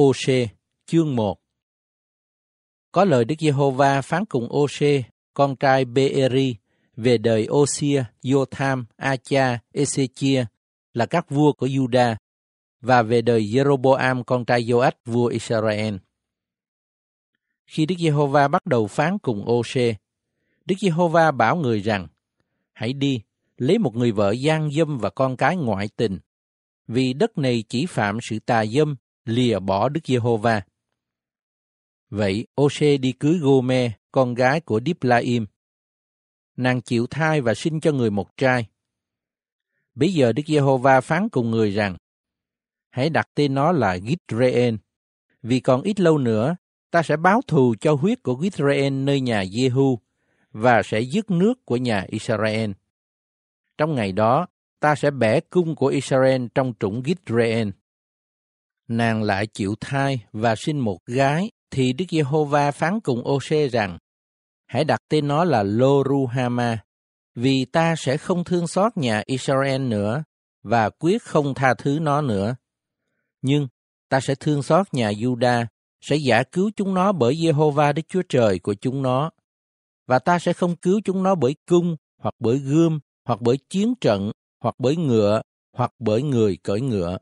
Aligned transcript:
Ô-xê, 0.00 0.48
chương 0.86 1.16
1 1.16 1.38
Có 2.92 3.04
lời 3.04 3.24
Đức 3.24 3.34
Giê-hô-va 3.38 4.02
phán 4.02 4.24
cùng 4.24 4.48
Ô-xê, 4.48 5.02
con 5.34 5.56
trai 5.56 5.84
Bê-eri, 5.84 6.56
về 6.96 7.18
đời 7.18 7.46
Ô-xia, 7.46 7.96
Acha, 7.96 8.04
Ezechia 8.22 8.84
A-cha, 8.96 9.58
Ê-xê-chia, 9.72 10.44
là 10.94 11.06
các 11.06 11.30
vua 11.30 11.52
của 11.52 11.66
Juda, 11.66 12.16
và 12.80 13.02
về 13.02 13.22
đời 13.22 13.42
Jeroboam 13.42 14.22
con 14.24 14.44
trai 14.44 14.62
Joach 14.62 14.92
vua 15.04 15.26
Israel. 15.26 15.94
Khi 17.66 17.86
Đức 17.86 17.94
Giê-hô-va 17.98 18.48
bắt 18.48 18.66
đầu 18.66 18.86
phán 18.86 19.18
cùng 19.18 19.44
Ô-xê, 19.44 19.94
Đức 20.64 20.76
Giê-hô-va 20.80 21.30
bảo 21.30 21.56
người 21.56 21.80
rằng, 21.80 22.06
hãy 22.72 22.92
đi, 22.92 23.22
lấy 23.56 23.78
một 23.78 23.96
người 23.96 24.12
vợ 24.12 24.30
gian 24.30 24.70
dâm 24.72 24.98
và 24.98 25.10
con 25.10 25.36
cái 25.36 25.56
ngoại 25.56 25.88
tình, 25.96 26.18
vì 26.88 27.12
đất 27.12 27.38
này 27.38 27.64
chỉ 27.68 27.86
phạm 27.86 28.18
sự 28.22 28.38
tà 28.38 28.66
dâm, 28.66 28.96
lìa 29.24 29.58
bỏ 29.58 29.88
Đức 29.88 30.00
Giê-hô-va. 30.04 30.62
Vậy, 32.10 32.46
Ô-xê 32.54 32.98
đi 32.98 33.12
cưới 33.12 33.38
Gô-mê, 33.38 33.90
con 34.12 34.34
gái 34.34 34.60
của 34.60 34.80
Đip-la-im. 34.80 35.46
Nàng 36.56 36.82
chịu 36.82 37.06
thai 37.06 37.40
và 37.40 37.54
sinh 37.54 37.80
cho 37.80 37.92
người 37.92 38.10
một 38.10 38.36
trai. 38.36 38.66
Bây 39.94 40.14
giờ 40.14 40.32
Đức 40.32 40.42
Giê-hô-va 40.46 41.00
phán 41.00 41.28
cùng 41.28 41.50
người 41.50 41.70
rằng, 41.70 41.96
hãy 42.90 43.10
đặt 43.10 43.28
tên 43.34 43.54
nó 43.54 43.72
là 43.72 43.98
Gitreên, 43.98 44.78
vì 45.42 45.60
còn 45.60 45.82
ít 45.82 46.00
lâu 46.00 46.18
nữa, 46.18 46.56
ta 46.90 47.02
sẽ 47.02 47.16
báo 47.16 47.40
thù 47.46 47.74
cho 47.80 47.94
huyết 47.94 48.22
của 48.22 48.38
Gitreên 48.42 49.04
nơi 49.04 49.20
nhà 49.20 49.42
Jehu 49.42 49.96
và 50.50 50.82
sẽ 50.84 51.00
dứt 51.00 51.30
nước 51.30 51.64
của 51.64 51.76
nhà 51.76 52.04
Israel. 52.08 52.70
Trong 53.78 53.94
ngày 53.94 54.12
đó, 54.12 54.46
ta 54.80 54.94
sẽ 54.94 55.10
bẻ 55.10 55.40
cung 55.40 55.76
của 55.76 55.86
Israel 55.86 56.46
trong 56.54 56.72
trũng 56.80 57.02
Gitreên. 57.04 57.72
Nàng 58.90 59.22
lại 59.22 59.46
chịu 59.46 59.74
thai 59.80 60.24
và 60.32 60.56
sinh 60.56 60.78
một 60.78 60.98
gái, 61.06 61.50
thì 61.70 61.92
Đức 61.92 62.04
Giê-hô-va 62.10 62.70
phán 62.70 63.00
cùng 63.00 63.24
Ô-xê 63.24 63.68
rằng, 63.68 63.98
hãy 64.66 64.84
đặt 64.84 65.00
tên 65.08 65.28
nó 65.28 65.44
là 65.44 65.62
Lô-ru-ha-ma, 65.62 66.78
vì 67.34 67.64
ta 67.64 67.96
sẽ 67.96 68.16
không 68.16 68.44
thương 68.44 68.66
xót 68.66 68.96
nhà 68.96 69.22
Israel 69.26 69.82
nữa 69.82 70.24
và 70.62 70.90
quyết 70.90 71.22
không 71.22 71.54
tha 71.54 71.74
thứ 71.74 71.98
nó 72.00 72.20
nữa. 72.20 72.56
Nhưng 73.42 73.68
ta 74.08 74.20
sẽ 74.20 74.34
thương 74.34 74.62
xót 74.62 74.86
nhà 74.94 75.10
Juda, 75.10 75.66
sẽ 76.00 76.16
giả 76.16 76.42
cứu 76.42 76.70
chúng 76.76 76.94
nó 76.94 77.12
bởi 77.12 77.36
Giê-hô-va 77.42 77.92
Đức 77.92 78.02
Chúa 78.08 78.22
Trời 78.28 78.58
của 78.58 78.74
chúng 78.74 79.02
nó. 79.02 79.30
Và 80.06 80.18
ta 80.18 80.38
sẽ 80.38 80.52
không 80.52 80.76
cứu 80.76 81.00
chúng 81.04 81.22
nó 81.22 81.34
bởi 81.34 81.54
cung, 81.66 81.96
hoặc 82.18 82.34
bởi 82.38 82.58
gươm, 82.58 83.00
hoặc 83.24 83.40
bởi 83.40 83.58
chiến 83.68 83.94
trận, 84.00 84.30
hoặc 84.60 84.74
bởi 84.78 84.96
ngựa, 84.96 85.42
hoặc 85.72 85.92
bởi 85.98 86.22
người 86.22 86.58
cởi 86.62 86.80
ngựa. 86.80 87.18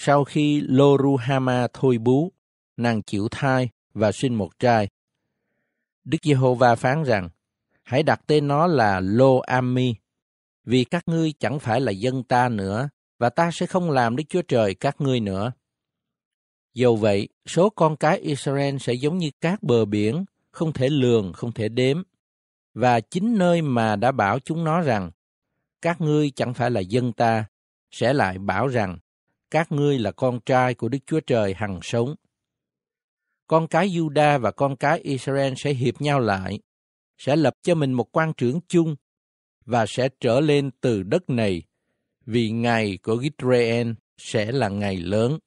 Sau 0.00 0.24
khi 0.24 0.60
Loruhama 0.60 1.66
thôi 1.72 1.98
bú, 1.98 2.32
nàng 2.76 3.02
chịu 3.02 3.28
thai 3.30 3.68
và 3.94 4.12
sinh 4.12 4.34
một 4.34 4.58
trai. 4.58 4.88
Đức 6.04 6.18
Giê-hô-va 6.22 6.74
phán 6.74 7.02
rằng, 7.02 7.28
hãy 7.82 8.02
đặt 8.02 8.20
tên 8.26 8.48
nó 8.48 8.66
là 8.66 9.00
Lo 9.00 9.40
Ami, 9.46 9.94
vì 10.64 10.84
các 10.84 11.08
ngươi 11.08 11.32
chẳng 11.38 11.58
phải 11.58 11.80
là 11.80 11.92
dân 11.92 12.22
ta 12.22 12.48
nữa, 12.48 12.88
và 13.18 13.30
ta 13.30 13.50
sẽ 13.52 13.66
không 13.66 13.90
làm 13.90 14.16
Đức 14.16 14.24
Chúa 14.28 14.42
Trời 14.42 14.74
các 14.74 15.00
ngươi 15.00 15.20
nữa. 15.20 15.52
Dầu 16.74 16.96
vậy, 16.96 17.28
số 17.46 17.70
con 17.70 17.96
cái 17.96 18.18
Israel 18.18 18.76
sẽ 18.78 18.92
giống 18.92 19.18
như 19.18 19.30
các 19.40 19.62
bờ 19.62 19.84
biển, 19.84 20.24
không 20.50 20.72
thể 20.72 20.88
lường, 20.88 21.32
không 21.32 21.52
thể 21.52 21.68
đếm. 21.68 22.02
Và 22.74 23.00
chính 23.00 23.38
nơi 23.38 23.62
mà 23.62 23.96
đã 23.96 24.12
bảo 24.12 24.38
chúng 24.38 24.64
nó 24.64 24.80
rằng, 24.80 25.10
các 25.82 26.00
ngươi 26.00 26.30
chẳng 26.30 26.54
phải 26.54 26.70
là 26.70 26.80
dân 26.80 27.12
ta, 27.12 27.44
sẽ 27.90 28.12
lại 28.12 28.38
bảo 28.38 28.66
rằng, 28.68 28.98
các 29.50 29.72
ngươi 29.72 29.98
là 29.98 30.12
con 30.12 30.40
trai 30.46 30.74
của 30.74 30.88
Đức 30.88 30.98
Chúa 31.06 31.20
Trời 31.20 31.54
hằng 31.54 31.80
sống. 31.82 32.14
Con 33.46 33.66
cái 33.68 33.88
Juda 33.88 34.40
và 34.40 34.50
con 34.50 34.76
cái 34.76 35.00
Israel 35.00 35.52
sẽ 35.56 35.72
hiệp 35.72 36.00
nhau 36.00 36.20
lại, 36.20 36.58
sẽ 37.18 37.36
lập 37.36 37.54
cho 37.62 37.74
mình 37.74 37.92
một 37.92 38.16
quan 38.16 38.32
trưởng 38.36 38.60
chung 38.68 38.96
và 39.64 39.86
sẽ 39.88 40.08
trở 40.20 40.40
lên 40.40 40.70
từ 40.80 41.02
đất 41.02 41.30
này 41.30 41.62
vì 42.26 42.50
ngày 42.50 42.98
của 43.02 43.22
Gitrael 43.22 43.92
sẽ 44.16 44.52
là 44.52 44.68
ngày 44.68 44.96
lớn. 44.96 45.38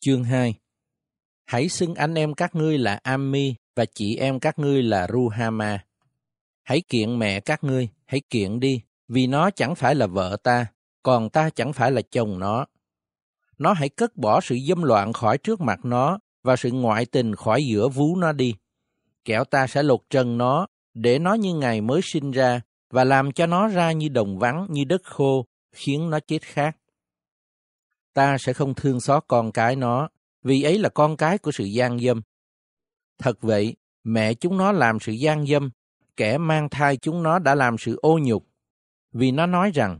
Chương 0.00 0.24
2 0.24 0.54
Hãy 1.46 1.68
xưng 1.68 1.94
anh 1.94 2.14
em 2.14 2.34
các 2.34 2.54
ngươi 2.54 2.78
là 2.78 3.00
Ami 3.02 3.54
và 3.74 3.84
chị 3.94 4.16
em 4.16 4.40
các 4.40 4.58
ngươi 4.58 4.82
là 4.82 5.08
Ruhama. 5.12 5.84
Hãy 6.62 6.82
kiện 6.88 7.18
mẹ 7.18 7.40
các 7.40 7.64
ngươi, 7.64 7.88
hãy 8.06 8.20
kiện 8.30 8.60
đi, 8.60 8.82
vì 9.10 9.26
nó 9.26 9.50
chẳng 9.50 9.74
phải 9.74 9.94
là 9.94 10.06
vợ 10.06 10.36
ta, 10.42 10.66
còn 11.02 11.30
ta 11.30 11.50
chẳng 11.50 11.72
phải 11.72 11.92
là 11.92 12.02
chồng 12.10 12.38
nó. 12.38 12.66
Nó 13.58 13.72
hãy 13.72 13.88
cất 13.88 14.16
bỏ 14.16 14.40
sự 14.40 14.56
dâm 14.68 14.82
loạn 14.82 15.12
khỏi 15.12 15.38
trước 15.38 15.60
mặt 15.60 15.84
nó 15.84 16.18
và 16.42 16.56
sự 16.56 16.70
ngoại 16.70 17.06
tình 17.06 17.34
khỏi 17.34 17.64
giữa 17.66 17.88
vú 17.88 18.16
nó 18.16 18.32
đi. 18.32 18.54
Kẻo 19.24 19.44
ta 19.44 19.66
sẽ 19.66 19.82
lột 19.82 20.00
trần 20.10 20.38
nó, 20.38 20.66
để 20.94 21.18
nó 21.18 21.34
như 21.34 21.54
ngày 21.54 21.80
mới 21.80 22.00
sinh 22.02 22.30
ra, 22.30 22.60
và 22.90 23.04
làm 23.04 23.32
cho 23.32 23.46
nó 23.46 23.68
ra 23.68 23.92
như 23.92 24.08
đồng 24.08 24.38
vắng, 24.38 24.66
như 24.70 24.84
đất 24.84 25.02
khô, 25.04 25.46
khiến 25.72 26.10
nó 26.10 26.20
chết 26.20 26.42
khác. 26.42 26.76
Ta 28.14 28.38
sẽ 28.38 28.52
không 28.52 28.74
thương 28.74 29.00
xót 29.00 29.24
con 29.28 29.52
cái 29.52 29.76
nó, 29.76 30.08
vì 30.42 30.62
ấy 30.62 30.78
là 30.78 30.88
con 30.88 31.16
cái 31.16 31.38
của 31.38 31.52
sự 31.52 31.64
gian 31.64 31.98
dâm. 31.98 32.22
Thật 33.18 33.40
vậy, 33.40 33.76
mẹ 34.04 34.34
chúng 34.34 34.58
nó 34.58 34.72
làm 34.72 35.00
sự 35.00 35.12
gian 35.12 35.46
dâm, 35.46 35.70
kẻ 36.16 36.38
mang 36.38 36.68
thai 36.68 36.96
chúng 36.96 37.22
nó 37.22 37.38
đã 37.38 37.54
làm 37.54 37.78
sự 37.78 37.98
ô 38.02 38.18
nhục, 38.22 38.49
vì 39.12 39.30
nó 39.32 39.46
nói 39.46 39.70
rằng, 39.74 39.98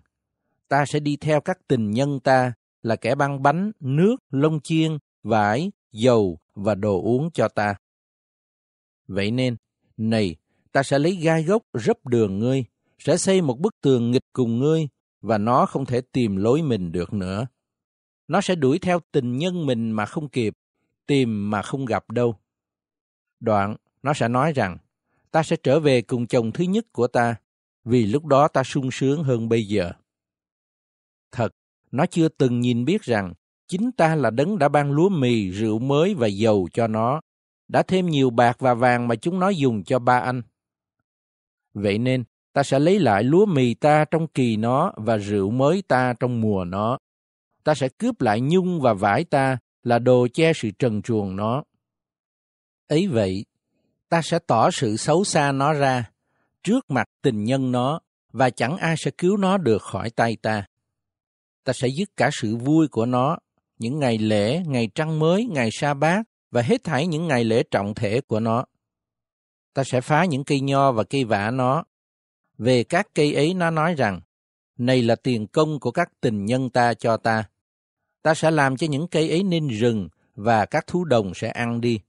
ta 0.68 0.86
sẽ 0.86 1.00
đi 1.00 1.16
theo 1.16 1.40
các 1.40 1.58
tình 1.68 1.90
nhân 1.90 2.20
ta 2.20 2.52
là 2.82 2.96
kẻ 2.96 3.14
băng 3.14 3.42
bánh, 3.42 3.72
nước, 3.80 4.16
lông 4.30 4.60
chiên, 4.60 4.98
vải, 5.22 5.72
dầu 5.92 6.38
và 6.54 6.74
đồ 6.74 7.02
uống 7.02 7.30
cho 7.30 7.48
ta. 7.48 7.74
Vậy 9.08 9.30
nên, 9.30 9.56
này, 9.96 10.36
ta 10.72 10.82
sẽ 10.82 10.98
lấy 10.98 11.16
gai 11.16 11.42
gốc 11.42 11.62
rấp 11.74 12.06
đường 12.06 12.38
ngươi, 12.38 12.64
sẽ 12.98 13.16
xây 13.16 13.42
một 13.42 13.58
bức 13.58 13.80
tường 13.80 14.10
nghịch 14.10 14.26
cùng 14.32 14.58
ngươi, 14.58 14.88
và 15.20 15.38
nó 15.38 15.66
không 15.66 15.86
thể 15.86 16.00
tìm 16.00 16.36
lối 16.36 16.62
mình 16.62 16.92
được 16.92 17.12
nữa. 17.12 17.46
Nó 18.28 18.40
sẽ 18.40 18.54
đuổi 18.54 18.78
theo 18.78 19.00
tình 19.12 19.36
nhân 19.36 19.66
mình 19.66 19.90
mà 19.90 20.06
không 20.06 20.28
kịp, 20.28 20.54
tìm 21.06 21.50
mà 21.50 21.62
không 21.62 21.84
gặp 21.84 22.10
đâu. 22.10 22.36
Đoạn, 23.40 23.76
nó 24.02 24.14
sẽ 24.14 24.28
nói 24.28 24.52
rằng, 24.52 24.78
ta 25.30 25.42
sẽ 25.42 25.56
trở 25.62 25.80
về 25.80 26.02
cùng 26.02 26.26
chồng 26.26 26.52
thứ 26.52 26.64
nhất 26.64 26.86
của 26.92 27.06
ta, 27.06 27.34
vì 27.84 28.06
lúc 28.06 28.26
đó 28.26 28.48
ta 28.48 28.62
sung 28.62 28.90
sướng 28.90 29.24
hơn 29.24 29.48
bây 29.48 29.64
giờ. 29.64 29.92
Thật, 31.32 31.48
nó 31.90 32.06
chưa 32.06 32.28
từng 32.28 32.60
nhìn 32.60 32.84
biết 32.84 33.02
rằng 33.02 33.32
chính 33.68 33.92
ta 33.92 34.14
là 34.14 34.30
đấng 34.30 34.58
đã 34.58 34.68
ban 34.68 34.92
lúa 34.92 35.08
mì, 35.08 35.50
rượu 35.50 35.78
mới 35.78 36.14
và 36.14 36.26
dầu 36.26 36.68
cho 36.72 36.86
nó, 36.86 37.20
đã 37.68 37.82
thêm 37.82 38.06
nhiều 38.06 38.30
bạc 38.30 38.56
và 38.58 38.74
vàng 38.74 39.08
mà 39.08 39.14
chúng 39.14 39.40
nó 39.40 39.48
dùng 39.48 39.84
cho 39.84 39.98
ba 39.98 40.18
anh. 40.18 40.42
Vậy 41.74 41.98
nên, 41.98 42.24
ta 42.52 42.62
sẽ 42.62 42.78
lấy 42.78 42.98
lại 42.98 43.24
lúa 43.24 43.46
mì 43.46 43.74
ta 43.74 44.04
trong 44.10 44.26
kỳ 44.26 44.56
nó 44.56 44.92
và 44.96 45.16
rượu 45.16 45.50
mới 45.50 45.82
ta 45.88 46.14
trong 46.20 46.40
mùa 46.40 46.64
nó. 46.64 46.98
Ta 47.64 47.74
sẽ 47.74 47.88
cướp 47.88 48.20
lại 48.20 48.40
nhung 48.40 48.80
và 48.80 48.94
vải 48.94 49.24
ta 49.24 49.58
là 49.82 49.98
đồ 49.98 50.28
che 50.34 50.52
sự 50.52 50.70
trần 50.78 51.02
truồng 51.02 51.36
nó. 51.36 51.62
Ấy 52.88 53.06
vậy, 53.06 53.44
ta 54.08 54.22
sẽ 54.22 54.38
tỏ 54.46 54.70
sự 54.70 54.96
xấu 54.96 55.24
xa 55.24 55.52
nó 55.52 55.72
ra 55.72 56.10
trước 56.62 56.90
mặt 56.90 57.08
tình 57.22 57.44
nhân 57.44 57.72
nó 57.72 58.00
và 58.32 58.50
chẳng 58.50 58.76
ai 58.76 58.94
sẽ 58.98 59.10
cứu 59.10 59.36
nó 59.36 59.58
được 59.58 59.82
khỏi 59.82 60.10
tay 60.10 60.36
ta. 60.42 60.66
Ta 61.64 61.72
sẽ 61.72 61.88
dứt 61.88 62.08
cả 62.16 62.30
sự 62.32 62.56
vui 62.56 62.88
của 62.88 63.06
nó, 63.06 63.38
những 63.78 63.98
ngày 63.98 64.18
lễ, 64.18 64.62
ngày 64.66 64.88
trăng 64.94 65.18
mới, 65.18 65.46
ngày 65.50 65.68
sa 65.72 65.94
bát 65.94 66.22
và 66.50 66.62
hết 66.62 66.84
thảy 66.84 67.06
những 67.06 67.28
ngày 67.28 67.44
lễ 67.44 67.62
trọng 67.70 67.94
thể 67.94 68.20
của 68.20 68.40
nó. 68.40 68.64
Ta 69.74 69.84
sẽ 69.84 70.00
phá 70.00 70.24
những 70.24 70.44
cây 70.44 70.60
nho 70.60 70.92
và 70.92 71.04
cây 71.04 71.24
vả 71.24 71.50
nó. 71.50 71.84
Về 72.58 72.84
các 72.84 73.06
cây 73.14 73.34
ấy 73.34 73.54
nó 73.54 73.70
nói 73.70 73.94
rằng, 73.94 74.20
này 74.78 75.02
là 75.02 75.16
tiền 75.16 75.46
công 75.46 75.80
của 75.80 75.90
các 75.90 76.08
tình 76.20 76.44
nhân 76.44 76.70
ta 76.70 76.94
cho 76.94 77.16
ta. 77.16 77.44
Ta 78.22 78.34
sẽ 78.34 78.50
làm 78.50 78.76
cho 78.76 78.86
những 78.86 79.08
cây 79.08 79.30
ấy 79.30 79.42
nên 79.42 79.68
rừng 79.68 80.08
và 80.34 80.66
các 80.66 80.86
thú 80.86 81.04
đồng 81.04 81.34
sẽ 81.34 81.48
ăn 81.48 81.80
đi. 81.80 82.00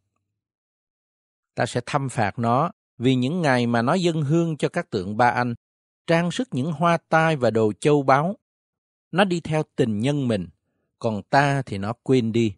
Ta 1.56 1.66
sẽ 1.66 1.82
thăm 1.86 2.10
phạt 2.10 2.40
nó 2.40 2.72
vì 3.02 3.16
những 3.16 3.42
ngày 3.42 3.68
mà 3.68 3.82
nó 3.82 3.94
dâng 3.94 4.22
hương 4.22 4.58
cho 4.58 4.70
các 4.70 4.90
tượng 4.90 5.18
ba 5.18 5.30
anh, 5.30 5.54
trang 6.08 6.32
sức 6.32 6.48
những 6.52 6.72
hoa 6.72 6.98
tai 7.10 7.36
và 7.36 7.50
đồ 7.50 7.74
châu 7.80 8.04
báu. 8.04 8.38
Nó 9.12 9.24
đi 9.24 9.40
theo 9.40 9.64
tình 9.76 10.00
nhân 10.00 10.28
mình, 10.28 10.48
còn 11.00 11.22
ta 11.24 11.62
thì 11.62 11.78
nó 11.78 11.94
quên 12.04 12.32
đi. 12.32 12.56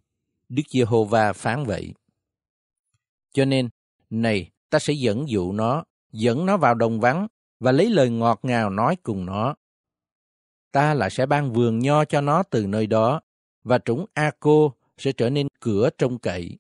Đức 0.50 0.64
Giê-hô-va 0.70 1.34
phán 1.34 1.66
vậy. 1.66 1.94
Cho 3.34 3.46
nên, 3.46 3.70
này, 4.10 4.52
ta 4.70 4.80
sẽ 4.80 4.94
dẫn 4.94 5.30
dụ 5.30 5.52
nó, 5.52 5.84
dẫn 6.12 6.46
nó 6.46 6.58
vào 6.58 6.76
đồng 6.76 7.00
vắng 7.00 7.28
và 7.60 7.72
lấy 7.72 7.90
lời 7.90 8.10
ngọt 8.10 8.40
ngào 8.44 8.70
nói 8.70 8.96
cùng 9.04 9.26
nó. 9.26 9.56
Ta 10.72 10.94
lại 10.94 11.10
sẽ 11.10 11.26
ban 11.26 11.54
vườn 11.54 11.80
nho 11.80 12.06
cho 12.06 12.22
nó 12.22 12.44
từ 12.44 12.68
nơi 12.68 12.88
đó, 12.88 13.22
và 13.64 13.78
trũng 13.78 14.06
A-cô 14.14 14.74
sẽ 14.98 15.12
trở 15.12 15.30
nên 15.30 15.48
cửa 15.60 15.90
trông 15.98 16.20
cậy. 16.20 16.58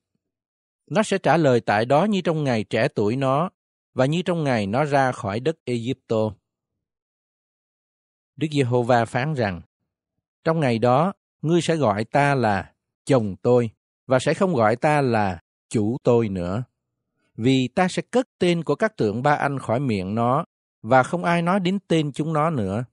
Nó 0.87 1.03
sẽ 1.03 1.17
trả 1.17 1.37
lời 1.37 1.61
tại 1.61 1.85
đó 1.85 2.05
như 2.05 2.21
trong 2.21 2.43
ngày 2.43 2.63
trẻ 2.63 2.87
tuổi 2.87 3.15
nó, 3.15 3.49
và 3.93 4.05
như 4.05 4.21
trong 4.21 4.43
ngày 4.43 4.67
nó 4.67 4.85
ra 4.85 5.11
khỏi 5.11 5.39
đất 5.39 5.55
Egypto. 5.65 6.31
Đức 8.35 8.47
Giê-hô-va 8.51 9.05
phán 9.05 9.33
rằng, 9.33 9.61
Trong 10.43 10.59
ngày 10.59 10.79
đó, 10.79 11.13
ngươi 11.41 11.61
sẽ 11.61 11.75
gọi 11.75 12.05
ta 12.05 12.35
là 12.35 12.73
chồng 13.05 13.35
tôi 13.41 13.69
và 14.07 14.19
sẽ 14.19 14.33
không 14.33 14.53
gọi 14.53 14.75
ta 14.75 15.01
là 15.01 15.39
chủ 15.69 15.97
tôi 16.03 16.29
nữa. 16.29 16.63
Vì 17.35 17.67
ta 17.67 17.87
sẽ 17.87 18.01
cất 18.11 18.27
tên 18.39 18.63
của 18.63 18.75
các 18.75 18.97
tượng 18.97 19.23
ba 19.23 19.35
anh 19.35 19.59
khỏi 19.59 19.79
miệng 19.79 20.15
nó 20.15 20.45
và 20.81 21.03
không 21.03 21.23
ai 21.23 21.41
nói 21.41 21.59
đến 21.59 21.79
tên 21.87 22.11
chúng 22.11 22.33
nó 22.33 22.49
nữa. 22.49 22.85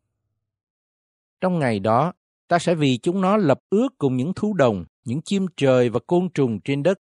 Trong 1.41 1.58
ngày 1.58 1.79
đó, 1.79 2.12
ta 2.49 2.58
sẽ 2.58 2.75
vì 2.75 2.99
chúng 3.03 3.20
nó 3.20 3.37
lập 3.37 3.61
ước 3.70 3.88
cùng 3.99 4.17
những 4.17 4.32
thú 4.35 4.55
đồng, 4.55 4.85
những 5.05 5.23
chim 5.23 5.46
trời 5.56 5.88
và 5.88 6.00
côn 6.06 6.29
trùng 6.35 6.61
trên 6.61 6.82
đất. 6.82 6.99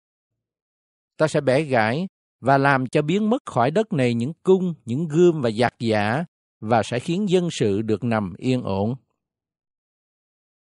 Ta 1.17 1.29
sẽ 1.29 1.41
bẻ 1.41 1.63
gãy 1.63 2.09
và 2.45 2.59
làm 2.59 2.87
cho 2.87 3.03
biến 3.03 3.31
mất 3.31 3.47
khỏi 3.47 3.71
đất 3.71 3.93
này 3.93 4.15
những 4.15 4.33
cung, 4.43 4.75
những 4.85 5.09
gươm 5.09 5.41
và 5.41 5.51
giặc 5.51 5.75
giả 5.79 6.25
và 6.61 6.83
sẽ 6.83 6.99
khiến 6.99 7.29
dân 7.29 7.49
sự 7.51 7.83
được 7.83 8.05
nằm 8.05 8.35
yên 8.39 8.63
ổn. 8.63 8.95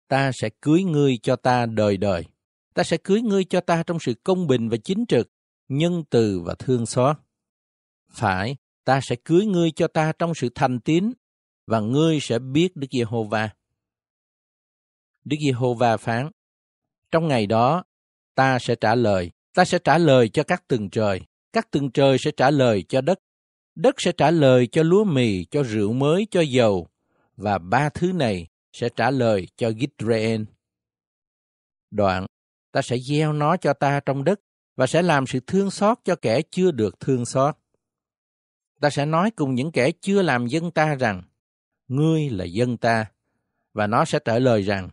Ta 0.07 0.31
sẽ 0.33 0.49
cưới 0.61 0.83
ngươi 0.83 1.17
cho 1.23 1.35
ta 1.35 1.65
đời 1.65 1.97
đời. 1.97 2.23
Ta 2.73 2.83
sẽ 2.83 2.97
cưới 2.97 3.21
ngươi 3.21 3.43
cho 3.43 3.61
ta 3.61 3.83
trong 3.83 3.97
sự 4.01 4.13
công 4.23 4.47
bình 4.47 4.69
và 4.69 4.77
chính 4.83 5.05
trực, 5.05 5.29
nhân 5.67 6.03
từ 6.09 6.41
và 6.45 6.55
thương 6.59 6.85
xót. 6.85 7.17
Phải, 8.11 8.55
ta 8.83 8.99
sẽ 9.03 9.15
cưới 9.25 9.45
ngươi 9.45 9.71
cho 9.71 9.87
ta 9.87 10.13
trong 10.19 10.33
sự 10.35 10.49
thành 10.55 10.79
tín, 10.79 11.11
và 11.67 11.79
ngươi 11.79 12.19
sẽ 12.21 12.39
biết 12.39 12.75
Đức 12.75 12.87
Giê-hô-va. 12.91 13.49
Đức 15.23 15.37
Giê-hô-va 15.45 15.97
phán, 15.97 16.29
trong 17.11 17.27
ngày 17.27 17.47
đó, 17.47 17.83
ta 18.35 18.59
sẽ 18.59 18.75
trả 18.75 18.95
lời, 18.95 19.31
ta 19.53 19.65
sẽ 19.65 19.79
trả 19.83 19.97
lời 19.97 20.29
cho 20.29 20.43
các 20.43 20.67
tầng 20.67 20.89
trời, 20.89 21.21
các 21.55 21.71
tầng 21.71 21.91
trời 21.91 22.17
sẽ 22.17 22.31
trả 22.31 22.51
lời 22.51 22.83
cho 22.89 23.01
đất, 23.01 23.19
đất 23.75 23.95
sẽ 23.97 24.11
trả 24.11 24.31
lời 24.31 24.67
cho 24.67 24.83
lúa 24.83 25.03
mì, 25.03 25.45
cho 25.45 25.63
rượu 25.63 25.93
mới, 25.93 26.27
cho 26.31 26.41
dầu, 26.41 26.87
và 27.37 27.57
ba 27.57 27.89
thứ 27.89 28.11
này 28.11 28.47
sẽ 28.73 28.89
trả 28.95 29.11
lời 29.11 29.47
cho 29.57 29.71
Gitraen. 29.71 30.45
Đoạn, 31.91 32.25
ta 32.71 32.81
sẽ 32.81 32.97
gieo 32.97 33.33
nó 33.33 33.57
cho 33.57 33.73
ta 33.73 33.99
trong 34.05 34.23
đất 34.23 34.39
và 34.75 34.87
sẽ 34.87 35.01
làm 35.01 35.27
sự 35.27 35.39
thương 35.47 35.71
xót 35.71 35.97
cho 36.03 36.15
kẻ 36.15 36.41
chưa 36.41 36.71
được 36.71 36.99
thương 36.99 37.25
xót. 37.25 37.55
Ta 38.81 38.89
sẽ 38.89 39.05
nói 39.05 39.31
cùng 39.31 39.55
những 39.55 39.71
kẻ 39.71 39.91
chưa 40.01 40.21
làm 40.21 40.47
dân 40.47 40.71
ta 40.71 40.95
rằng, 40.95 41.23
ngươi 41.87 42.29
là 42.29 42.45
dân 42.45 42.77
ta, 42.77 43.05
và 43.73 43.87
nó 43.87 44.05
sẽ 44.05 44.19
trả 44.25 44.39
lời 44.39 44.61
rằng, 44.61 44.89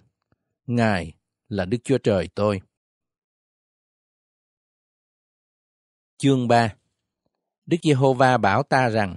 Ngài 0.67 1.13
là 1.49 1.65
Đức 1.65 1.79
Chúa 1.85 1.99
Trời 1.99 2.29
tôi. 2.35 2.61
Chương 6.23 6.49
3 6.49 6.75
Đức 7.67 7.77
Giê-hô-va 7.83 8.39
bảo 8.39 8.63
ta 8.63 8.89
rằng, 8.89 9.17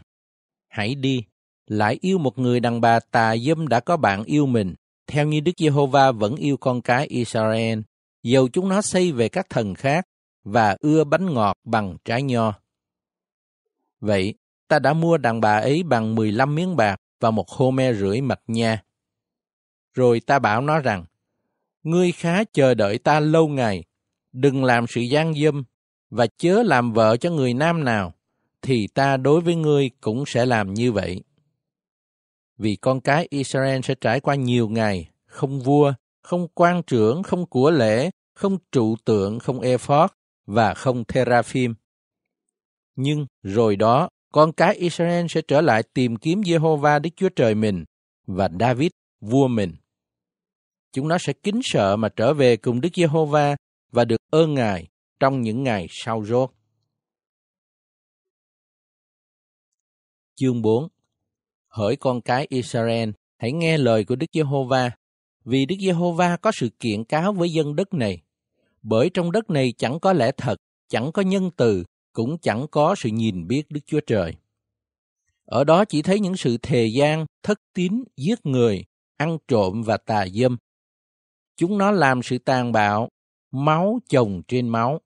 hãy 0.68 0.96
đi, 0.96 1.24
lại 1.68 1.98
yêu 2.02 2.18
một 2.18 2.40
người 2.40 2.60
đàn 2.60 2.82
bà 2.82 3.00
tà 3.00 3.38
dâm 3.38 3.68
đã 3.68 3.80
có 3.80 3.98
bạn 3.98 4.24
yêu 4.24 4.46
mình, 4.46 4.76
theo 5.08 5.28
như 5.28 5.40
Đức 5.40 5.52
Giê-hô-va 5.58 6.12
vẫn 6.12 6.36
yêu 6.36 6.58
con 6.58 6.82
cái 6.82 7.08
Israel, 7.08 7.80
dầu 8.24 8.48
chúng 8.48 8.70
nó 8.70 8.82
xây 8.82 9.12
về 9.12 9.30
các 9.30 9.50
thần 9.50 9.74
khác 9.74 10.08
và 10.44 10.78
ưa 10.80 11.04
bánh 11.04 11.34
ngọt 11.34 11.58
bằng 11.64 11.98
trái 12.06 12.24
nho. 12.24 12.54
Vậy, 14.00 14.34
ta 14.68 14.80
đã 14.80 14.94
mua 14.94 15.18
đàn 15.18 15.42
bà 15.42 15.58
ấy 15.58 15.84
bằng 15.84 16.16
15 16.16 16.56
miếng 16.56 16.76
bạc 16.76 17.02
và 17.20 17.32
một 17.32 17.50
hô 17.50 17.72
me 17.72 17.94
rưỡi 17.94 18.22
mạch 18.22 18.42
nha. 18.48 18.84
Rồi 19.94 20.20
ta 20.20 20.40
bảo 20.40 20.62
nó 20.62 20.80
rằng, 20.80 21.06
ngươi 21.84 22.12
khá 22.12 22.44
chờ 22.44 22.74
đợi 22.74 22.98
ta 22.98 23.20
lâu 23.20 23.48
ngày, 23.48 23.84
đừng 24.32 24.64
làm 24.64 24.88
sự 24.88 25.02
gian 25.02 25.34
dâm 25.34 25.64
và 26.10 26.28
chớ 26.38 26.64
làm 26.64 26.94
vợ 26.94 27.18
cho 27.18 27.30
người 27.30 27.54
nam 27.54 27.84
nào, 27.84 28.14
thì 28.62 28.88
ta 28.88 29.18
đối 29.18 29.42
với 29.42 29.56
ngươi 29.56 29.90
cũng 30.02 30.24
sẽ 30.28 30.46
làm 30.46 30.74
như 30.74 30.92
vậy. 30.92 31.24
Vì 32.58 32.76
con 32.76 33.02
cái 33.02 33.28
Israel 33.30 33.82
sẽ 33.84 33.96
trải 34.02 34.20
qua 34.20 34.36
nhiều 34.36 34.70
ngày, 34.70 35.10
không 35.26 35.60
vua, 35.60 35.94
không 36.24 36.48
quan 36.54 36.84
trưởng, 36.84 37.24
không 37.24 37.46
của 37.46 37.72
lễ, 37.72 38.10
không 38.36 38.58
trụ 38.72 38.96
tượng, 39.06 39.40
không 39.40 39.60
ephod 39.60 40.10
và 40.46 40.74
không 40.74 41.04
teraphim. 41.04 41.74
Nhưng 42.96 43.26
rồi 43.44 43.76
đó, 43.76 44.10
con 44.34 44.52
cái 44.52 44.76
Israel 44.76 45.26
sẽ 45.30 45.42
trở 45.42 45.62
lại 45.62 45.84
tìm 45.94 46.16
kiếm 46.16 46.42
Jehovah 46.42 47.02
Đức 47.02 47.10
Chúa 47.16 47.30
Trời 47.30 47.56
mình 47.56 47.86
và 48.28 48.50
David, 48.60 48.92
vua 49.22 49.48
mình. 49.48 49.76
Chúng 50.94 51.08
nó 51.08 51.18
sẽ 51.18 51.34
kính 51.34 51.60
sợ 51.64 51.96
mà 51.96 52.10
trở 52.10 52.34
về 52.34 52.58
cùng 52.58 52.82
Đức 52.82 52.90
Giê-hô-va 52.96 53.56
và 53.92 54.06
được 54.06 54.22
ơn 54.32 54.54
Ngài 54.54 54.88
trong 55.26 55.42
những 55.42 55.64
ngày 55.64 55.88
sau 55.90 56.26
rốt. 56.26 56.52
Chương 60.36 60.62
4 60.62 60.88
Hỡi 61.68 61.96
con 61.96 62.22
cái 62.22 62.48
Israel, 62.50 63.10
hãy 63.38 63.52
nghe 63.52 63.78
lời 63.78 64.06
của 64.06 64.16
Đức 64.16 64.26
Giê-hô-va, 64.34 64.92
vì 65.46 65.66
Đức 65.66 65.76
Giê-hô-va 65.80 66.38
có 66.38 66.52
sự 66.52 66.70
kiện 66.80 67.04
cáo 67.04 67.34
với 67.34 67.50
dân 67.50 67.76
đất 67.76 67.94
này. 67.94 68.22
Bởi 68.82 69.10
trong 69.14 69.32
đất 69.32 69.50
này 69.50 69.74
chẳng 69.78 70.00
có 70.00 70.14
lẽ 70.14 70.32
thật, 70.38 70.56
chẳng 70.90 71.12
có 71.12 71.22
nhân 71.22 71.52
từ, 71.58 71.84
cũng 72.14 72.38
chẳng 72.38 72.66
có 72.72 72.96
sự 72.98 73.10
nhìn 73.10 73.48
biết 73.48 73.64
Đức 73.70 73.82
Chúa 73.86 74.02
Trời. 74.08 74.36
Ở 75.46 75.64
đó 75.64 75.86
chỉ 75.86 76.02
thấy 76.02 76.20
những 76.20 76.38
sự 76.38 76.58
thề 76.58 76.86
gian, 76.86 77.26
thất 77.44 77.60
tín, 77.74 78.04
giết 78.18 78.46
người, 78.46 78.86
ăn 79.18 79.38
trộm 79.48 79.84
và 79.84 79.98
tà 79.98 80.28
dâm. 80.28 80.58
Chúng 81.58 81.78
nó 81.78 81.92
làm 81.92 82.24
sự 82.24 82.38
tàn 82.38 82.72
bạo, 82.72 83.10
máu 83.52 84.00
chồng 84.10 84.42
trên 84.48 84.70
máu. 84.70 85.02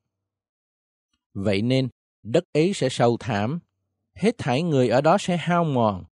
Vậy 1.44 1.62
nên, 1.62 1.90
đất 2.24 2.44
ấy 2.54 2.72
sẽ 2.76 2.90
sâu 2.90 3.18
thảm, 3.20 3.60
hết 4.14 4.38
thảy 4.38 4.62
người 4.62 4.90
ở 4.90 5.02
đó 5.02 5.18
sẽ 5.20 5.38
hao 5.38 5.64
mòn. 5.64 6.04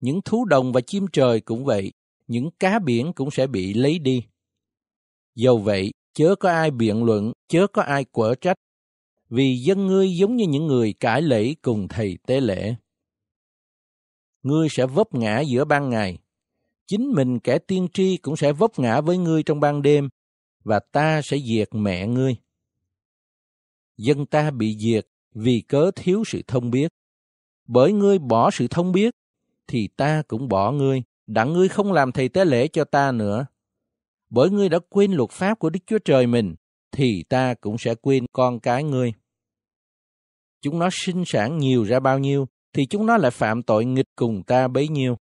Những 0.00 0.22
thú 0.22 0.44
đồng 0.44 0.72
và 0.72 0.80
chim 0.80 1.06
trời 1.12 1.40
cũng 1.40 1.64
vậy, 1.64 1.92
những 2.26 2.50
cá 2.58 2.78
biển 2.78 3.12
cũng 3.12 3.30
sẽ 3.30 3.46
bị 3.46 3.74
lấy 3.74 3.98
đi. 3.98 4.22
Dầu 5.34 5.58
vậy, 5.58 5.92
chớ 6.14 6.34
có 6.40 6.50
ai 6.50 6.70
biện 6.70 7.04
luận, 7.04 7.32
chớ 7.48 7.66
có 7.66 7.82
ai 7.82 8.04
quở 8.04 8.34
trách, 8.34 8.56
vì 9.30 9.56
dân 9.56 9.86
ngươi 9.86 10.16
giống 10.16 10.36
như 10.36 10.46
những 10.46 10.66
người 10.66 10.92
cãi 10.92 11.22
lễ 11.22 11.54
cùng 11.62 11.88
thầy 11.88 12.18
tế 12.26 12.40
lễ. 12.40 12.74
Ngươi 14.42 14.68
sẽ 14.70 14.86
vấp 14.86 15.14
ngã 15.14 15.40
giữa 15.40 15.64
ban 15.64 15.90
ngày, 15.90 16.18
chính 16.86 17.12
mình 17.12 17.38
kẻ 17.38 17.58
tiên 17.58 17.88
tri 17.92 18.16
cũng 18.16 18.36
sẽ 18.36 18.52
vấp 18.52 18.78
ngã 18.78 19.00
với 19.00 19.18
ngươi 19.18 19.42
trong 19.42 19.60
ban 19.60 19.82
đêm, 19.82 20.08
và 20.64 20.78
ta 20.78 21.22
sẽ 21.22 21.38
diệt 21.38 21.68
mẹ 21.72 22.06
ngươi. 22.06 22.36
Dân 23.96 24.26
ta 24.26 24.50
bị 24.50 24.76
diệt 24.78 25.06
vì 25.34 25.60
cớ 25.68 25.90
thiếu 25.96 26.22
sự 26.26 26.42
thông 26.46 26.70
biết. 26.70 26.88
Bởi 27.68 27.92
ngươi 27.92 28.18
bỏ 28.18 28.50
sự 28.50 28.66
thông 28.70 28.92
biết, 28.92 29.14
thì 29.66 29.88
ta 29.96 30.22
cũng 30.28 30.48
bỏ 30.48 30.72
ngươi, 30.72 31.02
đặng 31.26 31.52
ngươi 31.52 31.68
không 31.68 31.92
làm 31.92 32.12
thầy 32.12 32.28
tế 32.28 32.44
lễ 32.44 32.68
cho 32.68 32.84
ta 32.84 33.12
nữa. 33.12 33.46
Bởi 34.30 34.50
ngươi 34.50 34.68
đã 34.68 34.78
quên 34.88 35.12
luật 35.12 35.30
pháp 35.30 35.58
của 35.58 35.70
Đức 35.70 35.80
Chúa 35.86 35.98
Trời 35.98 36.26
mình, 36.26 36.54
thì 36.92 37.24
ta 37.28 37.54
cũng 37.54 37.78
sẽ 37.78 37.94
quên 37.94 38.26
con 38.32 38.60
cái 38.60 38.84
ngươi. 38.84 39.12
Chúng 40.60 40.78
nó 40.78 40.88
sinh 40.92 41.24
sản 41.26 41.58
nhiều 41.58 41.84
ra 41.84 42.00
bao 42.00 42.18
nhiêu, 42.18 42.48
thì 42.72 42.86
chúng 42.86 43.06
nó 43.06 43.16
lại 43.16 43.30
phạm 43.30 43.62
tội 43.62 43.84
nghịch 43.84 44.08
cùng 44.16 44.42
ta 44.42 44.68
bấy 44.68 44.88
nhiêu. 44.88 45.16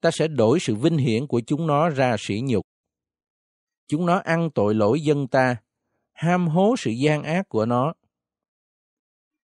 Ta 0.00 0.10
sẽ 0.10 0.28
đổi 0.28 0.60
sự 0.60 0.74
vinh 0.74 0.98
hiển 0.98 1.26
của 1.26 1.40
chúng 1.46 1.66
nó 1.66 1.88
ra 1.88 2.16
sỉ 2.18 2.40
nhục. 2.44 2.62
Chúng 3.88 4.06
nó 4.06 4.18
ăn 4.24 4.50
tội 4.54 4.74
lỗi 4.74 5.00
dân 5.00 5.28
ta, 5.28 5.56
ham 6.12 6.48
hố 6.48 6.74
sự 6.78 6.90
gian 6.90 7.22
ác 7.22 7.48
của 7.48 7.66
nó. 7.66 7.92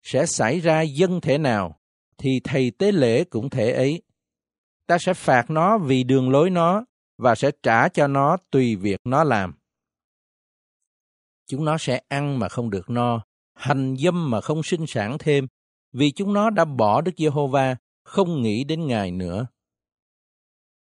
Sẽ 0.03 0.25
xảy 0.25 0.59
ra 0.59 0.81
dân 0.81 1.21
thể 1.21 1.37
nào, 1.37 1.79
thì 2.17 2.39
thầy 2.43 2.71
tế 2.71 2.91
lễ 2.91 3.23
cũng 3.23 3.49
thể 3.49 3.71
ấy. 3.71 4.01
Ta 4.87 4.97
sẽ 4.97 5.13
phạt 5.13 5.49
nó 5.49 5.77
vì 5.77 6.03
đường 6.03 6.29
lối 6.29 6.49
nó, 6.49 6.85
và 7.17 7.35
sẽ 7.35 7.51
trả 7.63 7.89
cho 7.89 8.07
nó 8.07 8.37
tùy 8.51 8.75
việc 8.75 8.99
nó 9.03 9.23
làm. 9.23 9.53
Chúng 11.47 11.65
nó 11.65 11.77
sẽ 11.77 12.01
ăn 12.07 12.39
mà 12.39 12.49
không 12.49 12.69
được 12.69 12.89
no, 12.89 13.23
hành 13.53 13.95
dâm 13.97 14.31
mà 14.31 14.41
không 14.41 14.63
sinh 14.63 14.85
sản 14.87 15.17
thêm, 15.19 15.47
vì 15.91 16.11
chúng 16.11 16.33
nó 16.33 16.49
đã 16.49 16.65
bỏ 16.65 17.01
Đức 17.01 17.11
Giê-hô-va, 17.17 17.75
không 18.03 18.41
nghĩ 18.41 18.63
đến 18.63 18.87
Ngài 18.87 19.11
nữa. 19.11 19.47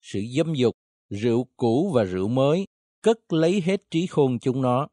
Sự 0.02 0.20
dâm 0.38 0.54
dục, 0.54 0.76
rượu 1.10 1.48
cũ 1.58 1.92
và 1.96 2.04
rượu 2.04 2.28
mới 2.28 2.68
cất 3.02 3.34
lấy 3.34 3.62
hết 3.62 3.82
trí 3.92 4.08
khôn 4.08 4.40
chúng 4.40 4.62
nó. 4.62 4.88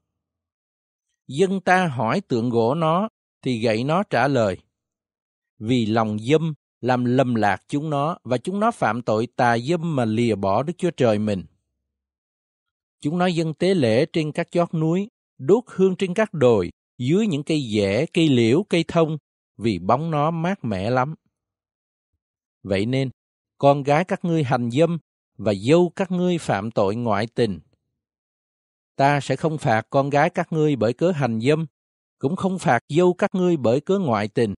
Dân 1.28 1.60
ta 1.60 1.86
hỏi 1.86 2.20
tượng 2.20 2.50
gỗ 2.50 2.74
nó, 2.74 3.08
thì 3.42 3.58
gậy 3.58 3.84
nó 3.84 4.02
trả 4.02 4.28
lời. 4.28 4.56
Vì 5.58 5.86
lòng 5.86 6.18
dâm 6.18 6.54
làm 6.80 7.04
lầm 7.04 7.34
lạc 7.34 7.62
chúng 7.68 7.90
nó 7.90 8.18
và 8.24 8.38
chúng 8.38 8.60
nó 8.60 8.70
phạm 8.70 9.02
tội 9.02 9.28
tà 9.36 9.58
dâm 9.58 9.96
mà 9.96 10.04
lìa 10.04 10.34
bỏ 10.34 10.62
Đức 10.62 10.72
Chúa 10.78 10.90
Trời 10.90 11.18
mình. 11.18 11.44
Chúng 13.00 13.18
nó 13.18 13.26
dân 13.26 13.54
tế 13.54 13.74
lễ 13.74 14.06
trên 14.12 14.32
các 14.32 14.50
chót 14.50 14.74
núi, 14.74 15.08
đốt 15.38 15.64
hương 15.66 15.96
trên 15.96 16.14
các 16.14 16.34
đồi, 16.34 16.70
dưới 16.98 17.26
những 17.26 17.42
cây 17.42 17.68
dẻ, 17.74 18.06
cây 18.12 18.28
liễu, 18.28 18.62
cây 18.68 18.84
thông, 18.88 19.18
vì 19.56 19.78
bóng 19.78 20.10
nó 20.10 20.30
mát 20.30 20.64
mẻ 20.64 20.90
lắm. 20.90 21.14
Vậy 22.62 22.86
nên, 22.86 23.10
con 23.58 23.82
gái 23.82 24.04
các 24.04 24.24
ngươi 24.24 24.44
hành 24.44 24.70
dâm 24.70 24.98
và 25.36 25.54
dâu 25.54 25.92
các 25.96 26.10
ngươi 26.10 26.38
phạm 26.38 26.70
tội 26.70 26.96
ngoại 26.96 27.26
tình. 27.26 27.60
Ta 28.96 29.20
sẽ 29.20 29.36
không 29.36 29.58
phạt 29.58 29.86
con 29.90 30.10
gái 30.10 30.30
các 30.30 30.52
ngươi 30.52 30.76
bởi 30.76 30.92
cớ 30.92 31.10
hành 31.10 31.40
dâm, 31.40 31.66
cũng 32.18 32.36
không 32.36 32.58
phạt 32.58 32.84
dâu 32.88 33.14
các 33.14 33.34
ngươi 33.34 33.56
bởi 33.56 33.80
cớ 33.80 33.98
ngoại 33.98 34.28
tình. 34.28 34.54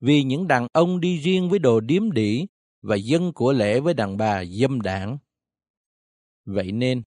Vì 0.00 0.22
những 0.22 0.48
đàn 0.48 0.66
ông 0.72 1.00
đi 1.00 1.18
riêng 1.18 1.50
với 1.50 1.58
đồ 1.58 1.80
điếm 1.80 2.12
đỉ 2.12 2.46
và 2.82 2.96
dân 2.96 3.32
của 3.32 3.52
lễ 3.52 3.80
với 3.80 3.94
đàn 3.94 4.16
bà 4.16 4.44
dâm 4.44 4.80
đảng. 4.80 5.18
Vậy 6.44 6.72
nên, 6.72 7.02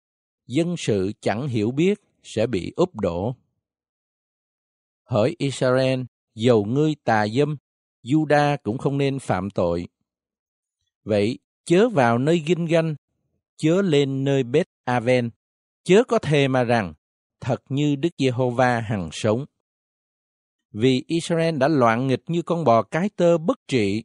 dân 0.47 0.77
sự 0.77 1.11
chẳng 1.21 1.47
hiểu 1.47 1.71
biết 1.71 2.01
sẽ 2.23 2.47
bị 2.47 2.73
úp 2.75 2.95
đổ. 2.95 3.35
Hỡi 5.03 5.35
Israel, 5.37 6.01
dầu 6.35 6.65
ngươi 6.65 6.95
tà 7.03 7.27
dâm, 7.27 7.57
Juda 8.03 8.57
cũng 8.63 8.77
không 8.77 8.97
nên 8.97 9.19
phạm 9.19 9.49
tội. 9.49 9.87
Vậy, 11.03 11.39
chớ 11.65 11.89
vào 11.89 12.17
nơi 12.17 12.43
Ginh 12.45 12.65
Ganh, 12.65 12.95
chớ 13.57 13.81
lên 13.81 14.23
nơi 14.23 14.43
Beth 14.43 14.69
Aven, 14.83 15.29
chớ 15.83 16.03
có 16.07 16.19
thề 16.19 16.47
mà 16.47 16.63
rằng, 16.63 16.93
thật 17.39 17.63
như 17.69 17.95
Đức 17.95 18.09
Giê-hô-va 18.17 18.79
hằng 18.79 19.09
sống. 19.11 19.45
Vì 20.71 21.03
Israel 21.07 21.57
đã 21.57 21.67
loạn 21.67 22.07
nghịch 22.07 22.23
như 22.27 22.41
con 22.41 22.63
bò 22.63 22.83
cái 22.83 23.09
tơ 23.15 23.37
bất 23.37 23.59
trị, 23.67 24.03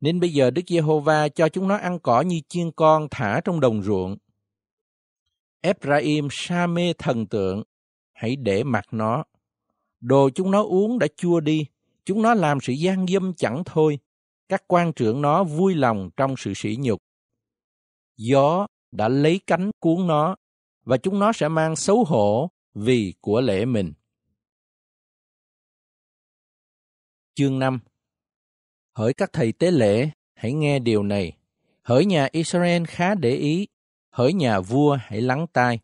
nên 0.00 0.20
bây 0.20 0.30
giờ 0.30 0.50
Đức 0.50 0.62
Giê-hô-va 0.66 1.28
cho 1.28 1.48
chúng 1.48 1.68
nó 1.68 1.76
ăn 1.76 1.98
cỏ 1.98 2.20
như 2.20 2.40
chiên 2.48 2.70
con 2.70 3.08
thả 3.10 3.40
trong 3.44 3.60
đồng 3.60 3.82
ruộng. 3.82 4.16
Ephraim 5.60 6.28
sa 6.30 6.66
mê 6.66 6.92
thần 6.98 7.26
tượng, 7.26 7.62
hãy 8.12 8.36
để 8.36 8.64
mặc 8.64 8.84
nó. 8.90 9.24
Đồ 10.00 10.30
chúng 10.34 10.50
nó 10.50 10.62
uống 10.62 10.98
đã 10.98 11.06
chua 11.16 11.40
đi, 11.40 11.66
chúng 12.04 12.22
nó 12.22 12.34
làm 12.34 12.58
sự 12.60 12.72
gian 12.72 13.06
dâm 13.06 13.34
chẳng 13.34 13.62
thôi. 13.66 13.98
Các 14.48 14.64
quan 14.66 14.92
trưởng 14.92 15.22
nó 15.22 15.44
vui 15.44 15.74
lòng 15.74 16.10
trong 16.16 16.34
sự 16.38 16.52
sỉ 16.56 16.76
nhục. 16.80 17.02
Gió 18.16 18.66
đã 18.92 19.08
lấy 19.08 19.40
cánh 19.46 19.70
cuốn 19.80 20.06
nó, 20.06 20.36
và 20.84 20.96
chúng 20.96 21.18
nó 21.18 21.32
sẽ 21.32 21.48
mang 21.48 21.76
xấu 21.76 22.04
hổ 22.04 22.50
vì 22.74 23.14
của 23.20 23.40
lễ 23.40 23.64
mình. 23.64 23.92
Chương 27.34 27.58
5 27.58 27.80
Hỡi 28.94 29.14
các 29.14 29.30
thầy 29.32 29.52
tế 29.52 29.70
lễ, 29.70 30.10
hãy 30.34 30.52
nghe 30.52 30.78
điều 30.78 31.02
này. 31.02 31.36
Hỡi 31.82 32.04
nhà 32.04 32.28
Israel 32.32 32.84
khá 32.84 33.14
để 33.14 33.30
ý, 33.30 33.68
hỡi 34.10 34.32
nhà 34.32 34.60
vua 34.60 34.98
hãy 35.00 35.20
lắng 35.20 35.46
tai. 35.52 35.80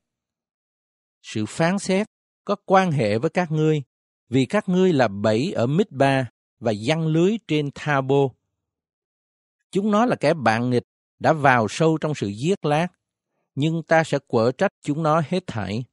Sự 1.22 1.46
phán 1.46 1.78
xét 1.78 2.06
có 2.44 2.56
quan 2.64 2.92
hệ 2.92 3.18
với 3.18 3.30
các 3.30 3.50
ngươi, 3.50 3.82
vì 4.28 4.46
các 4.46 4.68
ngươi 4.68 4.92
là 4.92 5.08
bẫy 5.08 5.52
ở 5.52 5.66
Mít-ba 5.66 6.26
và 6.60 6.72
giăng 6.72 7.06
lưới 7.06 7.38
trên 7.48 7.70
Tha-bô. 7.74 8.34
Chúng 9.70 9.90
nó 9.90 10.06
là 10.06 10.16
kẻ 10.16 10.34
bạn 10.34 10.70
nghịch 10.70 10.84
đã 11.18 11.32
vào 11.32 11.66
sâu 11.70 11.98
trong 11.98 12.14
sự 12.14 12.28
giết 12.28 12.64
lát, 12.64 12.88
nhưng 13.58 13.82
ta 13.82 14.04
sẽ 14.04 14.18
quở 14.26 14.52
trách 14.58 14.72
chúng 14.82 15.02
nó 15.02 15.22
hết 15.28 15.46
thảy. 15.46 15.84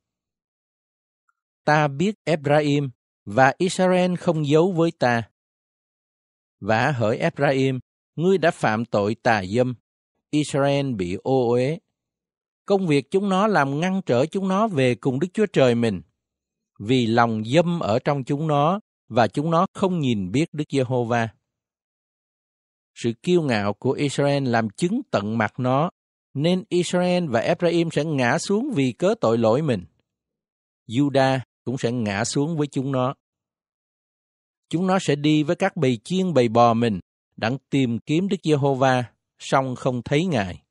Ta 1.63 1.88
biết 1.88 2.15
Ephraim 2.24 2.89
và 3.25 3.53
Israel 3.57 4.15
không 4.15 4.48
giấu 4.48 4.72
với 4.72 4.91
ta. 5.00 5.24
Vả 6.60 6.91
hỡi 6.91 7.17
Ephraim, 7.17 7.79
ngươi 8.15 8.38
đã 8.38 8.51
phạm 8.51 8.86
tội 8.86 9.15
tà 9.15 9.43
dâm, 9.55 9.75
Israel 10.29 10.93
bị 10.93 11.17
ô 11.24 11.50
uế. 11.50 11.79
Công 12.65 12.88
việc 12.88 13.12
chúng 13.12 13.29
nó 13.29 13.48
làm 13.48 13.79
ngăn 13.79 14.01
trở 14.05 14.25
chúng 14.25 14.48
nó 14.48 14.67
về 14.67 14.95
cùng 14.95 15.19
Đức 15.19 15.27
Chúa 15.34 15.45
Trời 15.53 15.75
mình, 15.75 16.01
vì 16.79 17.07
lòng 17.07 17.43
dâm 17.45 17.79
ở 17.79 18.00
trong 18.00 18.24
chúng 18.24 18.48
nó 18.48 18.79
và 19.07 19.27
chúng 19.27 19.51
nó 19.51 19.67
không 19.74 20.00
nhìn 20.00 20.31
biết 20.31 20.53
Đức 20.53 20.65
Giê-hô-va. 20.69 21.29
Sự 22.95 23.13
kiêu 23.24 23.41
ngạo 23.41 23.74
của 23.74 23.91
Israel 23.91 24.48
làm 24.48 24.69
chứng 24.69 25.01
tận 25.12 25.38
mặt 25.38 25.60
nó, 25.60 25.89
nên 26.36 26.63
Israel 26.70 27.27
và 27.27 27.39
Ephraim 27.39 27.92
sẽ 27.92 28.06
ngã 28.06 28.38
xuống 28.39 28.72
vì 28.75 28.92
cớ 28.92 29.15
tội 29.22 29.38
lỗi 29.38 29.62
mình. 29.62 29.86
Judah 30.88 31.39
cũng 31.63 31.77
sẽ 31.77 31.92
ngã 31.92 32.25
xuống 32.25 32.58
với 32.58 32.68
chúng 32.68 32.92
nó. 32.92 33.15
Chúng 34.70 34.88
nó 34.88 35.00
sẽ 35.01 35.15
đi 35.15 35.44
với 35.44 35.56
các 35.56 35.77
bầy 35.77 35.98
chiên 36.04 36.34
bầy 36.34 36.48
bò 36.48 36.74
mình, 36.74 37.00
đặng 37.38 37.58
tìm 37.70 38.00
kiếm 38.00 38.27
Đức 38.27 38.38
Giê-hô-va, 38.44 39.04
song 39.39 39.75
không 39.75 40.01
thấy 40.01 40.25
Ngài. 40.25 40.63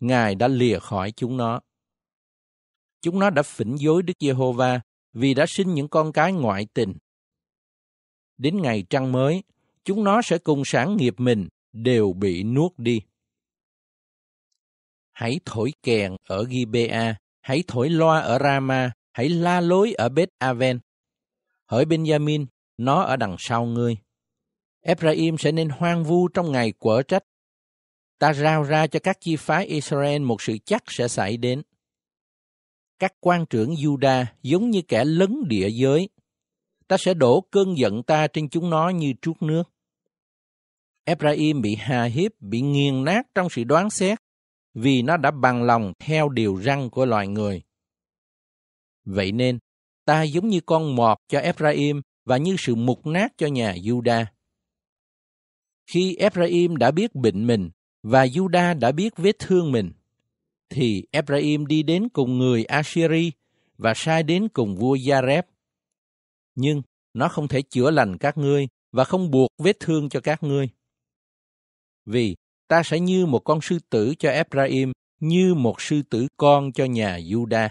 Ngài 0.00 0.34
đã 0.34 0.48
lìa 0.48 0.78
khỏi 0.78 1.12
chúng 1.16 1.36
nó. 1.36 1.60
Chúng 3.02 3.18
nó 3.18 3.30
đã 3.30 3.42
phỉnh 3.42 3.76
dối 3.76 4.02
Đức 4.02 4.14
Giê-hô-va 4.20 4.80
vì 5.12 5.34
đã 5.34 5.46
sinh 5.48 5.74
những 5.74 5.88
con 5.88 6.12
cái 6.12 6.32
ngoại 6.32 6.66
tình. 6.74 6.94
Đến 8.38 8.62
ngày 8.62 8.84
trăng 8.90 9.12
mới, 9.12 9.42
chúng 9.84 10.04
nó 10.04 10.22
sẽ 10.22 10.38
cùng 10.38 10.62
sản 10.64 10.96
nghiệp 10.96 11.14
mình 11.18 11.48
đều 11.72 12.12
bị 12.12 12.42
nuốt 12.42 12.72
đi. 12.76 13.00
Hãy 15.14 15.40
thổi 15.44 15.72
kèn 15.82 16.16
ở 16.24 16.44
Gibea, 16.44 17.16
hãy 17.40 17.62
thổi 17.66 17.90
loa 17.90 18.20
ở 18.20 18.38
Rama, 18.38 18.92
hãy 19.12 19.28
la 19.28 19.60
lối 19.60 19.92
ở 19.92 20.08
Beth 20.08 20.32
Aven. 20.38 20.78
Hỡi 21.66 21.84
Benjamin, 21.84 22.46
nó 22.78 23.02
ở 23.02 23.16
đằng 23.16 23.36
sau 23.38 23.64
ngươi. 23.64 23.96
Ephraim 24.80 25.38
sẽ 25.38 25.52
nên 25.52 25.68
hoang 25.68 26.04
vu 26.04 26.28
trong 26.28 26.52
ngày 26.52 26.72
quở 26.72 27.02
trách. 27.02 27.24
Ta 28.18 28.32
rao 28.32 28.62
ra 28.62 28.86
cho 28.86 29.00
các 29.02 29.16
chi 29.20 29.36
phái 29.36 29.66
Israel 29.66 30.22
một 30.22 30.42
sự 30.42 30.58
chắc 30.64 30.82
sẽ 30.86 31.08
xảy 31.08 31.36
đến. 31.36 31.62
Các 32.98 33.12
quan 33.20 33.46
trưởng 33.46 33.70
Juda 33.74 34.24
giống 34.42 34.70
như 34.70 34.82
kẻ 34.88 35.04
lấn 35.04 35.48
địa 35.48 35.68
giới. 35.68 36.08
Ta 36.88 36.96
sẽ 36.96 37.14
đổ 37.14 37.40
cơn 37.50 37.78
giận 37.78 38.02
ta 38.02 38.26
trên 38.26 38.48
chúng 38.48 38.70
nó 38.70 38.88
như 38.88 39.12
trút 39.22 39.42
nước. 39.42 39.62
Ephraim 41.04 41.62
bị 41.62 41.74
hà 41.74 42.04
hiếp, 42.04 42.32
bị 42.40 42.60
nghiền 42.60 43.04
nát 43.04 43.22
trong 43.34 43.48
sự 43.50 43.64
đoán 43.64 43.90
xét, 43.90 44.18
vì 44.74 45.02
nó 45.02 45.16
đã 45.16 45.30
bằng 45.30 45.62
lòng 45.62 45.92
theo 45.98 46.28
điều 46.28 46.62
răn 46.62 46.90
của 46.90 47.06
loài 47.06 47.28
người. 47.28 47.62
Vậy 49.04 49.32
nên, 49.32 49.58
ta 50.04 50.22
giống 50.22 50.48
như 50.48 50.60
con 50.66 50.96
mọt 50.96 51.18
cho 51.28 51.38
Ephraim 51.38 52.02
và 52.24 52.36
như 52.36 52.56
sự 52.58 52.74
mục 52.74 53.06
nát 53.06 53.32
cho 53.36 53.46
nhà 53.46 53.74
Juda. 53.74 54.24
Khi 55.86 56.16
Ephraim 56.16 56.76
đã 56.76 56.90
biết 56.90 57.14
bệnh 57.14 57.46
mình 57.46 57.70
và 58.02 58.26
Juda 58.26 58.78
đã 58.78 58.92
biết 58.92 59.16
vết 59.16 59.38
thương 59.38 59.72
mình, 59.72 59.92
thì 60.68 61.04
Ephraim 61.10 61.66
đi 61.66 61.82
đến 61.82 62.08
cùng 62.08 62.38
người 62.38 62.64
Assyri 62.64 63.32
và 63.78 63.92
sai 63.96 64.22
đến 64.22 64.48
cùng 64.48 64.76
vua 64.76 64.96
Jareb. 64.96 65.42
Nhưng 66.54 66.82
nó 67.14 67.28
không 67.28 67.48
thể 67.48 67.62
chữa 67.62 67.90
lành 67.90 68.18
các 68.18 68.38
ngươi 68.38 68.68
và 68.92 69.04
không 69.04 69.30
buộc 69.30 69.50
vết 69.58 69.76
thương 69.80 70.08
cho 70.08 70.20
các 70.20 70.42
ngươi. 70.42 70.68
Vì 72.06 72.36
ta 72.68 72.82
sẽ 72.82 73.00
như 73.00 73.26
một 73.26 73.38
con 73.38 73.60
sư 73.60 73.78
tử 73.90 74.14
cho 74.18 74.30
Ephraim, 74.30 74.92
như 75.20 75.54
một 75.54 75.80
sư 75.80 76.02
tử 76.10 76.26
con 76.36 76.72
cho 76.72 76.84
nhà 76.84 77.18
Juda. 77.18 77.68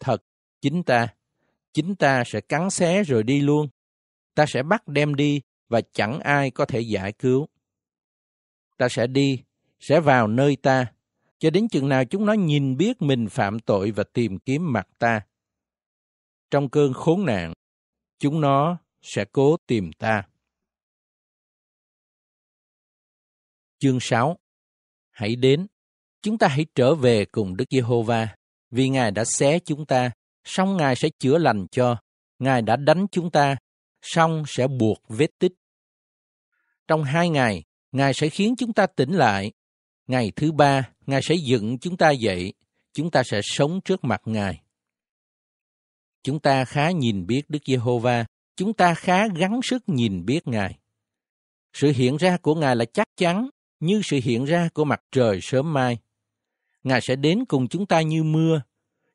Thật, 0.00 0.24
chính 0.60 0.82
ta, 0.82 1.08
chính 1.72 1.94
ta 1.96 2.22
sẽ 2.26 2.40
cắn 2.40 2.70
xé 2.70 3.02
rồi 3.02 3.22
đi 3.22 3.40
luôn. 3.40 3.68
Ta 4.34 4.46
sẽ 4.46 4.62
bắt 4.62 4.88
đem 4.88 5.14
đi 5.14 5.40
và 5.68 5.80
chẳng 5.92 6.20
ai 6.20 6.50
có 6.50 6.64
thể 6.64 6.80
giải 6.80 7.12
cứu. 7.12 7.46
Ta 8.76 8.88
sẽ 8.88 9.06
đi, 9.06 9.42
sẽ 9.80 10.00
vào 10.00 10.26
nơi 10.26 10.56
ta, 10.56 10.92
cho 11.38 11.50
đến 11.50 11.68
chừng 11.68 11.88
nào 11.88 12.04
chúng 12.04 12.26
nó 12.26 12.32
nhìn 12.32 12.76
biết 12.76 13.02
mình 13.02 13.28
phạm 13.28 13.58
tội 13.58 13.90
và 13.90 14.04
tìm 14.12 14.38
kiếm 14.38 14.72
mặt 14.72 14.88
ta. 14.98 15.20
Trong 16.50 16.68
cơn 16.68 16.92
khốn 16.92 17.24
nạn, 17.24 17.52
chúng 18.18 18.40
nó 18.40 18.78
sẽ 19.02 19.24
cố 19.32 19.56
tìm 19.66 19.92
ta. 19.92 20.22
Chương 23.80 24.00
6 24.00 24.38
Hãy 25.10 25.36
đến, 25.36 25.66
chúng 26.22 26.38
ta 26.38 26.48
hãy 26.48 26.66
trở 26.74 26.94
về 26.94 27.24
cùng 27.24 27.56
Đức 27.56 27.64
Giê-hô-va, 27.70 28.36
vì 28.70 28.88
Ngài 28.88 29.10
đã 29.10 29.24
xé 29.24 29.58
chúng 29.58 29.86
ta, 29.86 30.10
song 30.44 30.76
Ngài 30.76 30.96
sẽ 30.96 31.08
chữa 31.18 31.38
lành 31.38 31.66
cho. 31.70 31.96
Ngài 32.38 32.62
đã 32.62 32.76
đánh 32.76 33.06
chúng 33.12 33.30
ta, 33.30 33.56
song 34.02 34.44
sẽ 34.46 34.66
buộc 34.66 34.98
vết 35.08 35.30
tích. 35.38 35.52
Trong 36.88 37.04
hai 37.04 37.28
ngày, 37.28 37.64
Ngài 37.92 38.14
sẽ 38.14 38.28
khiến 38.28 38.54
chúng 38.58 38.72
ta 38.72 38.86
tỉnh 38.86 39.12
lại. 39.12 39.52
Ngày 40.06 40.32
thứ 40.36 40.52
ba, 40.52 40.90
Ngài 41.06 41.22
sẽ 41.22 41.34
dựng 41.34 41.78
chúng 41.78 41.96
ta 41.96 42.10
dậy. 42.10 42.52
Chúng 42.92 43.10
ta 43.10 43.22
sẽ 43.22 43.40
sống 43.42 43.80
trước 43.84 44.04
mặt 44.04 44.20
Ngài. 44.24 44.62
Chúng 46.22 46.40
ta 46.40 46.64
khá 46.64 46.90
nhìn 46.90 47.26
biết 47.26 47.42
Đức 47.50 47.58
Giê-hô-va. 47.66 48.24
Chúng 48.56 48.74
ta 48.74 48.94
khá 48.94 49.28
gắng 49.28 49.60
sức 49.62 49.82
nhìn 49.86 50.24
biết 50.24 50.48
Ngài. 50.48 50.78
Sự 51.72 51.92
hiện 51.92 52.16
ra 52.16 52.36
của 52.36 52.54
Ngài 52.54 52.76
là 52.76 52.84
chắc 52.84 53.08
chắn, 53.16 53.48
như 53.80 54.00
sự 54.04 54.20
hiện 54.22 54.44
ra 54.44 54.68
của 54.74 54.84
mặt 54.84 55.02
trời 55.12 55.38
sớm 55.42 55.72
mai. 55.72 55.98
Ngài 56.82 57.00
sẽ 57.00 57.16
đến 57.16 57.44
cùng 57.48 57.68
chúng 57.68 57.86
ta 57.86 58.00
như 58.00 58.22
mưa, 58.22 58.62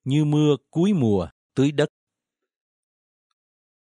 như 0.03 0.25
mưa 0.25 0.55
cuối 0.70 0.93
mùa 0.93 1.27
tưới 1.55 1.72
đất. 1.72 1.89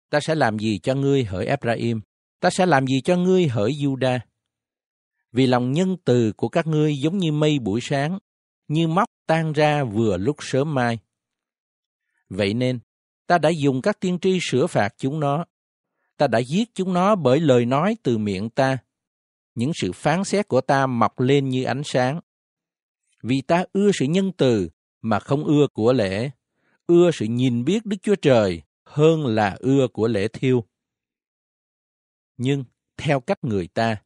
Ta 0.09 0.19
sẽ 0.19 0.35
làm 0.35 0.59
gì 0.59 0.79
cho 0.79 0.95
ngươi 0.95 1.23
hỡi 1.23 1.45
Ephraim? 1.45 2.01
Ta 2.39 2.49
sẽ 2.49 2.65
làm 2.65 2.87
gì 2.87 3.01
cho 3.01 3.17
ngươi 3.17 3.47
hỡi 3.47 3.71
Juda? 3.71 4.19
Vì 5.31 5.47
lòng 5.47 5.71
nhân 5.71 5.97
từ 6.05 6.31
của 6.31 6.49
các 6.49 6.67
ngươi 6.67 6.97
giống 6.97 7.17
như 7.17 7.31
mây 7.31 7.59
buổi 7.59 7.79
sáng, 7.81 8.19
như 8.67 8.87
móc 8.87 9.09
tan 9.27 9.53
ra 9.53 9.83
vừa 9.83 10.17
lúc 10.17 10.35
sớm 10.39 10.73
mai. 10.73 10.99
Vậy 12.29 12.53
nên, 12.53 12.79
ta 13.27 13.37
đã 13.37 13.49
dùng 13.49 13.81
các 13.81 13.99
tiên 13.99 14.19
tri 14.21 14.39
sửa 14.41 14.67
phạt 14.67 14.89
chúng 14.97 15.19
nó. 15.19 15.45
Ta 16.17 16.27
đã 16.27 16.39
giết 16.39 16.69
chúng 16.75 16.93
nó 16.93 17.15
bởi 17.15 17.39
lời 17.39 17.65
nói 17.65 17.95
từ 18.03 18.17
miệng 18.17 18.49
ta 18.49 18.77
những 19.55 19.71
sự 19.75 19.91
phán 19.91 20.23
xét 20.23 20.47
của 20.47 20.61
ta 20.61 20.87
mọc 20.87 21.19
lên 21.19 21.49
như 21.49 21.63
ánh 21.63 21.81
sáng. 21.85 22.19
Vì 23.23 23.41
ta 23.41 23.65
ưa 23.73 23.91
sự 23.93 24.05
nhân 24.05 24.31
từ 24.37 24.69
mà 25.01 25.19
không 25.19 25.43
ưa 25.43 25.67
của 25.73 25.93
lễ, 25.93 26.31
ưa 26.87 27.11
sự 27.13 27.25
nhìn 27.25 27.65
biết 27.65 27.85
Đức 27.85 27.97
Chúa 28.01 28.15
Trời 28.15 28.61
hơn 28.85 29.25
là 29.25 29.57
ưa 29.59 29.87
của 29.93 30.07
lễ 30.07 30.27
thiêu. 30.27 30.63
Nhưng, 32.37 32.63
theo 32.97 33.19
cách 33.19 33.43
người 33.43 33.67
ta, 33.67 34.01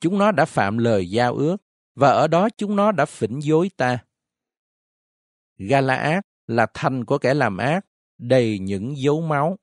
chúng 0.00 0.18
nó 0.18 0.32
đã 0.32 0.44
phạm 0.44 0.78
lời 0.78 1.10
giao 1.10 1.34
ước, 1.34 1.56
và 1.94 2.10
ở 2.10 2.28
đó 2.28 2.48
chúng 2.56 2.76
nó 2.76 2.92
đã 2.92 3.04
phỉnh 3.04 3.40
dối 3.42 3.70
ta. 3.76 3.98
Galaad 5.58 6.22
là 6.46 6.66
thành 6.74 7.04
của 7.04 7.18
kẻ 7.18 7.34
làm 7.34 7.56
ác, 7.56 7.86
đầy 8.18 8.58
những 8.58 8.96
dấu 8.96 9.20
máu. 9.20 9.56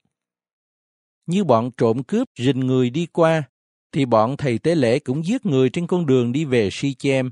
Như 1.26 1.44
bọn 1.44 1.72
trộm 1.78 2.04
cướp 2.04 2.28
rình 2.38 2.60
người 2.60 2.90
đi 2.90 3.06
qua, 3.06 3.44
thì 3.92 4.06
bọn 4.06 4.38
thầy 4.38 4.60
tế 4.60 4.76
lễ 4.76 5.00
cũng 5.00 5.26
giết 5.26 5.46
người 5.46 5.70
trên 5.70 5.88
con 5.88 6.06
đường 6.06 6.32
đi 6.32 6.46
về 6.46 6.70
Si-chem. 6.70 7.30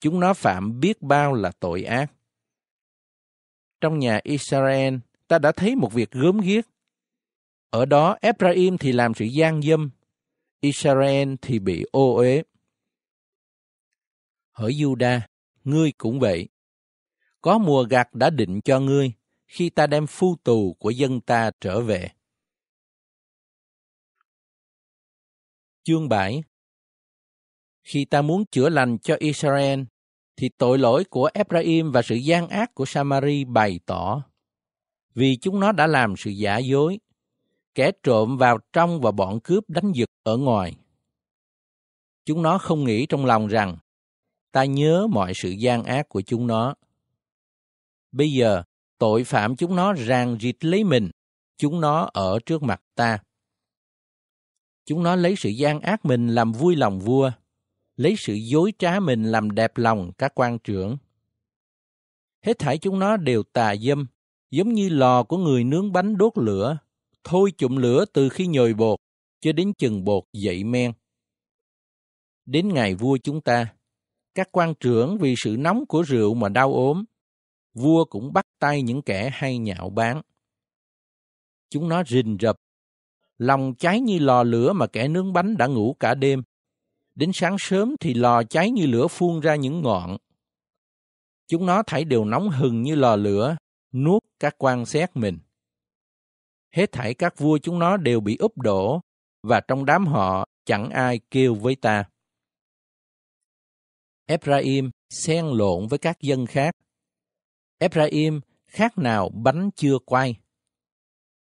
Chúng 0.00 0.20
nó 0.20 0.34
phạm 0.34 0.80
biết 0.80 1.02
bao 1.02 1.34
là 1.34 1.52
tội 1.60 1.82
ác. 1.82 2.12
Trong 3.80 3.98
nhà 3.98 4.20
Israel, 4.22 4.94
ta 5.28 5.38
đã 5.38 5.52
thấy 5.52 5.76
một 5.76 5.92
việc 5.92 6.10
gớm 6.10 6.40
ghiếc. 6.40 6.64
Ở 7.70 7.84
đó, 7.84 8.16
Ephraim 8.20 8.78
thì 8.78 8.92
làm 8.92 9.14
sự 9.14 9.24
gian 9.24 9.62
dâm, 9.62 9.90
Israel 10.60 11.34
thì 11.42 11.58
bị 11.58 11.84
ô 11.92 12.14
uế. 12.16 12.42
Hỡi 14.52 14.72
Juda, 14.72 15.20
ngươi 15.64 15.92
cũng 15.92 16.20
vậy. 16.20 16.48
Có 17.40 17.58
mùa 17.58 17.84
gặt 17.84 18.14
đã 18.14 18.30
định 18.30 18.60
cho 18.60 18.80
ngươi 18.80 19.12
khi 19.46 19.70
ta 19.70 19.86
đem 19.86 20.06
phu 20.06 20.36
tù 20.44 20.76
của 20.78 20.90
dân 20.90 21.20
ta 21.20 21.50
trở 21.60 21.80
về. 21.80 22.08
Chương 25.86 26.08
7 26.08 26.42
Khi 27.82 28.04
ta 28.04 28.22
muốn 28.22 28.44
chữa 28.46 28.68
lành 28.68 28.98
cho 28.98 29.16
Israel, 29.18 29.80
thì 30.36 30.48
tội 30.58 30.78
lỗi 30.78 31.04
của 31.04 31.30
Ephraim 31.34 31.92
và 31.92 32.02
sự 32.02 32.14
gian 32.14 32.48
ác 32.48 32.74
của 32.74 32.84
Samari 32.84 33.44
bày 33.44 33.80
tỏ. 33.86 34.22
Vì 35.14 35.36
chúng 35.36 35.60
nó 35.60 35.72
đã 35.72 35.86
làm 35.86 36.16
sự 36.16 36.30
giả 36.30 36.58
dối, 36.58 36.98
kẻ 37.74 37.90
trộm 38.02 38.36
vào 38.36 38.58
trong 38.72 39.00
và 39.00 39.10
bọn 39.10 39.40
cướp 39.40 39.70
đánh 39.70 39.92
giật 39.92 40.08
ở 40.22 40.36
ngoài. 40.36 40.76
Chúng 42.24 42.42
nó 42.42 42.58
không 42.58 42.84
nghĩ 42.84 43.06
trong 43.06 43.24
lòng 43.24 43.46
rằng 43.46 43.76
ta 44.52 44.64
nhớ 44.64 45.06
mọi 45.10 45.32
sự 45.34 45.50
gian 45.50 45.84
ác 45.84 46.08
của 46.08 46.22
chúng 46.22 46.46
nó. 46.46 46.74
Bây 48.12 48.32
giờ, 48.32 48.62
tội 48.98 49.24
phạm 49.24 49.56
chúng 49.56 49.76
nó 49.76 49.92
ràng 49.92 50.38
rịt 50.40 50.64
lấy 50.64 50.84
mình, 50.84 51.10
chúng 51.56 51.80
nó 51.80 52.10
ở 52.12 52.38
trước 52.46 52.62
mặt 52.62 52.82
ta. 52.94 53.23
Chúng 54.84 55.02
nó 55.02 55.16
lấy 55.16 55.34
sự 55.36 55.48
gian 55.48 55.80
ác 55.80 56.04
mình 56.04 56.28
làm 56.28 56.52
vui 56.52 56.76
lòng 56.76 57.00
vua, 57.00 57.30
lấy 57.96 58.14
sự 58.18 58.34
dối 58.34 58.72
trá 58.78 59.00
mình 59.00 59.24
làm 59.24 59.50
đẹp 59.50 59.76
lòng 59.76 60.12
các 60.18 60.32
quan 60.34 60.58
trưởng. 60.58 60.96
Hết 62.42 62.58
thảy 62.58 62.78
chúng 62.78 62.98
nó 62.98 63.16
đều 63.16 63.42
tà 63.42 63.76
dâm, 63.76 64.06
giống 64.50 64.72
như 64.72 64.88
lò 64.88 65.22
của 65.22 65.38
người 65.38 65.64
nướng 65.64 65.92
bánh 65.92 66.16
đốt 66.16 66.32
lửa, 66.38 66.78
thôi 67.24 67.52
chụm 67.56 67.76
lửa 67.76 68.04
từ 68.12 68.28
khi 68.28 68.46
nhồi 68.46 68.74
bột 68.74 68.98
cho 69.40 69.52
đến 69.52 69.72
chừng 69.78 70.04
bột 70.04 70.24
dậy 70.32 70.64
men. 70.64 70.92
Đến 72.46 72.68
ngày 72.74 72.94
vua 72.94 73.18
chúng 73.22 73.40
ta, 73.40 73.74
các 74.34 74.48
quan 74.52 74.74
trưởng 74.80 75.18
vì 75.18 75.34
sự 75.36 75.56
nóng 75.58 75.86
của 75.86 76.02
rượu 76.02 76.34
mà 76.34 76.48
đau 76.48 76.72
ốm, 76.72 77.04
vua 77.74 78.04
cũng 78.04 78.32
bắt 78.32 78.46
tay 78.58 78.82
những 78.82 79.02
kẻ 79.02 79.30
hay 79.32 79.58
nhạo 79.58 79.90
báng. 79.90 80.22
Chúng 81.70 81.88
nó 81.88 82.04
rình 82.04 82.36
rập, 82.40 82.56
lòng 83.38 83.74
cháy 83.78 84.00
như 84.00 84.18
lò 84.18 84.42
lửa 84.42 84.72
mà 84.72 84.86
kẻ 84.86 85.08
nướng 85.08 85.32
bánh 85.32 85.56
đã 85.56 85.66
ngủ 85.66 85.96
cả 86.00 86.14
đêm. 86.14 86.42
Đến 87.14 87.30
sáng 87.34 87.56
sớm 87.58 87.94
thì 88.00 88.14
lò 88.14 88.42
cháy 88.42 88.70
như 88.70 88.86
lửa 88.86 89.06
phun 89.06 89.40
ra 89.40 89.54
những 89.54 89.82
ngọn. 89.82 90.16
Chúng 91.48 91.66
nó 91.66 91.82
thảy 91.82 92.04
đều 92.04 92.24
nóng 92.24 92.50
hừng 92.50 92.82
như 92.82 92.94
lò 92.94 93.16
lửa, 93.16 93.56
nuốt 93.92 94.22
các 94.40 94.54
quan 94.58 94.86
xét 94.86 95.16
mình. 95.16 95.38
Hết 96.72 96.92
thảy 96.92 97.14
các 97.14 97.38
vua 97.38 97.58
chúng 97.58 97.78
nó 97.78 97.96
đều 97.96 98.20
bị 98.20 98.36
úp 98.36 98.58
đổ, 98.58 99.00
và 99.42 99.60
trong 99.60 99.84
đám 99.84 100.06
họ 100.06 100.48
chẳng 100.64 100.90
ai 100.90 101.20
kêu 101.30 101.54
với 101.54 101.76
ta. 101.76 102.04
Ephraim 104.26 104.90
xen 105.10 105.46
lộn 105.46 105.86
với 105.86 105.98
các 105.98 106.20
dân 106.20 106.46
khác. 106.46 106.76
Ephraim 107.78 108.40
khác 108.66 108.98
nào 108.98 109.28
bánh 109.28 109.70
chưa 109.76 109.98
quay. 110.06 110.36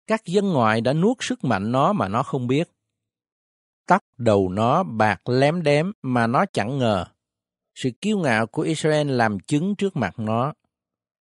Các 0.07 0.25
dân 0.25 0.49
ngoại 0.49 0.81
đã 0.81 0.93
nuốt 0.93 1.17
sức 1.19 1.43
mạnh 1.43 1.71
nó 1.71 1.93
mà 1.93 2.07
nó 2.07 2.23
không 2.23 2.47
biết. 2.47 2.71
Tóc 3.87 4.01
đầu 4.17 4.49
nó 4.49 4.83
bạc 4.83 5.29
lém 5.29 5.63
đém 5.63 5.91
mà 6.01 6.27
nó 6.27 6.45
chẳng 6.53 6.77
ngờ. 6.77 7.05
Sự 7.75 7.89
kiêu 8.01 8.19
ngạo 8.19 8.47
của 8.47 8.61
Israel 8.61 9.11
làm 9.11 9.39
chứng 9.39 9.75
trước 9.75 9.95
mặt 9.95 10.19
nó. 10.19 10.53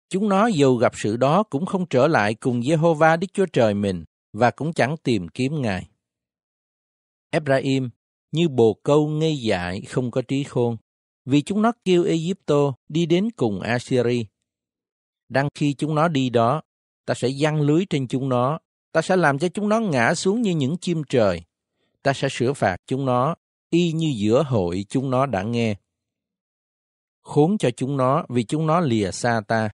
Chúng 0.08 0.28
nó 0.28 0.46
dù 0.46 0.76
gặp 0.76 0.92
sự 0.96 1.16
đó 1.16 1.42
cũng 1.42 1.66
không 1.66 1.86
trở 1.90 2.08
lại 2.08 2.34
cùng 2.34 2.60
Jehovah 2.60 3.18
Đức 3.18 3.26
Chúa 3.32 3.46
Trời 3.46 3.74
mình 3.74 4.04
và 4.32 4.50
cũng 4.50 4.72
chẳng 4.72 4.96
tìm 4.96 5.28
kiếm 5.28 5.62
Ngài. 5.62 5.88
Ephraim 7.30 7.90
như 8.32 8.48
bồ 8.48 8.74
câu 8.82 9.08
ngây 9.08 9.36
dại 9.36 9.80
không 9.80 10.10
có 10.10 10.22
trí 10.22 10.44
khôn 10.44 10.76
vì 11.24 11.42
chúng 11.42 11.62
nó 11.62 11.72
kêu 11.84 12.04
Egypto 12.04 12.74
đi 12.88 13.06
đến 13.06 13.30
cùng 13.36 13.60
Assyri. 13.60 14.26
Đang 15.28 15.48
khi 15.54 15.74
chúng 15.74 15.94
nó 15.94 16.08
đi 16.08 16.30
đó, 16.30 16.62
ta 17.06 17.14
sẽ 17.14 17.28
giăng 17.28 17.60
lưới 17.60 17.86
trên 17.90 18.08
chúng 18.08 18.28
nó, 18.28 18.58
ta 18.94 19.02
sẽ 19.02 19.16
làm 19.16 19.38
cho 19.38 19.48
chúng 19.48 19.68
nó 19.68 19.80
ngã 19.80 20.14
xuống 20.14 20.42
như 20.42 20.50
những 20.50 20.76
chim 20.76 21.02
trời, 21.08 21.42
ta 22.02 22.12
sẽ 22.12 22.28
sửa 22.30 22.52
phạt 22.52 22.76
chúng 22.86 23.06
nó, 23.06 23.34
y 23.70 23.92
như 23.92 24.14
giữa 24.16 24.42
hội 24.42 24.84
chúng 24.88 25.10
nó 25.10 25.26
đã 25.26 25.42
nghe. 25.42 25.76
Khốn 27.22 27.58
cho 27.58 27.70
chúng 27.70 27.96
nó 27.96 28.24
vì 28.28 28.44
chúng 28.44 28.66
nó 28.66 28.80
lìa 28.80 29.10
xa 29.10 29.40
ta, 29.48 29.68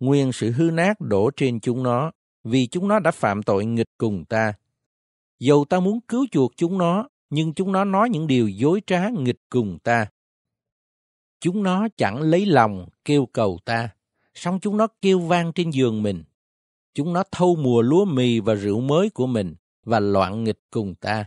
nguyên 0.00 0.32
sự 0.32 0.50
hư 0.50 0.70
nát 0.72 1.00
đổ 1.00 1.30
trên 1.36 1.60
chúng 1.60 1.82
nó, 1.82 2.10
vì 2.44 2.66
chúng 2.66 2.88
nó 2.88 2.98
đã 2.98 3.10
phạm 3.10 3.42
tội 3.42 3.64
nghịch 3.64 3.90
cùng 3.98 4.24
ta. 4.24 4.52
Dầu 5.38 5.64
ta 5.64 5.80
muốn 5.80 6.00
cứu 6.00 6.26
chuộc 6.30 6.52
chúng 6.56 6.78
nó, 6.78 7.08
nhưng 7.30 7.54
chúng 7.54 7.72
nó 7.72 7.84
nói 7.84 8.10
những 8.10 8.26
điều 8.26 8.48
dối 8.48 8.82
trá 8.86 9.08
nghịch 9.08 9.40
cùng 9.48 9.78
ta. 9.78 10.06
Chúng 11.40 11.62
nó 11.62 11.88
chẳng 11.96 12.20
lấy 12.20 12.46
lòng 12.46 12.88
kêu 13.04 13.26
cầu 13.32 13.58
ta, 13.64 13.88
song 14.34 14.58
chúng 14.60 14.76
nó 14.76 14.86
kêu 15.02 15.20
vang 15.20 15.52
trên 15.52 15.70
giường 15.70 16.02
mình. 16.02 16.22
Chúng 16.94 17.12
nó 17.12 17.22
thâu 17.30 17.56
mùa 17.56 17.82
lúa 17.82 18.04
mì 18.04 18.40
và 18.40 18.54
rượu 18.54 18.80
mới 18.80 19.10
của 19.10 19.26
mình 19.26 19.54
và 19.84 20.00
loạn 20.00 20.44
nghịch 20.44 20.60
cùng 20.70 20.94
ta. 20.94 21.24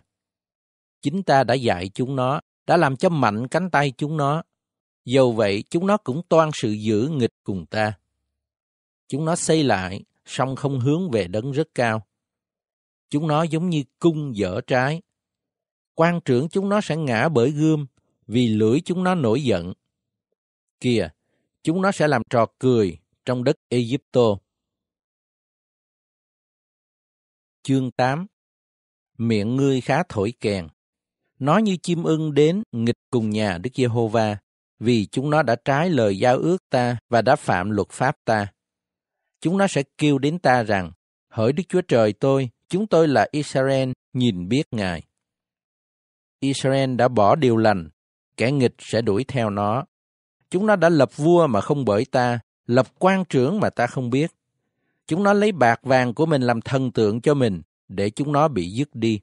Chính 1.02 1.24
ta 1.24 1.44
đã 1.44 1.54
dạy 1.54 1.90
chúng 1.94 2.16
nó, 2.16 2.42
đã 2.68 2.78
làm 2.78 2.96
cho 2.96 3.10
mạnh 3.10 3.48
cánh 3.48 3.70
tay 3.72 3.94
chúng 3.98 4.18
nó. 4.18 4.44
Dầu 5.06 5.32
vậy, 5.32 5.64
chúng 5.70 5.88
nó 5.88 5.98
cũng 5.98 6.22
toan 6.30 6.50
sự 6.54 6.72
giữ 6.72 7.10
nghịch 7.12 7.34
cùng 7.44 7.66
ta. 7.66 7.94
Chúng 9.08 9.26
nó 9.26 9.36
xây 9.36 9.64
lại, 9.64 10.04
song 10.26 10.56
không 10.56 10.80
hướng 10.80 11.12
về 11.12 11.28
đấng 11.28 11.52
rất 11.52 11.68
cao. 11.76 12.08
Chúng 13.10 13.28
nó 13.28 13.44
giống 13.44 13.70
như 13.70 13.84
cung 14.00 14.36
dở 14.36 14.62
trái. 14.68 15.02
Quan 15.94 16.22
trưởng 16.26 16.50
chúng 16.50 16.70
nó 16.70 16.82
sẽ 16.82 16.96
ngã 16.96 17.30
bởi 17.30 17.52
gươm, 17.52 17.86
vì 18.28 18.48
lưỡi 18.48 18.80
chúng 18.86 19.04
nó 19.04 19.16
nổi 19.16 19.44
giận 19.44 19.74
kìa, 20.80 21.10
chúng 21.64 21.82
nó 21.82 21.92
sẽ 21.92 22.08
làm 22.08 22.22
trò 22.30 22.46
cười 22.60 22.98
trong 23.26 23.44
đất 23.44 23.56
Egypto. 23.70 24.38
Chương 27.68 27.92
8 27.92 28.26
Miệng 29.18 29.56
ngươi 29.56 29.82
khá 29.82 30.04
thổi 30.10 30.34
kèn, 30.42 30.68
nói 31.40 31.62
như 31.62 31.78
chim 31.78 32.04
ưng 32.04 32.34
đến 32.34 32.64
nghịch 32.72 32.96
cùng 33.12 33.30
nhà 33.30 33.58
Đức 33.58 33.70
Giê-hô-va, 33.76 34.38
vì 34.80 35.06
chúng 35.06 35.30
nó 35.30 35.44
đã 35.44 35.56
trái 35.66 35.90
lời 35.90 36.20
giao 36.20 36.38
ước 36.38 36.58
ta 36.70 36.98
và 37.10 37.22
đã 37.22 37.36
phạm 37.36 37.70
luật 37.70 37.90
pháp 37.90 38.16
ta. 38.26 38.48
Chúng 39.42 39.58
nó 39.58 39.68
sẽ 39.68 39.84
kêu 39.98 40.18
đến 40.18 40.40
ta 40.40 40.64
rằng, 40.64 40.92
hỡi 41.30 41.54
Đức 41.54 41.64
Chúa 41.70 41.82
Trời 41.82 42.14
tôi, 42.14 42.50
chúng 42.70 42.88
tôi 42.88 43.08
là 43.08 43.28
Israel, 43.32 43.92
nhìn 44.14 44.48
biết 44.48 44.64
Ngài. 44.72 45.04
Israel 46.40 46.96
đã 46.96 47.08
bỏ 47.08 47.36
điều 47.36 47.58
lành, 47.58 47.90
kẻ 48.38 48.52
nghịch 48.52 48.76
sẽ 48.80 49.02
đuổi 49.02 49.24
theo 49.28 49.50
nó. 49.50 49.86
Chúng 50.50 50.66
nó 50.66 50.76
đã 50.76 50.90
lập 50.90 51.18
vua 51.18 51.48
mà 51.48 51.62
không 51.62 51.86
bởi 51.86 52.06
ta, 52.12 52.40
lập 52.66 52.88
quan 53.00 53.26
trưởng 53.30 53.60
mà 53.60 53.70
ta 53.70 53.88
không 53.88 54.10
biết. 54.10 54.32
Chúng 55.08 55.24
nó 55.24 55.34
lấy 55.34 55.52
bạc 55.52 55.80
vàng 55.84 56.14
của 56.14 56.26
mình 56.26 56.42
làm 56.42 56.62
thần 56.62 56.92
tượng 56.92 57.22
cho 57.22 57.34
mình, 57.34 57.62
để 57.88 58.10
chúng 58.10 58.32
nó 58.32 58.48
bị 58.48 58.70
dứt 58.70 58.90
đi. 58.96 59.20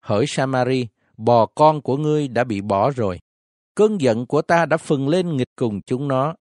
Hỡi 0.00 0.24
Samari, 0.28 0.86
bò 1.16 1.46
con 1.46 1.82
của 1.82 1.96
ngươi 1.96 2.28
đã 2.28 2.44
bị 2.44 2.60
bỏ 2.60 2.90
rồi. 2.90 3.20
Cơn 3.74 4.00
giận 4.00 4.26
của 4.26 4.42
ta 4.42 4.66
đã 4.66 4.76
phừng 4.76 5.08
lên 5.08 5.36
nghịch 5.36 5.50
cùng 5.56 5.82
chúng 5.82 6.08
nó. 6.08 6.34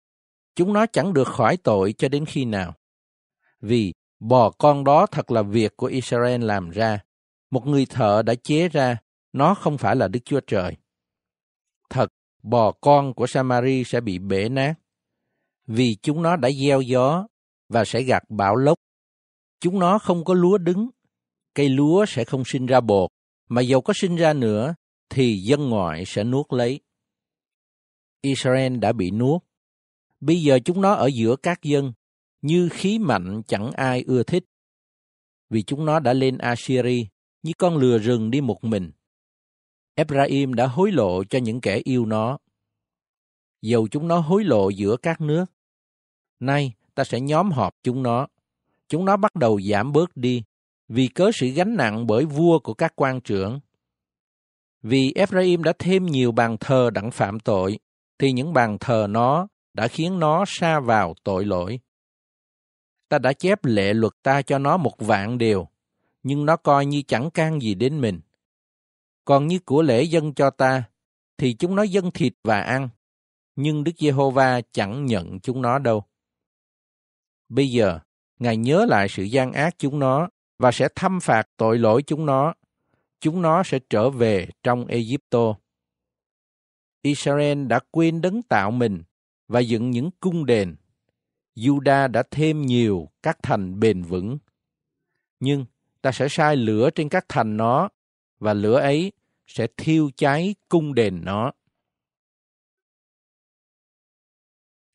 Chúng 0.55 0.73
nó 0.73 0.85
chẳng 0.85 1.13
được 1.13 1.27
khỏi 1.27 1.57
tội 1.57 1.93
cho 1.97 2.09
đến 2.09 2.25
khi 2.25 2.45
nào. 2.45 2.73
Vì 3.61 3.93
bò 4.19 4.49
con 4.49 4.83
đó 4.83 5.05
thật 5.05 5.31
là 5.31 5.41
việc 5.41 5.77
của 5.77 5.87
Israel 5.87 6.43
làm 6.43 6.69
ra. 6.69 6.99
Một 7.51 7.67
người 7.67 7.85
thợ 7.85 8.21
đã 8.21 8.35
chế 8.35 8.69
ra, 8.69 8.97
nó 9.33 9.53
không 9.53 9.77
phải 9.77 9.95
là 9.95 10.07
Đức 10.07 10.19
Chúa 10.25 10.39
Trời. 10.47 10.75
Thật, 11.89 12.07
bò 12.43 12.71
con 12.71 13.13
của 13.13 13.27
Samari 13.27 13.83
sẽ 13.83 14.01
bị 14.01 14.19
bể 14.19 14.49
nát, 14.49 14.73
vì 15.67 15.95
chúng 15.95 16.21
nó 16.21 16.35
đã 16.35 16.49
gieo 16.51 16.81
gió 16.81 17.27
và 17.69 17.85
sẽ 17.85 18.03
gặt 18.03 18.23
bão 18.29 18.55
lốc. 18.55 18.77
Chúng 19.59 19.79
nó 19.79 19.99
không 19.99 20.25
có 20.25 20.33
lúa 20.33 20.57
đứng, 20.57 20.89
cây 21.55 21.69
lúa 21.69 22.05
sẽ 22.07 22.23
không 22.23 22.43
sinh 22.45 22.65
ra 22.65 22.79
bột, 22.81 23.09
mà 23.49 23.61
dầu 23.61 23.81
có 23.81 23.93
sinh 23.95 24.15
ra 24.15 24.33
nữa 24.33 24.75
thì 25.09 25.37
dân 25.37 25.69
ngoại 25.69 26.03
sẽ 26.05 26.23
nuốt 26.23 26.45
lấy. 26.49 26.79
Israel 28.21 28.77
đã 28.77 28.91
bị 28.91 29.11
nuốt. 29.11 29.41
Bây 30.19 30.41
giờ 30.41 30.59
chúng 30.65 30.81
nó 30.81 30.93
ở 30.93 31.07
giữa 31.07 31.35
các 31.35 31.63
dân, 31.63 31.93
như 32.41 32.69
khí 32.71 32.99
mạnh 32.99 33.41
chẳng 33.47 33.71
ai 33.71 34.03
ưa 34.07 34.23
thích. 34.23 34.43
Vì 35.49 35.63
chúng 35.63 35.85
nó 35.85 35.99
đã 35.99 36.13
lên 36.13 36.37
Assyri 36.37 37.07
như 37.43 37.51
con 37.57 37.77
lừa 37.77 37.97
rừng 37.97 38.31
đi 38.31 38.41
một 38.41 38.63
mình. 38.63 38.91
Ephraim 39.95 40.53
đã 40.53 40.67
hối 40.67 40.91
lộ 40.91 41.23
cho 41.23 41.39
những 41.39 41.61
kẻ 41.61 41.81
yêu 41.83 42.05
nó. 42.05 42.37
Dầu 43.61 43.87
chúng 43.87 44.07
nó 44.07 44.19
hối 44.19 44.43
lộ 44.43 44.69
giữa 44.69 44.97
các 45.01 45.21
nước, 45.21 45.45
Nay 46.39 46.73
ta 46.97 47.03
sẽ 47.03 47.19
nhóm 47.19 47.51
họp 47.51 47.75
chúng 47.83 48.03
nó. 48.03 48.27
Chúng 48.89 49.05
nó 49.05 49.17
bắt 49.17 49.35
đầu 49.35 49.61
giảm 49.61 49.93
bớt 49.93 50.17
đi, 50.17 50.43
vì 50.87 51.07
cớ 51.07 51.31
sự 51.33 51.47
gánh 51.47 51.75
nặng 51.75 52.07
bởi 52.07 52.25
vua 52.25 52.59
của 52.59 52.73
các 52.73 52.93
quan 52.95 53.21
trưởng. 53.21 53.59
Vì 54.81 55.11
Ephraim 55.15 55.63
đã 55.63 55.73
thêm 55.79 56.05
nhiều 56.05 56.31
bàn 56.31 56.57
thờ 56.59 56.89
đặng 56.93 57.11
phạm 57.11 57.39
tội, 57.39 57.79
thì 58.19 58.31
những 58.31 58.53
bàn 58.53 58.77
thờ 58.79 59.07
nó 59.09 59.47
đã 59.73 59.87
khiến 59.87 60.19
nó 60.19 60.43
xa 60.47 60.79
vào 60.79 61.15
tội 61.23 61.45
lỗi. 61.45 61.79
Ta 63.09 63.19
đã 63.19 63.33
chép 63.33 63.65
lệ 63.65 63.93
luật 63.93 64.13
ta 64.23 64.41
cho 64.41 64.57
nó 64.57 64.77
một 64.77 64.93
vạn 64.97 65.37
điều, 65.37 65.67
nhưng 66.23 66.45
nó 66.45 66.55
coi 66.55 66.85
như 66.85 67.01
chẳng 67.07 67.29
can 67.31 67.59
gì 67.59 67.75
đến 67.75 68.01
mình. 68.01 68.19
Còn 69.25 69.47
như 69.47 69.59
của 69.59 69.81
lễ 69.81 70.03
dân 70.03 70.33
cho 70.33 70.49
ta, 70.49 70.83
thì 71.37 71.53
chúng 71.53 71.75
nó 71.75 71.83
dân 71.83 72.11
thịt 72.11 72.33
và 72.43 72.61
ăn, 72.61 72.89
nhưng 73.55 73.83
Đức 73.83 73.91
Giê-hô-va 73.97 74.61
chẳng 74.71 75.05
nhận 75.05 75.39
chúng 75.39 75.61
nó 75.61 75.79
đâu. 75.79 76.03
Bây 77.49 77.71
giờ, 77.71 77.99
Ngài 78.39 78.57
nhớ 78.57 78.85
lại 78.89 79.07
sự 79.09 79.23
gian 79.23 79.53
ác 79.53 79.75
chúng 79.77 79.99
nó 79.99 80.29
và 80.57 80.71
sẽ 80.71 80.87
thâm 80.95 81.19
phạt 81.19 81.49
tội 81.57 81.79
lỗi 81.79 82.03
chúng 82.03 82.25
nó. 82.25 82.53
Chúng 83.19 83.41
nó 83.41 83.63
sẽ 83.63 83.79
trở 83.89 84.09
về 84.09 84.47
trong 84.63 84.85
Egypto. 84.85 85.55
Israel 87.01 87.67
đã 87.67 87.79
quên 87.91 88.21
đấng 88.21 88.41
tạo 88.41 88.71
mình 88.71 89.03
và 89.47 89.59
dựng 89.59 89.91
những 89.91 90.09
cung 90.19 90.45
đền. 90.45 90.75
Juda 91.55 92.11
đã 92.11 92.23
thêm 92.31 92.65
nhiều 92.65 93.09
các 93.23 93.37
thành 93.43 93.79
bền 93.79 94.03
vững. 94.03 94.37
Nhưng 95.39 95.65
ta 96.01 96.11
sẽ 96.11 96.27
sai 96.29 96.55
lửa 96.55 96.89
trên 96.95 97.09
các 97.09 97.25
thành 97.29 97.57
nó 97.57 97.89
và 98.39 98.53
lửa 98.53 98.79
ấy 98.79 99.11
sẽ 99.47 99.67
thiêu 99.77 100.09
cháy 100.15 100.55
cung 100.69 100.95
đền 100.95 101.21
nó. 101.23 101.51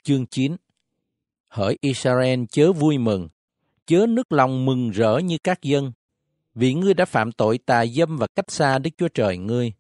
Chương 0.03 0.27
9 0.27 0.57
Hỡi 1.53 1.79
Israel 1.81 2.41
chớ 2.51 2.73
vui 2.73 2.99
mừng, 2.99 3.29
chớ 3.87 4.07
nước 4.09 4.33
lòng 4.33 4.65
mừng 4.65 4.91
rỡ 4.91 5.19
như 5.19 5.39
các 5.45 5.63
dân, 5.63 5.93
vì 6.55 6.75
ngươi 6.75 6.95
đã 6.95 7.05
phạm 7.05 7.33
tội 7.33 7.59
tà 7.59 7.87
dâm 7.87 8.17
và 8.17 8.27
cách 8.27 8.51
xa 8.51 8.79
Đức 8.79 8.91
Chúa 8.99 9.09
Trời 9.09 9.39
ngươi. 9.39 9.73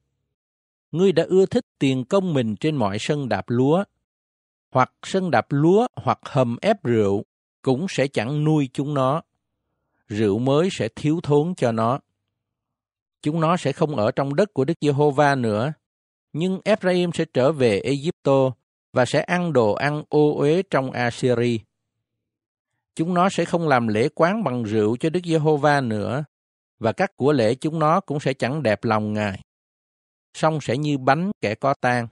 Ngươi 0.92 1.12
đã 1.12 1.24
ưa 1.28 1.46
thích 1.46 1.66
tiền 1.78 2.04
công 2.04 2.34
mình 2.34 2.56
trên 2.56 2.76
mọi 2.76 2.96
sân 3.00 3.28
đạp 3.28 3.44
lúa, 3.48 3.84
hoặc 4.70 4.92
sân 5.02 5.30
đạp 5.30 5.46
lúa 5.48 5.86
hoặc 5.96 6.18
hầm 6.22 6.56
ép 6.60 6.84
rượu, 6.84 7.24
cũng 7.62 7.86
sẽ 7.88 8.06
chẳng 8.06 8.44
nuôi 8.44 8.68
chúng 8.72 8.94
nó. 8.94 9.22
Rượu 10.08 10.38
mới 10.38 10.68
sẽ 10.72 10.88
thiếu 10.96 11.20
thốn 11.22 11.54
cho 11.54 11.72
nó. 11.72 11.98
Chúng 13.22 13.40
nó 13.40 13.56
sẽ 13.56 13.72
không 13.72 13.96
ở 13.96 14.10
trong 14.10 14.34
đất 14.34 14.54
của 14.54 14.64
Đức 14.64 14.74
Giê-hô-va 14.80 15.34
nữa, 15.34 15.72
nhưng 16.32 16.60
Ephraim 16.64 17.12
sẽ 17.12 17.24
trở 17.34 17.52
về 17.52 17.80
Egypto 17.80 18.50
và 18.92 19.04
sẽ 19.04 19.20
ăn 19.20 19.52
đồ 19.52 19.72
ăn 19.72 20.02
ô 20.08 20.34
uế 20.38 20.62
trong 20.70 20.90
Assyria. 20.90 21.58
Chúng 22.94 23.14
nó 23.14 23.28
sẽ 23.28 23.44
không 23.44 23.68
làm 23.68 23.88
lễ 23.88 24.08
quán 24.14 24.44
bằng 24.44 24.62
rượu 24.62 24.96
cho 24.96 25.10
Đức 25.10 25.20
Giê-hô-va 25.24 25.80
nữa, 25.80 26.24
và 26.78 26.92
các 26.92 27.16
của 27.16 27.32
lễ 27.32 27.54
chúng 27.54 27.78
nó 27.78 28.00
cũng 28.00 28.20
sẽ 28.20 28.34
chẳng 28.34 28.62
đẹp 28.62 28.84
lòng 28.84 29.12
Ngài. 29.12 29.40
Song 30.34 30.58
sẽ 30.60 30.76
như 30.76 30.98
bánh 30.98 31.30
kẻ 31.40 31.54
có 31.54 31.74
tan. 31.80 32.08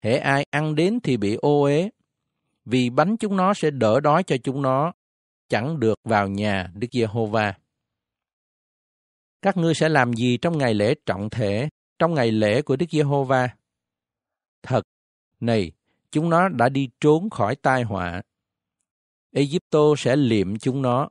Hễ 0.00 0.16
ai 0.16 0.46
ăn 0.50 0.74
đến 0.74 1.00
thì 1.00 1.16
bị 1.16 1.34
ô 1.34 1.62
uế, 1.62 1.90
vì 2.64 2.90
bánh 2.90 3.16
chúng 3.16 3.36
nó 3.36 3.54
sẽ 3.54 3.70
đỡ 3.70 4.00
đói 4.00 4.22
cho 4.22 4.36
chúng 4.44 4.62
nó, 4.62 4.92
chẳng 5.48 5.80
được 5.80 5.98
vào 6.04 6.28
nhà 6.28 6.70
Đức 6.74 6.88
Giê-hô-va. 6.92 7.54
Các 9.42 9.56
ngươi 9.56 9.74
sẽ 9.74 9.88
làm 9.88 10.12
gì 10.12 10.36
trong 10.36 10.58
ngày 10.58 10.74
lễ 10.74 10.94
trọng 11.06 11.30
thể, 11.30 11.68
trong 11.98 12.14
ngày 12.14 12.32
lễ 12.32 12.62
của 12.62 12.76
Đức 12.76 12.86
Giê-hô-va? 12.90 13.48
Thật, 14.62 14.82
này, 15.40 15.72
chúng 16.14 16.30
nó 16.30 16.48
đã 16.48 16.68
đi 16.68 16.88
trốn 17.00 17.30
khỏi 17.30 17.56
tai 17.56 17.82
họa. 17.82 18.22
Egypto 19.32 19.94
sẽ 19.98 20.16
liệm 20.16 20.58
chúng 20.58 20.82
nó, 20.82 21.08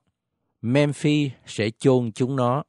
Memphis 0.61 1.31
sẽ 1.45 1.69
chôn 1.69 2.11
chúng 2.11 2.35
nó. 2.35 2.63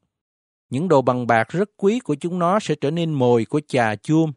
Những 0.70 0.88
đồ 0.88 1.03
bằng 1.03 1.27
bạc 1.27 1.49
rất 1.49 1.70
quý 1.77 2.01
của 2.01 2.14
chúng 2.14 2.38
nó 2.38 2.59
sẽ 2.61 2.75
trở 2.81 2.90
nên 2.90 3.12
mồi 3.12 3.44
của 3.44 3.61
chà 3.68 3.97
chuông. 3.97 4.33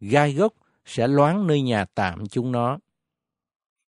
Gai 0.00 0.32
gốc 0.32 0.54
sẽ 0.84 1.08
loáng 1.08 1.46
nơi 1.46 1.62
nhà 1.62 1.84
tạm 1.84 2.26
chúng 2.26 2.52
nó. 2.52 2.78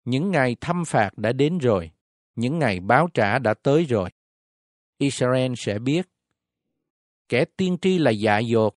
Những 0.04 0.30
ngày 0.30 0.56
thăm 0.60 0.84
phạt 0.84 1.18
đã 1.18 1.32
đến 1.32 1.58
rồi, 1.58 1.90
những 2.36 2.58
ngày 2.58 2.80
báo 2.80 3.08
trả 3.14 3.38
đã 3.38 3.54
tới 3.54 3.84
rồi. 3.84 4.10
Israel 4.98 5.52
sẽ 5.56 5.78
biết. 5.78 6.08
Kẻ 7.28 7.44
tiên 7.56 7.76
tri 7.82 7.98
là 7.98 8.10
dạ 8.10 8.38
dột, 8.38 8.76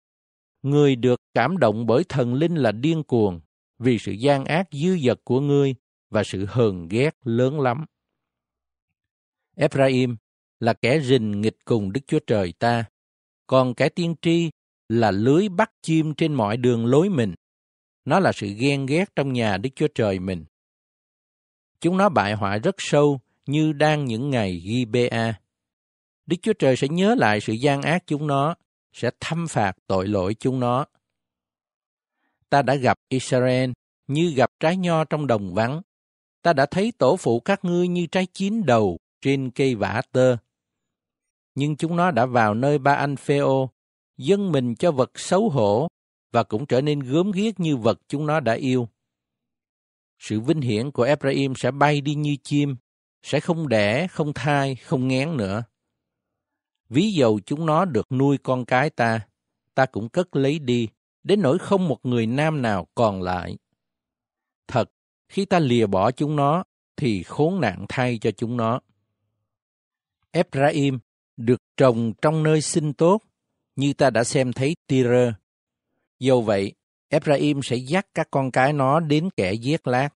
người 0.62 0.97
được 0.97 1.21
cảm 1.35 1.59
động 1.59 1.87
bởi 1.87 2.05
thần 2.09 2.35
linh 2.35 2.55
là 2.55 2.73
điên 2.73 3.03
cuồng, 3.03 3.40
vì 3.79 3.99
sự 3.99 4.12
gian 4.12 4.45
ác 4.45 4.69
dư 4.73 4.99
dật 4.99 5.21
của 5.25 5.41
ngươi 5.41 5.75
và 6.11 6.25
sự 6.25 6.47
hờn 6.49 6.88
ghét 6.88 7.17
lớn 7.25 7.61
lắm. 7.61 7.85
Ephraim 9.57 10.17
là 10.61 10.73
kẻ 10.73 11.01
rình 11.01 11.41
nghịch 11.41 11.57
cùng 11.64 11.93
Đức 11.93 12.01
Chúa 12.07 12.19
Trời 12.27 12.53
ta, 12.59 12.85
còn 13.47 13.75
kẻ 13.75 13.88
tiên 13.88 14.14
tri 14.23 14.51
là 14.88 15.11
lưới 15.11 15.49
bắt 15.49 15.71
chim 15.83 16.14
trên 16.14 16.35
mọi 16.35 16.57
đường 16.57 16.87
lối 16.87 17.09
mình. 17.09 17.35
Nó 18.05 18.21
là 18.21 18.33
sự 18.33 18.47
ghen 18.59 18.87
ghét 18.87 19.05
trong 19.17 19.33
nhà 19.33 19.57
Đức 19.57 19.71
Chúa 19.77 19.88
Trời 19.95 20.19
mình. 20.19 20.45
Chúng 21.81 21.97
nó 21.97 22.09
bại 22.09 22.35
hoại 22.35 22.59
rất 22.59 22.75
sâu 22.79 23.21
như 23.47 23.73
đang 23.73 24.05
những 24.05 24.31
ngày 24.31 24.62
Gibea. 24.64 25.41
Đức 26.27 26.37
Chúa 26.43 26.53
Trời 26.53 26.77
sẽ 26.77 26.88
nhớ 26.88 27.14
lại 27.19 27.41
sự 27.41 27.53
gian 27.53 27.83
ác 27.83 28.03
chúng 28.07 28.27
nó, 28.27 28.55
sẽ 28.93 29.11
thâm 29.21 29.49
phạt 29.49 29.73
tội 29.87 30.09
lỗi 30.09 30.35
chúng 30.35 30.61
nó 30.61 30.87
ta 32.50 32.62
đã 32.62 32.74
gặp 32.74 32.98
Israel 33.08 33.70
như 34.06 34.32
gặp 34.37 34.50
trái 34.61 34.76
nho 34.76 35.04
trong 35.04 35.26
đồng 35.26 35.54
vắng. 35.54 35.82
Ta 36.42 36.52
đã 36.52 36.66
thấy 36.66 36.92
tổ 36.98 37.16
phụ 37.16 37.40
các 37.40 37.64
ngươi 37.64 37.88
như 37.88 38.06
trái 38.06 38.26
chín 38.26 38.66
đầu 38.66 38.98
trên 39.20 39.50
cây 39.50 39.74
vả 39.74 40.02
tơ. 40.12 40.37
Nhưng 41.54 41.76
chúng 41.76 41.96
nó 41.96 42.11
đã 42.11 42.26
vào 42.26 42.54
nơi 42.54 42.78
ba 42.78 42.94
anh 42.94 43.16
Phêô, 43.16 43.70
dâng 44.16 44.52
mình 44.52 44.74
cho 44.74 44.92
vật 44.92 45.11
xấu 45.14 45.48
hổ 45.48 45.88
và 46.32 46.42
cũng 46.42 46.66
trở 46.66 46.80
nên 46.80 47.00
gớm 47.00 47.30
ghiếc 47.30 47.61
như 47.61 47.76
vật 47.76 47.98
chúng 48.08 48.26
nó 48.26 48.40
đã 48.40 48.52
yêu. 48.52 48.88
Sự 50.18 50.40
vinh 50.40 50.61
hiển 50.61 50.90
của 50.90 51.02
Ephraim 51.02 51.54
sẽ 51.54 51.70
bay 51.70 52.00
đi 52.00 52.14
như 52.14 52.37
chim, 52.42 52.76
sẽ 53.22 53.40
không 53.40 53.68
đẻ, 53.68 54.06
không 54.06 54.32
thai, 54.32 54.76
không 54.76 55.08
ngén 55.08 55.37
nữa. 55.37 55.62
Ví 56.88 57.12
dầu 57.12 57.40
chúng 57.46 57.66
nó 57.66 57.84
được 57.84 58.12
nuôi 58.12 58.38
con 58.38 58.64
cái 58.64 58.90
ta, 58.90 59.20
ta 59.74 59.87
cũng 59.87 60.08
cất 60.08 60.37
lấy 60.37 60.58
đi, 60.58 60.88
đến 61.29 61.43
nỗi 61.43 61.59
không 61.59 61.88
một 61.88 62.07
người 62.07 62.27
nam 62.27 62.62
nào 62.62 62.87
còn 62.95 63.23
lại. 63.23 63.59
Thật, 64.69 64.91
khi 65.29 65.45
ta 65.45 65.59
lìa 65.59 65.87
bỏ 65.87 66.11
chúng 66.11 66.37
nó, 66.37 66.64
thì 66.97 67.23
khốn 67.23 67.61
nạn 67.61 67.87
thay 67.88 68.19
cho 68.19 68.31
chúng 68.31 68.57
nó. 68.57 68.81
Ephraim 70.31 70.99
được 71.37 71.62
trồng 71.77 72.12
trong 72.23 72.43
nơi 72.43 72.61
sinh 72.61 72.93
tốt, 72.93 73.23
như 73.77 73.93
ta 73.93 74.11
đã 74.11 74.25
xem 74.25 74.53
thấy 74.53 74.77
Tyre. 74.87 75.33
Dầu 76.19 76.43
vậy, 76.43 76.73
Ephraim 77.09 77.61
sẽ 77.62 77.77
dắt 77.77 78.07
các 78.14 78.29
con 78.31 78.51
cái 78.51 78.73
nó 78.73 79.01
đến 79.01 79.29
kẻ 79.37 79.53
giết 79.53 79.87
lát. 79.87 80.09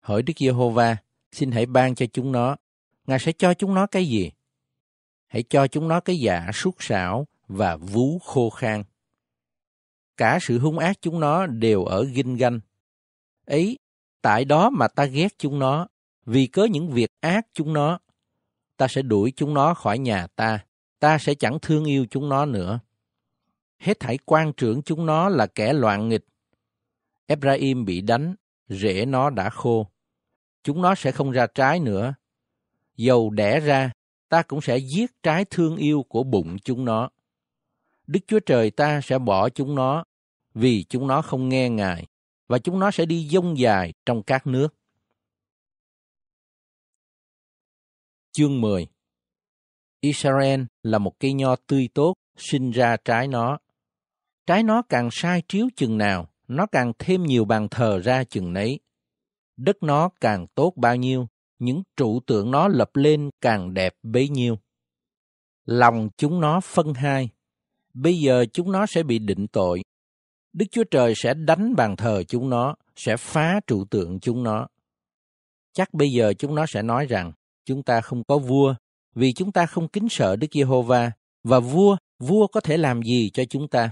Hỏi 0.00 0.22
Đức 0.22 0.34
Giê-hô-va, 0.38 0.96
xin 1.32 1.50
hãy 1.50 1.66
ban 1.66 1.94
cho 1.94 2.06
chúng 2.12 2.32
nó. 2.32 2.56
Ngài 3.06 3.18
sẽ 3.18 3.32
cho 3.32 3.54
chúng 3.54 3.74
nó 3.74 3.86
cái 3.86 4.06
gì? 4.06 4.30
Hãy 5.26 5.42
cho 5.42 5.66
chúng 5.66 5.88
nó 5.88 6.00
cái 6.00 6.16
dạ 6.16 6.50
sút 6.54 6.74
sảo 6.78 7.26
và 7.48 7.76
vú 7.76 8.18
khô 8.18 8.50
khan 8.50 8.84
cả 10.18 10.38
sự 10.42 10.58
hung 10.58 10.78
ác 10.78 10.98
chúng 11.00 11.20
nó 11.20 11.46
đều 11.46 11.84
ở 11.84 12.04
ginh 12.04 12.36
ganh. 12.36 12.60
Ấy, 13.46 13.78
tại 14.22 14.44
đó 14.44 14.70
mà 14.70 14.88
ta 14.88 15.04
ghét 15.04 15.38
chúng 15.38 15.58
nó, 15.58 15.86
vì 16.26 16.46
cớ 16.46 16.64
những 16.64 16.90
việc 16.90 17.10
ác 17.20 17.46
chúng 17.52 17.72
nó. 17.72 17.98
Ta 18.76 18.88
sẽ 18.88 19.02
đuổi 19.02 19.32
chúng 19.36 19.54
nó 19.54 19.74
khỏi 19.74 19.98
nhà 19.98 20.26
ta, 20.26 20.64
ta 20.98 21.18
sẽ 21.18 21.34
chẳng 21.34 21.58
thương 21.62 21.84
yêu 21.84 22.06
chúng 22.10 22.28
nó 22.28 22.46
nữa. 22.46 22.80
Hết 23.78 24.00
thảy 24.00 24.18
quan 24.24 24.52
trưởng 24.52 24.82
chúng 24.82 25.06
nó 25.06 25.28
là 25.28 25.46
kẻ 25.46 25.72
loạn 25.72 26.08
nghịch. 26.08 26.24
Ephraim 27.26 27.84
bị 27.84 28.00
đánh, 28.00 28.34
rễ 28.68 29.06
nó 29.06 29.30
đã 29.30 29.50
khô. 29.50 29.86
Chúng 30.62 30.82
nó 30.82 30.94
sẽ 30.94 31.12
không 31.12 31.30
ra 31.30 31.46
trái 31.46 31.80
nữa. 31.80 32.14
Dầu 32.96 33.30
đẻ 33.30 33.60
ra, 33.60 33.92
ta 34.28 34.42
cũng 34.42 34.60
sẽ 34.60 34.78
giết 34.78 35.22
trái 35.22 35.44
thương 35.44 35.76
yêu 35.76 36.02
của 36.08 36.22
bụng 36.22 36.56
chúng 36.64 36.84
nó. 36.84 37.10
Đức 38.06 38.20
Chúa 38.26 38.40
Trời 38.40 38.70
ta 38.70 39.00
sẽ 39.00 39.18
bỏ 39.18 39.48
chúng 39.48 39.74
nó 39.74 40.04
vì 40.60 40.84
chúng 40.88 41.06
nó 41.06 41.22
không 41.22 41.48
nghe 41.48 41.68
Ngài 41.68 42.06
và 42.48 42.58
chúng 42.58 42.78
nó 42.78 42.90
sẽ 42.90 43.06
đi 43.06 43.28
dông 43.28 43.58
dài 43.58 43.92
trong 44.06 44.22
các 44.22 44.46
nước. 44.46 44.68
Chương 48.32 48.60
10 48.60 48.86
Israel 50.00 50.62
là 50.82 50.98
một 50.98 51.20
cây 51.20 51.32
nho 51.32 51.56
tươi 51.56 51.88
tốt, 51.94 52.14
sinh 52.36 52.70
ra 52.70 52.96
trái 53.04 53.28
nó. 53.28 53.58
Trái 54.46 54.62
nó 54.62 54.82
càng 54.88 55.08
sai 55.12 55.42
triếu 55.48 55.68
chừng 55.76 55.98
nào, 55.98 56.28
nó 56.48 56.66
càng 56.66 56.92
thêm 56.98 57.22
nhiều 57.22 57.44
bàn 57.44 57.68
thờ 57.70 58.00
ra 58.00 58.24
chừng 58.24 58.52
nấy. 58.52 58.80
Đất 59.56 59.82
nó 59.82 60.10
càng 60.20 60.46
tốt 60.54 60.72
bao 60.76 60.96
nhiêu, 60.96 61.28
những 61.58 61.82
trụ 61.96 62.20
tượng 62.26 62.50
nó 62.50 62.68
lập 62.68 62.90
lên 62.94 63.30
càng 63.40 63.74
đẹp 63.74 63.94
bấy 64.02 64.28
nhiêu. 64.28 64.58
Lòng 65.64 66.08
chúng 66.16 66.40
nó 66.40 66.60
phân 66.60 66.94
hai, 66.94 67.30
bây 67.94 68.18
giờ 68.18 68.44
chúng 68.52 68.72
nó 68.72 68.86
sẽ 68.86 69.02
bị 69.02 69.18
định 69.18 69.46
tội, 69.52 69.82
Đức 70.52 70.66
Chúa 70.70 70.84
Trời 70.84 71.14
sẽ 71.16 71.34
đánh 71.34 71.76
bàn 71.76 71.96
thờ 71.96 72.22
chúng 72.28 72.50
nó, 72.50 72.74
sẽ 72.96 73.16
phá 73.16 73.60
trụ 73.66 73.84
tượng 73.84 74.20
chúng 74.20 74.42
nó. 74.42 74.66
Chắc 75.72 75.94
bây 75.94 76.08
giờ 76.10 76.32
chúng 76.38 76.54
nó 76.54 76.66
sẽ 76.66 76.82
nói 76.82 77.06
rằng 77.06 77.32
chúng 77.64 77.82
ta 77.82 78.00
không 78.00 78.24
có 78.24 78.38
vua 78.38 78.74
vì 79.14 79.32
chúng 79.32 79.52
ta 79.52 79.66
không 79.66 79.88
kính 79.88 80.08
sợ 80.08 80.36
Đức 80.36 80.46
Giê-hô-va 80.52 81.12
và 81.44 81.60
vua, 81.60 81.96
vua 82.18 82.46
có 82.46 82.60
thể 82.60 82.76
làm 82.76 83.02
gì 83.02 83.30
cho 83.30 83.44
chúng 83.44 83.68
ta? 83.68 83.90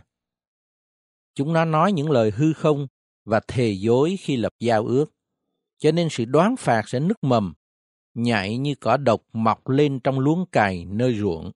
Chúng 1.34 1.52
nó 1.52 1.64
nói 1.64 1.92
những 1.92 2.10
lời 2.10 2.30
hư 2.30 2.52
không 2.52 2.86
và 3.24 3.40
thề 3.48 3.72
dối 3.80 4.16
khi 4.20 4.36
lập 4.36 4.52
giao 4.60 4.86
ước, 4.86 5.12
cho 5.78 5.92
nên 5.92 6.08
sự 6.10 6.24
đoán 6.24 6.56
phạt 6.56 6.88
sẽ 6.88 7.00
nứt 7.00 7.16
mầm, 7.22 7.54
nhảy 8.14 8.56
như 8.56 8.74
cỏ 8.74 8.96
độc 8.96 9.22
mọc 9.32 9.68
lên 9.68 10.00
trong 10.00 10.18
luống 10.18 10.46
cày 10.52 10.84
nơi 10.84 11.14
ruộng. 11.14 11.52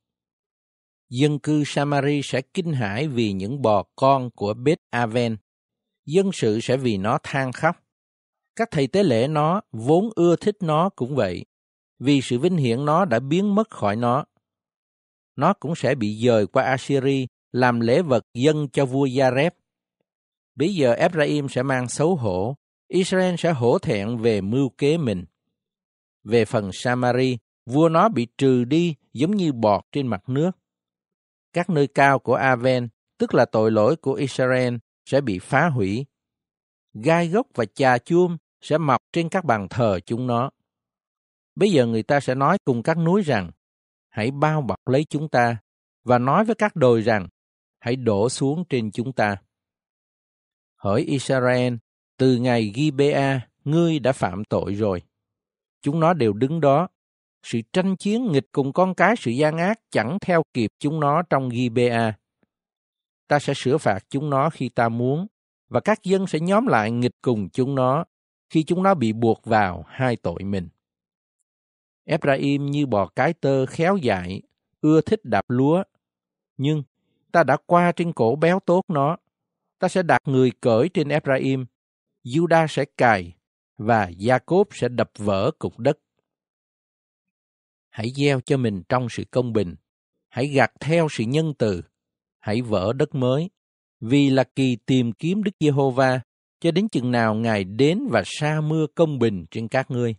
Dân 1.11 1.39
cư 1.39 1.63
Samari 1.67 2.21
sẽ 2.25 2.41
kinh 2.55 2.73
hãi 2.73 3.09
vì 3.09 3.33
những 3.33 3.63
bò 3.63 3.85
con 3.97 4.31
của 4.31 4.55
Beth 4.55 4.81
Aven. 4.91 5.37
Dân 6.07 6.31
sự 6.33 6.61
sẽ 6.61 6.77
vì 6.77 6.97
nó 6.97 7.19
than 7.23 7.53
khóc. 7.53 7.77
Các 8.57 8.69
thầy 8.71 8.87
tế 8.87 9.03
lễ 9.03 9.29
nó 9.29 9.61
vốn 9.73 10.11
ưa 10.15 10.37
thích 10.37 10.57
nó 10.61 10.89
cũng 10.89 11.17
vậy, 11.17 11.45
vì 11.99 12.21
sự 12.21 12.39
vinh 12.39 12.57
hiển 12.57 12.85
nó 12.85 13.05
đã 13.05 13.21
biến 13.21 13.55
mất 13.55 13.71
khỏi 13.71 13.97
nó. 13.97 14.25
Nó 15.37 15.53
cũng 15.53 15.75
sẽ 15.77 15.95
bị 15.95 16.27
dời 16.27 16.47
qua 16.47 16.65
Assyri 16.65 17.27
làm 17.53 17.81
lễ 17.81 18.03
vật 18.03 18.25
dân 18.35 18.69
cho 18.69 18.87
vua 18.87 19.07
Jareb. 19.07 19.51
Bây 20.55 20.75
giờ 20.75 20.93
Ephraim 20.93 21.49
sẽ 21.49 21.63
mang 21.63 21.89
xấu 21.89 22.17
hổ, 22.17 22.57
Israel 22.89 23.35
sẽ 23.39 23.53
hổ 23.53 23.79
thẹn 23.79 24.19
về 24.19 24.41
mưu 24.41 24.69
kế 24.69 24.99
mình. 24.99 25.25
Về 26.25 26.45
phần 26.45 26.71
Samari, 26.73 27.39
vua 27.67 27.89
nó 27.89 28.09
bị 28.09 28.27
trừ 28.39 28.65
đi 28.65 28.95
giống 29.13 29.37
như 29.37 29.53
bọt 29.53 29.85
trên 29.93 30.07
mặt 30.07 30.29
nước. 30.29 30.51
Các 31.53 31.71
nơi 31.71 31.87
cao 31.87 32.19
của 32.19 32.35
Aven, 32.35 32.89
tức 33.19 33.35
là 33.35 33.45
tội 33.45 33.71
lỗi 33.71 33.97
của 33.97 34.13
Israel, 34.13 34.75
sẽ 35.05 35.21
bị 35.21 35.39
phá 35.39 35.69
hủy. 35.69 36.07
Gai 36.95 37.29
gốc 37.29 37.47
và 37.55 37.65
trà 37.65 37.99
chuông 37.99 38.37
sẽ 38.61 38.79
mọc 38.79 39.01
trên 39.13 39.29
các 39.29 39.45
bàn 39.45 39.69
thờ 39.71 40.01
chúng 40.07 40.27
nó. 40.27 40.51
Bây 41.55 41.71
giờ 41.71 41.87
người 41.87 42.03
ta 42.03 42.21
sẽ 42.21 42.35
nói 42.35 42.59
cùng 42.65 42.83
các 42.83 42.99
núi 42.99 43.23
rằng, 43.23 43.51
hãy 44.09 44.31
bao 44.31 44.63
bọc 44.63 44.89
lấy 44.89 45.05
chúng 45.05 45.29
ta, 45.29 45.57
và 46.05 46.19
nói 46.19 46.45
với 46.45 46.55
các 46.55 46.77
đồi 46.77 47.01
rằng, 47.01 47.29
hãy 47.81 47.97
đổ 47.97 48.29
xuống 48.29 48.65
trên 48.69 48.91
chúng 48.91 49.13
ta. 49.13 49.37
Hỡi 50.77 51.03
Israel, 51.03 51.75
từ 52.17 52.37
ngày 52.37 52.73
Gibea, 52.75 53.49
ngươi 53.65 53.99
đã 53.99 54.13
phạm 54.13 54.45
tội 54.45 54.75
rồi. 54.75 55.03
Chúng 55.83 56.01
nó 56.01 56.15
đều 56.15 56.33
đứng 56.33 56.61
đó. 56.61 56.89
Sự 57.43 57.61
tranh 57.73 57.97
chiến 57.97 58.33
nghịch 58.33 58.47
cùng 58.53 58.73
con 58.73 58.95
cái 58.95 59.15
sự 59.19 59.31
gian 59.31 59.59
ác 59.59 59.81
chẳng 59.91 60.19
theo 60.21 60.43
kịp 60.55 60.71
chúng 60.79 61.01
nó 61.01 61.23
trong 61.23 61.51
Gibea. 61.51 62.13
Ta 63.29 63.39
sẽ 63.39 63.55
sửa 63.57 63.79
phạt 63.79 64.05
chúng 64.11 64.31
nó 64.31 64.51
khi 64.51 64.69
ta 64.69 64.89
muốn, 64.89 65.27
và 65.69 65.81
các 65.81 66.03
dân 66.03 66.27
sẽ 66.27 66.41
nhóm 66.41 66.67
lại 66.67 66.91
nghịch 66.91 67.15
cùng 67.23 67.49
chúng 67.49 67.75
nó 67.75 68.05
khi 68.51 68.63
chúng 68.63 68.83
nó 68.83 68.95
bị 68.95 69.13
buộc 69.13 69.45
vào 69.45 69.85
hai 69.89 70.17
tội 70.17 70.45
mình. 70.45 70.69
Ephraim 72.05 72.67
như 72.67 72.87
bò 72.87 73.07
cái 73.07 73.33
tơ 73.33 73.67
khéo 73.67 73.97
dại, 73.97 74.43
ưa 74.81 75.01
thích 75.01 75.21
đạp 75.25 75.45
lúa. 75.49 75.83
Nhưng 76.57 76.83
ta 77.33 77.43
đã 77.43 77.57
qua 77.67 77.93
trên 77.93 78.13
cổ 78.13 78.37
béo 78.37 78.61
tốt 78.61 78.83
nó. 78.89 79.17
Ta 79.79 79.89
sẽ 79.89 80.03
đặt 80.03 80.23
người 80.25 80.53
cởi 80.61 80.89
trên 80.89 81.09
Ephraim. 81.09 81.67
Judah 82.25 82.67
sẽ 82.67 82.85
cài 82.85 83.35
và 83.79 84.11
Jacob 84.11 84.65
sẽ 84.71 84.89
đập 84.89 85.11
vỡ 85.17 85.51
cục 85.59 85.79
đất. 85.79 85.99
Hãy 87.91 88.13
gieo 88.17 88.41
cho 88.41 88.57
mình 88.57 88.83
trong 88.89 89.07
sự 89.11 89.25
công 89.31 89.53
bình. 89.53 89.75
Hãy 90.29 90.47
gặt 90.47 90.73
theo 90.81 91.09
sự 91.11 91.25
nhân 91.25 91.53
từ. 91.59 91.83
Hãy 92.41 92.63
vỡ 92.63 92.93
đất 92.97 93.15
mới. 93.15 93.51
Vì 94.01 94.31
là 94.31 94.45
kỳ 94.57 94.77
tìm 94.87 95.13
kiếm 95.13 95.43
Đức 95.43 95.53
Giê-hô-va 95.61 96.21
cho 96.61 96.71
đến 96.71 96.89
chừng 96.89 97.11
nào 97.11 97.35
Ngài 97.35 97.65
đến 97.65 97.99
và 98.11 98.23
sa 98.27 98.61
mưa 98.61 98.87
công 98.95 99.19
bình 99.19 99.45
trên 99.51 99.69
các 99.69 99.91
ngươi 99.91 100.15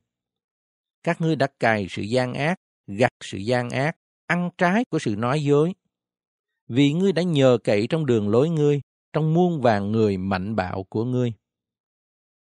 các 1.03 1.21
ngươi 1.21 1.35
đã 1.35 1.47
cài 1.59 1.87
sự 1.89 2.01
gian 2.01 2.33
ác, 2.33 2.59
gặt 2.87 3.11
sự 3.23 3.37
gian 3.37 3.69
ác, 3.69 3.97
ăn 4.27 4.49
trái 4.57 4.85
của 4.85 4.99
sự 4.99 5.15
nói 5.17 5.43
dối. 5.43 5.73
Vì 6.67 6.93
ngươi 6.93 7.11
đã 7.11 7.21
nhờ 7.21 7.57
cậy 7.63 7.87
trong 7.89 8.05
đường 8.05 8.29
lối 8.29 8.49
ngươi, 8.49 8.81
trong 9.13 9.33
muôn 9.33 9.61
vàng 9.61 9.91
người 9.91 10.17
mạnh 10.17 10.55
bạo 10.55 10.83
của 10.89 11.05
ngươi. 11.05 11.33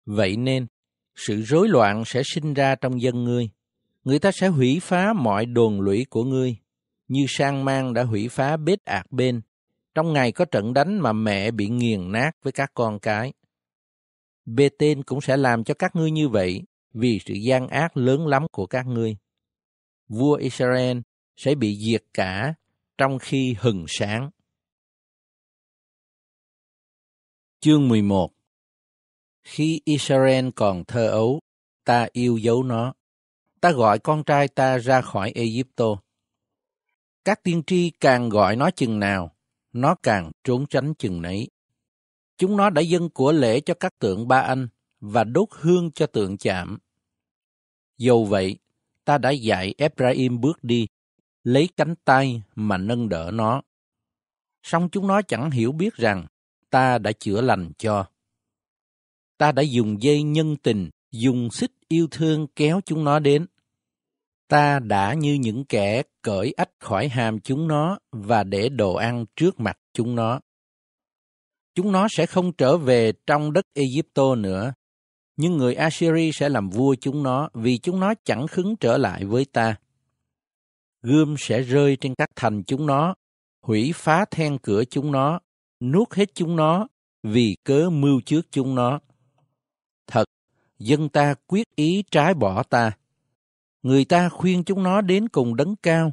Vậy 0.06 0.38
nên, 0.38 0.68
sự 1.16 1.42
rối 1.42 1.68
loạn 1.70 2.04
sẽ 2.06 2.22
sinh 2.26 2.54
ra 2.54 2.76
trong 2.76 3.02
dân 3.02 3.24
ngươi. 3.24 3.50
Người 4.04 4.20
ta 4.20 4.32
sẽ 4.32 4.48
hủy 4.48 4.80
phá 4.82 5.14
mọi 5.14 5.46
đồn 5.46 5.82
lũy 5.82 6.06
của 6.10 6.24
ngươi, 6.24 6.58
như 7.08 7.26
sang 7.28 7.66
mang 7.66 7.94
đã 7.94 8.04
hủy 8.04 8.28
phá 8.28 8.58
bết 8.58 8.86
ạc 8.86 9.12
bên, 9.12 9.42
trong 9.96 10.14
ngày 10.14 10.32
có 10.32 10.46
trận 10.46 10.74
đánh 10.74 11.00
mà 11.00 11.14
mẹ 11.14 11.52
bị 11.52 11.70
nghiền 11.70 12.12
nát 12.12 12.32
với 12.44 12.54
các 12.54 12.72
con 12.74 13.00
cái. 13.00 13.34
Bê 14.46 14.70
tên 14.80 15.04
cũng 15.04 15.22
sẽ 15.22 15.38
làm 15.38 15.64
cho 15.64 15.74
các 15.74 15.96
ngươi 15.96 16.12
như 16.12 16.30
vậy, 16.30 16.62
vì 16.94 17.20
sự 17.26 17.34
gian 17.34 17.68
ác 17.68 17.98
lớn 17.98 18.28
lắm 18.28 18.48
của 18.52 18.66
các 18.66 18.88
ngươi. 18.88 19.18
Vua 20.08 20.36
Israel 20.36 20.98
sẽ 21.36 21.56
bị 21.56 21.78
diệt 21.78 22.04
cả 22.14 22.54
trong 22.98 23.20
khi 23.20 23.56
hừng 23.60 23.86
sáng. 23.88 24.30
Chương 27.60 27.88
11 27.88 28.32
Khi 29.44 29.82
Israel 29.86 30.50
còn 30.56 30.86
thơ 30.86 31.08
ấu, 31.08 31.40
ta 31.86 32.08
yêu 32.12 32.38
dấu 32.38 32.64
nó. 32.64 32.94
Ta 33.62 33.72
gọi 33.72 34.00
con 34.00 34.24
trai 34.24 34.48
ta 34.48 34.78
ra 34.78 35.02
khỏi 35.02 35.32
Egypto. 35.36 35.86
Các 37.26 37.44
tiên 37.44 37.64
tri 37.68 37.90
càng 37.90 38.30
gọi 38.30 38.56
nó 38.56 38.72
chừng 38.72 39.00
nào, 39.00 39.36
nó 39.74 39.96
càng 40.04 40.32
trốn 40.44 40.66
tránh 40.70 40.94
chừng 40.94 41.22
nấy. 41.22 41.50
Chúng 42.38 42.58
nó 42.58 42.70
đã 42.70 42.82
dâng 42.82 43.10
của 43.10 43.32
lễ 43.32 43.60
cho 43.60 43.74
các 43.74 44.00
tượng 44.00 44.28
ba 44.28 44.40
anh 44.40 44.68
và 45.00 45.24
đốt 45.24 45.48
hương 45.52 45.92
cho 45.92 46.08
tượng 46.08 46.38
chạm. 46.38 46.78
Dầu 47.98 48.26
vậy, 48.26 48.58
ta 49.06 49.18
đã 49.18 49.30
dạy 49.30 49.74
Ephraim 49.78 50.42
bước 50.42 50.64
đi, 50.64 50.88
lấy 51.44 51.70
cánh 51.78 51.96
tay 52.06 52.44
mà 52.56 52.78
nâng 52.78 53.10
đỡ 53.10 53.32
nó. 53.34 53.62
Song 54.64 54.90
chúng 54.92 55.08
nó 55.08 55.22
chẳng 55.22 55.52
hiểu 55.52 55.72
biết 55.72 55.96
rằng 55.96 56.26
ta 56.70 56.98
đã 56.98 57.12
chữa 57.12 57.42
lành 57.42 57.72
cho. 57.78 58.06
Ta 59.38 59.52
đã 59.52 59.62
dùng 59.62 60.02
dây 60.02 60.24
nhân 60.24 60.56
tình, 60.58 60.90
dùng 61.12 61.52
xích 61.52 61.72
yêu 61.88 62.08
thương 62.12 62.48
kéo 62.56 62.82
chúng 62.86 63.04
nó 63.04 63.20
đến. 63.20 63.46
Ta 64.48 64.80
đã 64.80 65.14
như 65.14 65.34
những 65.34 65.66
kẻ 65.66 66.04
cởi 66.22 66.54
ách 66.58 66.70
khỏi 66.80 67.08
hàm 67.08 67.40
chúng 67.40 67.68
nó 67.68 67.98
và 68.12 68.44
để 68.44 68.70
đồ 68.70 68.94
ăn 68.94 69.26
trước 69.36 69.60
mặt 69.60 69.78
chúng 69.94 70.16
nó. 70.16 70.40
Chúng 71.76 71.92
nó 71.92 72.08
sẽ 72.12 72.26
không 72.26 72.54
trở 72.54 72.78
về 72.78 73.12
trong 73.28 73.54
đất 73.54 73.66
Egypto 73.74 74.36
nữa, 74.36 74.74
nhưng 75.38 75.58
người 75.58 75.76
Assyri 75.76 76.32
sẽ 76.34 76.50
làm 76.50 76.70
vua 76.70 76.96
chúng 77.02 77.24
nó 77.24 77.50
vì 77.54 77.78
chúng 77.78 78.00
nó 78.00 78.14
chẳng 78.26 78.48
khứng 78.48 78.76
trở 78.76 78.98
lại 78.98 79.26
với 79.26 79.46
ta. 79.46 79.76
Gươm 81.02 81.36
sẽ 81.38 81.62
rơi 81.62 81.98
trên 82.02 82.16
các 82.16 82.30
thành 82.36 82.64
chúng 82.64 82.86
nó, 82.86 83.16
hủy 83.62 83.92
phá 83.96 84.26
then 84.32 84.58
cửa 84.58 84.84
chúng 84.84 85.12
nó, 85.12 85.40
nuốt 85.80 86.14
hết 86.14 86.36
chúng 86.36 86.56
nó 86.56 86.88
vì 87.24 87.56
cớ 87.64 87.90
mưu 87.90 88.22
trước 88.26 88.42
chúng 88.52 88.76
nó. 88.76 89.00
Dân 90.84 91.10
ta 91.10 91.34
quyết 91.48 91.76
ý 91.76 92.04
trái 92.12 92.34
bỏ 92.34 92.64
ta. 92.64 92.92
Người 93.84 94.06
ta 94.06 94.30
khuyên 94.30 94.64
chúng 94.64 94.84
nó 94.84 95.02
đến 95.02 95.30
cùng 95.30 95.56
đấng 95.56 95.76
cao, 95.76 96.12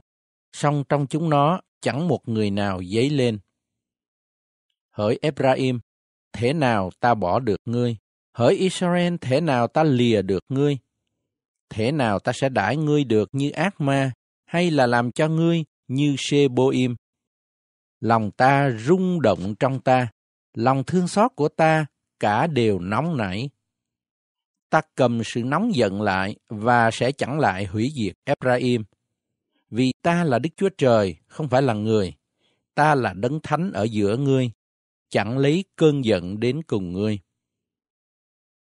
song 0.52 0.84
trong 0.88 1.06
chúng 1.06 1.30
nó 1.30 1.60
chẳng 1.80 2.08
một 2.08 2.28
người 2.28 2.50
nào 2.50 2.82
dấy 2.84 3.10
lên. 3.10 3.38
Hỡi 4.90 5.18
Ephraim, 5.22 5.80
thế 6.32 6.52
nào 6.52 6.90
ta 7.00 7.14
bỏ 7.14 7.40
được 7.40 7.60
ngươi? 7.64 7.96
Hỡi 8.34 8.54
Israel, 8.54 9.14
thế 9.20 9.40
nào 9.40 9.68
ta 9.68 9.84
lìa 9.84 10.22
được 10.22 10.44
ngươi? 10.48 10.78
Thế 11.68 11.92
nào 11.92 12.18
ta 12.18 12.32
sẽ 12.34 12.48
đãi 12.48 12.76
ngươi 12.76 13.04
được 13.04 13.28
như 13.32 13.50
ác 13.50 13.80
ma, 13.80 14.12
hay 14.44 14.70
là 14.70 14.86
làm 14.86 15.12
cho 15.12 15.28
ngươi 15.28 15.64
như 15.88 16.16
Sheboim? 16.18 16.96
Lòng 18.00 18.30
ta 18.30 18.70
rung 18.70 19.22
động 19.22 19.54
trong 19.60 19.80
ta, 19.80 20.08
lòng 20.54 20.84
thương 20.84 21.08
xót 21.08 21.30
của 21.36 21.48
ta 21.48 21.86
cả 22.20 22.46
đều 22.46 22.78
nóng 22.78 23.16
nảy. 23.16 23.50
Ta 24.70 24.80
cầm 24.94 25.24
sự 25.24 25.42
nóng 25.42 25.74
giận 25.74 26.02
lại 26.02 26.36
và 26.48 26.90
sẽ 26.90 27.12
chẳng 27.12 27.38
lại 27.38 27.64
hủy 27.64 27.92
diệt 27.96 28.14
Ephraim. 28.24 28.84
Vì 29.70 29.92
ta 30.02 30.24
là 30.24 30.38
Đức 30.38 30.50
Chúa 30.56 30.68
Trời, 30.78 31.16
không 31.26 31.48
phải 31.48 31.62
là 31.62 31.74
người. 31.74 32.14
Ta 32.74 32.94
là 32.94 33.12
đấng 33.12 33.40
thánh 33.42 33.72
ở 33.72 33.84
giữa 33.84 34.16
ngươi, 34.16 34.50
chẳng 35.08 35.38
lấy 35.38 35.64
cơn 35.76 36.04
giận 36.04 36.40
đến 36.40 36.62
cùng 36.62 36.92
ngươi. 36.92 37.18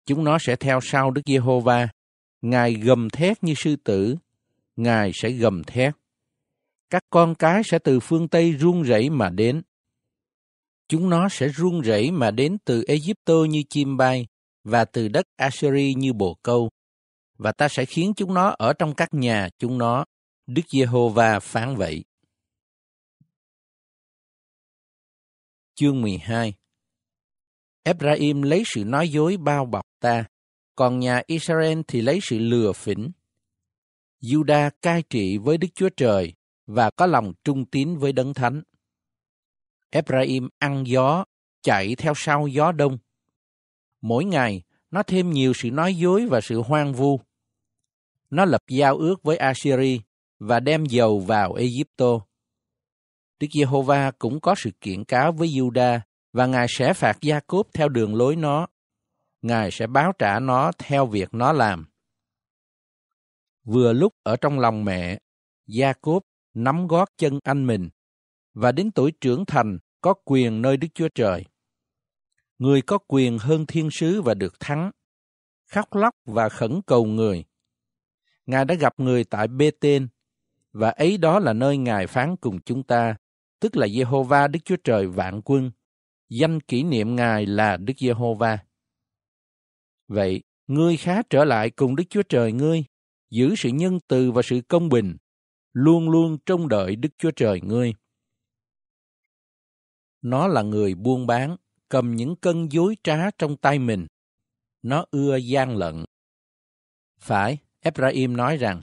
Chúng 0.05 0.23
nó 0.23 0.37
sẽ 0.39 0.55
theo 0.55 0.79
sau 0.81 1.11
Đức 1.11 1.21
Giê-hô-va. 1.25 1.87
Ngài 2.41 2.73
gầm 2.73 3.09
thét 3.09 3.43
như 3.43 3.53
sư 3.57 3.75
tử. 3.75 4.15
Ngài 4.75 5.11
sẽ 5.13 5.29
gầm 5.29 5.63
thét. 5.63 5.93
Các 6.89 7.03
con 7.09 7.35
cái 7.35 7.61
sẽ 7.65 7.79
từ 7.79 7.99
phương 7.99 8.27
Tây 8.27 8.51
run 8.51 8.81
rẩy 8.81 9.09
mà 9.09 9.29
đến. 9.29 9.61
Chúng 10.87 11.09
nó 11.09 11.29
sẽ 11.29 11.47
run 11.47 11.81
rẩy 11.81 12.11
mà 12.11 12.31
đến 12.31 12.57
từ 12.65 12.83
Egypto 12.87 13.33
như 13.49 13.63
chim 13.69 13.97
bay 13.97 14.27
và 14.63 14.85
từ 14.85 15.07
đất 15.07 15.25
Assyri 15.35 15.93
như 15.93 16.13
bồ 16.13 16.37
câu. 16.43 16.69
Và 17.37 17.51
ta 17.51 17.67
sẽ 17.69 17.85
khiến 17.85 18.13
chúng 18.15 18.33
nó 18.33 18.55
ở 18.57 18.73
trong 18.73 18.95
các 18.95 19.13
nhà 19.13 19.49
chúng 19.59 19.77
nó. 19.77 20.05
Đức 20.47 20.61
Giê-hô-va 20.69 21.39
phán 21.39 21.75
vậy. 21.75 22.03
Chương 25.75 26.01
12 26.01 26.53
Ephraim 27.83 28.41
lấy 28.41 28.63
sự 28.65 28.85
nói 28.85 29.09
dối 29.09 29.37
bao 29.37 29.65
bọc 29.65 29.85
ta, 29.99 30.25
còn 30.75 30.99
nhà 30.99 31.21
Israel 31.27 31.79
thì 31.87 32.01
lấy 32.01 32.19
sự 32.21 32.39
lừa 32.39 32.73
phỉnh. 32.73 33.11
Judah 34.21 34.71
cai 34.81 35.03
trị 35.09 35.37
với 35.37 35.57
Đức 35.57 35.67
Chúa 35.75 35.89
Trời 35.97 36.33
và 36.65 36.89
có 36.89 37.05
lòng 37.05 37.33
trung 37.43 37.65
tín 37.65 37.97
với 37.97 38.13
Đấng 38.13 38.33
Thánh. 38.33 38.61
Ephraim 39.89 40.49
ăn 40.59 40.83
gió, 40.87 41.25
chạy 41.61 41.95
theo 41.95 42.13
sau 42.15 42.47
gió 42.47 42.71
đông. 42.71 42.97
Mỗi 44.01 44.25
ngày, 44.25 44.61
nó 44.91 45.03
thêm 45.03 45.29
nhiều 45.29 45.53
sự 45.55 45.71
nói 45.71 45.95
dối 45.95 46.25
và 46.25 46.41
sự 46.41 46.61
hoang 46.61 46.93
vu. 46.93 47.19
Nó 48.29 48.45
lập 48.45 48.61
giao 48.67 48.97
ước 48.97 49.23
với 49.23 49.37
Assyri 49.37 50.01
và 50.39 50.59
đem 50.59 50.85
dầu 50.85 51.19
vào 51.19 51.53
Egypto. 51.53 52.19
Đức 53.39 53.47
Giê-hô-va 53.53 54.11
cũng 54.11 54.39
có 54.39 54.55
sự 54.57 54.69
kiện 54.81 55.03
cáo 55.03 55.31
với 55.31 55.47
Juda 55.47 55.99
và 56.33 56.45
Ngài 56.45 56.65
sẽ 56.69 56.93
phạt 56.93 57.17
Gia-cốp 57.21 57.67
theo 57.73 57.89
đường 57.89 58.15
lối 58.15 58.35
nó. 58.35 58.67
Ngài 59.41 59.71
sẽ 59.71 59.87
báo 59.87 60.11
trả 60.19 60.39
nó 60.39 60.71
theo 60.77 61.05
việc 61.05 61.33
nó 61.33 61.53
làm. 61.53 61.85
Vừa 63.63 63.93
lúc 63.93 64.13
ở 64.23 64.35
trong 64.35 64.59
lòng 64.59 64.85
mẹ, 64.85 65.19
Gia-cốp 65.67 66.23
nắm 66.53 66.87
gót 66.87 67.09
chân 67.17 67.39
anh 67.43 67.67
mình 67.67 67.89
và 68.53 68.71
đến 68.71 68.91
tuổi 68.91 69.11
trưởng 69.21 69.45
thành 69.45 69.77
có 70.01 70.13
quyền 70.25 70.61
nơi 70.61 70.77
Đức 70.77 70.87
Chúa 70.93 71.09
Trời. 71.15 71.45
Người 72.59 72.81
có 72.81 72.97
quyền 73.07 73.37
hơn 73.37 73.65
thiên 73.65 73.91
sứ 73.91 74.21
và 74.21 74.33
được 74.33 74.59
thắng, 74.59 74.91
khóc 75.65 75.95
lóc 75.95 76.15
và 76.25 76.49
khẩn 76.49 76.81
cầu 76.85 77.05
người. 77.05 77.45
Ngài 78.45 78.65
đã 78.65 78.75
gặp 78.75 78.99
người 78.99 79.23
tại 79.23 79.47
Bê-tên, 79.47 80.07
và 80.73 80.89
ấy 80.89 81.17
đó 81.17 81.39
là 81.39 81.53
nơi 81.53 81.77
Ngài 81.77 82.07
phán 82.07 82.35
cùng 82.35 82.61
chúng 82.61 82.83
ta, 82.83 83.15
tức 83.59 83.77
là 83.77 83.87
Giê-hô-va 83.87 84.47
Đức 84.47 84.59
Chúa 84.65 84.75
Trời 84.83 85.07
vạn 85.07 85.41
quân. 85.45 85.71
Danh 86.29 86.59
kỷ 86.59 86.83
niệm 86.83 87.15
Ngài 87.15 87.45
là 87.45 87.77
Đức 87.77 87.93
Giê-hô-va. 87.97 88.59
Vậy, 90.07 90.43
ngươi 90.67 90.97
khá 90.97 91.21
trở 91.29 91.45
lại 91.45 91.69
cùng 91.69 91.95
Đức 91.95 92.03
Chúa 92.09 92.23
Trời 92.29 92.51
ngươi, 92.51 92.83
giữ 93.29 93.55
sự 93.55 93.69
nhân 93.69 93.99
từ 94.07 94.31
và 94.31 94.41
sự 94.41 94.61
công 94.67 94.89
bình, 94.89 95.17
luôn 95.73 96.09
luôn 96.09 96.37
trông 96.45 96.67
đợi 96.67 96.95
Đức 96.95 97.09
Chúa 97.17 97.31
Trời 97.31 97.61
ngươi. 97.61 97.93
Nó 100.21 100.47
là 100.47 100.61
người 100.61 100.95
buôn 100.95 101.27
bán, 101.27 101.55
cầm 101.89 102.15
những 102.15 102.35
cân 102.35 102.69
dối 102.69 102.97
trá 103.03 103.31
trong 103.37 103.57
tay 103.57 103.79
mình. 103.79 104.07
Nó 104.81 105.05
ưa 105.11 105.35
gian 105.35 105.77
lận. 105.77 106.05
Phải, 107.19 107.57
Ephraim 107.79 108.37
nói 108.37 108.57
rằng, 108.57 108.81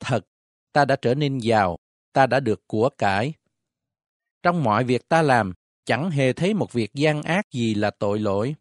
thật, 0.00 0.26
ta 0.72 0.84
đã 0.84 0.96
trở 0.96 1.14
nên 1.14 1.38
giàu, 1.38 1.78
ta 2.12 2.26
đã 2.26 2.40
được 2.40 2.66
của 2.66 2.88
cải. 2.98 3.34
Trong 4.42 4.64
mọi 4.64 4.84
việc 4.84 5.08
ta 5.08 5.22
làm, 5.22 5.52
chẳng 5.84 6.10
hề 6.10 6.32
thấy 6.32 6.54
một 6.54 6.72
việc 6.72 6.94
gian 6.94 7.22
ác 7.22 7.50
gì 7.50 7.74
là 7.74 7.90
tội 7.90 8.18
lỗi. 8.18 8.54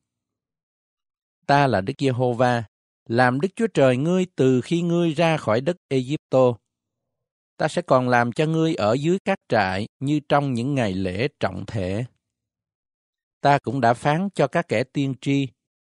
Ta 1.46 1.68
là 1.68 1.82
Đức 1.82 1.94
Giê-hô-va, 1.98 2.64
làm 3.06 3.42
Đức 3.42 3.50
Chúa 3.56 3.68
Trời 3.68 3.98
ngươi 3.98 4.26
từ 4.36 4.62
khi 4.62 4.82
ngươi 4.82 5.14
ra 5.14 5.38
khỏi 5.38 5.62
đất 5.62 5.78
Egypto. 5.88 6.54
Ta 7.58 7.68
sẽ 7.68 7.82
còn 7.82 8.10
làm 8.10 8.32
cho 8.32 8.46
ngươi 8.46 8.76
ở 8.76 8.94
dưới 8.94 9.20
các 9.26 9.40
trại 9.50 9.88
như 10.00 10.20
trong 10.30 10.54
những 10.54 10.76
ngày 10.76 10.94
lễ 10.94 11.28
trọng 11.40 11.66
thể. 11.66 12.06
Ta 13.42 13.60
cũng 13.60 13.82
đã 13.82 13.94
phán 13.94 14.30
cho 14.36 14.48
các 14.48 14.68
kẻ 14.68 14.84
tiên 14.84 15.16
tri, 15.22 15.48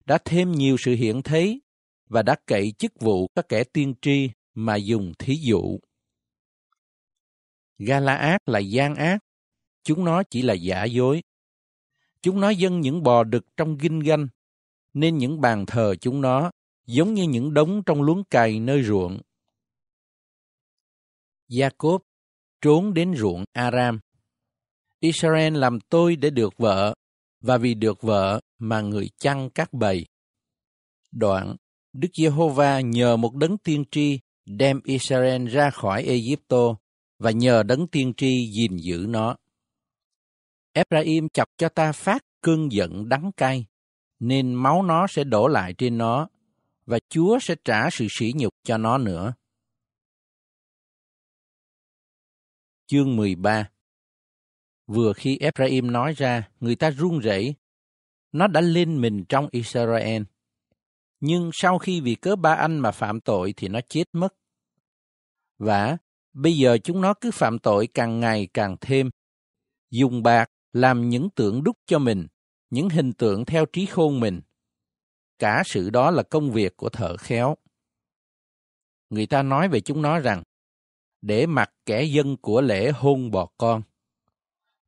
đã 0.05 0.17
thêm 0.25 0.51
nhiều 0.51 0.75
sự 0.79 0.95
hiện 0.95 1.21
thấy 1.21 1.61
và 2.09 2.23
đã 2.23 2.35
cậy 2.45 2.73
chức 2.77 2.91
vụ 2.99 3.27
các 3.35 3.45
kẻ 3.49 3.63
tiên 3.63 3.93
tri 4.01 4.29
mà 4.53 4.75
dùng 4.75 5.13
thí 5.19 5.35
dụ. 5.35 5.79
Gala-át 7.77 8.37
là 8.45 8.59
gian 8.59 8.95
ác, 8.95 9.19
chúng 9.83 10.05
nó 10.05 10.23
chỉ 10.23 10.41
là 10.41 10.53
giả 10.53 10.83
dối. 10.83 11.21
Chúng 12.21 12.41
nó 12.41 12.49
dâng 12.49 12.81
những 12.81 13.03
bò 13.03 13.23
đực 13.23 13.45
trong 13.57 13.77
ginh 13.77 13.99
ganh, 13.99 14.27
nên 14.93 15.17
những 15.17 15.41
bàn 15.41 15.65
thờ 15.65 15.95
chúng 16.01 16.21
nó 16.21 16.51
giống 16.85 17.13
như 17.13 17.23
những 17.23 17.53
đống 17.53 17.83
trong 17.85 18.01
luống 18.01 18.23
cày 18.23 18.59
nơi 18.59 18.83
ruộng. 18.83 19.21
Jacob 21.49 21.99
trốn 22.61 22.93
đến 22.93 23.15
ruộng 23.15 23.43
Aram. 23.53 23.99
Israel 24.99 25.57
làm 25.57 25.79
tôi 25.89 26.15
để 26.15 26.29
được 26.29 26.57
vợ, 26.57 26.93
và 27.41 27.57
vì 27.57 27.73
được 27.73 28.01
vợ 28.01 28.39
mà 28.59 28.81
người 28.81 29.09
chăn 29.19 29.49
các 29.49 29.73
bầy. 29.73 30.05
Đoạn, 31.11 31.55
Đức 31.93 32.07
Giê-hô-va 32.13 32.81
nhờ 32.81 33.17
một 33.17 33.35
đấng 33.35 33.57
tiên 33.57 33.83
tri 33.91 34.19
đem 34.45 34.81
Israel 34.83 35.47
ra 35.47 35.69
khỏi 35.69 36.03
Egypto 36.03 36.75
và 37.19 37.31
nhờ 37.31 37.63
đấng 37.63 37.87
tiên 37.87 38.13
tri 38.17 38.51
gìn 38.51 38.77
giữ 38.77 39.05
nó. 39.09 39.35
Ephraim 40.73 41.29
chọc 41.29 41.47
cho 41.57 41.69
ta 41.69 41.91
phát 41.91 42.25
cơn 42.41 42.71
giận 42.71 43.09
đắng 43.09 43.31
cay, 43.37 43.65
nên 44.19 44.53
máu 44.53 44.83
nó 44.83 45.07
sẽ 45.07 45.23
đổ 45.23 45.47
lại 45.47 45.73
trên 45.77 45.97
nó, 45.97 46.27
và 46.85 46.99
Chúa 47.09 47.39
sẽ 47.41 47.55
trả 47.63 47.89
sự 47.91 48.07
sỉ 48.09 48.33
nhục 48.35 48.53
cho 48.63 48.77
nó 48.77 48.97
nữa. 48.97 49.33
Chương 52.87 53.15
13 53.15 53.69
Vừa 54.89 55.13
khi 55.13 55.37
Ephraim 55.37 55.91
nói 55.91 56.13
ra, 56.17 56.49
người 56.59 56.75
ta 56.75 56.89
run 56.89 57.19
rẩy. 57.19 57.55
Nó 58.31 58.47
đã 58.47 58.61
lên 58.61 59.01
mình 59.01 59.25
trong 59.29 59.47
Israel. 59.51 60.21
Nhưng 61.19 61.49
sau 61.53 61.79
khi 61.79 62.01
vì 62.01 62.15
cớ 62.15 62.35
ba 62.35 62.53
anh 62.53 62.79
mà 62.79 62.91
phạm 62.91 63.21
tội 63.21 63.53
thì 63.57 63.67
nó 63.67 63.79
chết 63.89 64.03
mất. 64.13 64.35
Và 65.57 65.97
bây 66.33 66.57
giờ 66.57 66.77
chúng 66.83 67.01
nó 67.01 67.13
cứ 67.13 67.31
phạm 67.31 67.59
tội 67.59 67.87
càng 67.87 68.19
ngày 68.19 68.47
càng 68.53 68.75
thêm. 68.81 69.09
Dùng 69.91 70.23
bạc 70.23 70.51
làm 70.73 71.09
những 71.09 71.29
tượng 71.29 71.63
đúc 71.63 71.77
cho 71.85 71.99
mình, 71.99 72.27
những 72.69 72.89
hình 72.89 73.13
tượng 73.13 73.45
theo 73.45 73.65
trí 73.65 73.85
khôn 73.85 74.19
mình. 74.19 74.41
Cả 75.39 75.63
sự 75.65 75.89
đó 75.89 76.11
là 76.11 76.23
công 76.23 76.51
việc 76.51 76.77
của 76.77 76.89
thợ 76.89 77.17
khéo. 77.17 77.55
Người 79.09 79.27
ta 79.27 79.43
nói 79.43 79.69
về 79.69 79.81
chúng 79.81 80.01
nó 80.01 80.19
rằng, 80.19 80.43
để 81.21 81.45
mặc 81.45 81.71
kẻ 81.85 82.03
dân 82.03 82.37
của 82.37 82.61
lễ 82.61 82.91
hôn 82.91 83.31
bò 83.31 83.49
con. 83.57 83.81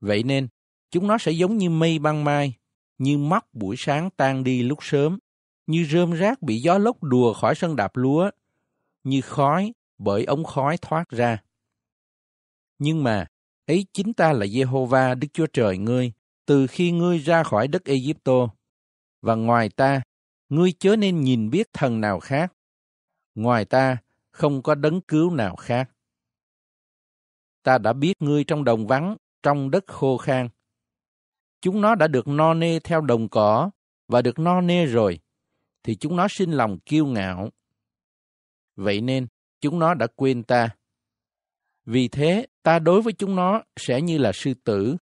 Vậy 0.01 0.23
nên, 0.23 0.47
chúng 0.91 1.07
nó 1.07 1.17
sẽ 1.17 1.31
giống 1.31 1.57
như 1.57 1.69
mây 1.69 1.99
băng 1.99 2.23
mai, 2.23 2.53
như 2.97 3.17
mắt 3.17 3.53
buổi 3.53 3.75
sáng 3.77 4.09
tan 4.17 4.43
đi 4.43 4.63
lúc 4.63 4.79
sớm, 4.81 5.19
như 5.67 5.85
rơm 5.91 6.11
rác 6.11 6.41
bị 6.41 6.57
gió 6.61 6.77
lốc 6.77 7.03
đùa 7.03 7.33
khỏi 7.33 7.55
sân 7.55 7.75
đạp 7.75 7.91
lúa, 7.95 8.31
như 9.03 9.21
khói 9.21 9.73
bởi 9.97 10.25
ống 10.25 10.43
khói 10.43 10.77
thoát 10.77 11.09
ra. 11.09 11.43
Nhưng 12.79 13.03
mà, 13.03 13.25
ấy 13.67 13.85
chính 13.93 14.13
ta 14.13 14.33
là 14.33 14.45
Jehovah 14.45 15.19
Đức 15.19 15.27
Chúa 15.33 15.47
Trời 15.53 15.77
ngươi, 15.77 16.11
từ 16.45 16.67
khi 16.67 16.91
ngươi 16.91 17.17
ra 17.17 17.43
khỏi 17.43 17.67
đất 17.67 17.85
Egypto. 17.85 18.49
Và 19.21 19.35
ngoài 19.35 19.69
ta, 19.69 20.01
ngươi 20.49 20.71
chớ 20.79 20.95
nên 20.95 21.21
nhìn 21.21 21.49
biết 21.49 21.67
thần 21.73 22.01
nào 22.01 22.19
khác. 22.19 22.53
Ngoài 23.35 23.65
ta, 23.65 23.97
không 24.31 24.61
có 24.61 24.75
đấng 24.75 25.01
cứu 25.01 25.31
nào 25.31 25.55
khác. 25.55 25.89
Ta 27.63 27.77
đã 27.77 27.93
biết 27.93 28.21
ngươi 28.21 28.43
trong 28.43 28.63
đồng 28.63 28.87
vắng, 28.87 29.15
trong 29.43 29.71
đất 29.71 29.87
khô 29.87 30.17
khan. 30.17 30.49
Chúng 31.61 31.81
nó 31.81 31.95
đã 31.95 32.07
được 32.07 32.27
no 32.27 32.53
nê 32.53 32.79
theo 32.79 33.01
đồng 33.01 33.29
cỏ 33.29 33.71
và 34.07 34.21
được 34.21 34.39
no 34.39 34.61
nê 34.61 34.85
rồi, 34.85 35.19
thì 35.83 35.95
chúng 35.95 36.15
nó 36.15 36.27
sinh 36.27 36.51
lòng 36.51 36.79
kiêu 36.79 37.05
ngạo. 37.05 37.49
Vậy 38.75 39.01
nên, 39.01 39.27
chúng 39.61 39.79
nó 39.79 39.93
đã 39.93 40.07
quên 40.15 40.43
ta. 40.43 40.69
Vì 41.85 42.07
thế, 42.07 42.47
ta 42.63 42.79
đối 42.79 43.01
với 43.01 43.13
chúng 43.13 43.35
nó 43.35 43.63
sẽ 43.77 44.01
như 44.01 44.17
là 44.17 44.31
sư 44.31 44.53
tử. 44.63 44.95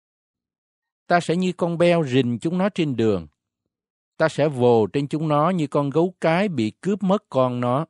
Ta 1.07 1.19
sẽ 1.19 1.35
như 1.35 1.53
con 1.53 1.77
beo 1.77 2.03
rình 2.03 2.39
chúng 2.39 2.57
nó 2.57 2.69
trên 2.69 2.95
đường. 2.95 3.27
Ta 4.17 4.29
sẽ 4.29 4.47
vồ 4.47 4.87
trên 4.93 5.07
chúng 5.07 5.27
nó 5.27 5.49
như 5.49 5.67
con 5.67 5.89
gấu 5.89 6.13
cái 6.21 6.47
bị 6.47 6.71
cướp 6.81 7.03
mất 7.03 7.23
con 7.29 7.59
nó. 7.59 7.85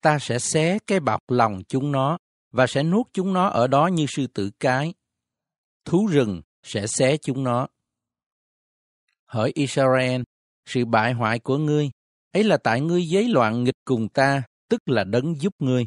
Ta 0.00 0.18
sẽ 0.18 0.38
xé 0.38 0.78
cái 0.86 1.00
bọc 1.00 1.30
lòng 1.30 1.62
chúng 1.68 1.92
nó 1.92 2.18
và 2.50 2.66
sẽ 2.66 2.82
nuốt 2.82 3.06
chúng 3.12 3.32
nó 3.32 3.48
ở 3.48 3.66
đó 3.66 3.86
như 3.86 4.06
sư 4.08 4.26
tử 4.26 4.50
cái. 4.60 4.94
Thú 5.84 6.06
rừng 6.06 6.42
sẽ 6.62 6.86
xé 6.86 7.16
chúng 7.16 7.44
nó. 7.44 7.68
Hỡi 9.26 9.50
Israel, 9.54 10.22
sự 10.66 10.84
bại 10.84 11.12
hoại 11.12 11.38
của 11.38 11.58
ngươi, 11.58 11.90
ấy 12.32 12.44
là 12.44 12.56
tại 12.56 12.80
ngươi 12.80 13.08
giấy 13.08 13.28
loạn 13.28 13.64
nghịch 13.64 13.78
cùng 13.84 14.08
ta, 14.08 14.42
tức 14.68 14.80
là 14.86 15.04
đấng 15.04 15.40
giúp 15.40 15.54
ngươi. 15.58 15.86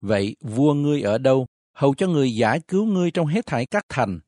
Vậy 0.00 0.36
vua 0.40 0.74
ngươi 0.74 1.02
ở 1.02 1.18
đâu, 1.18 1.46
hầu 1.72 1.94
cho 1.94 2.08
người 2.08 2.34
giải 2.34 2.60
cứu 2.68 2.86
ngươi 2.86 3.10
trong 3.10 3.26
hết 3.26 3.46
thảy 3.46 3.66
các 3.66 3.84
thành? 3.88 4.20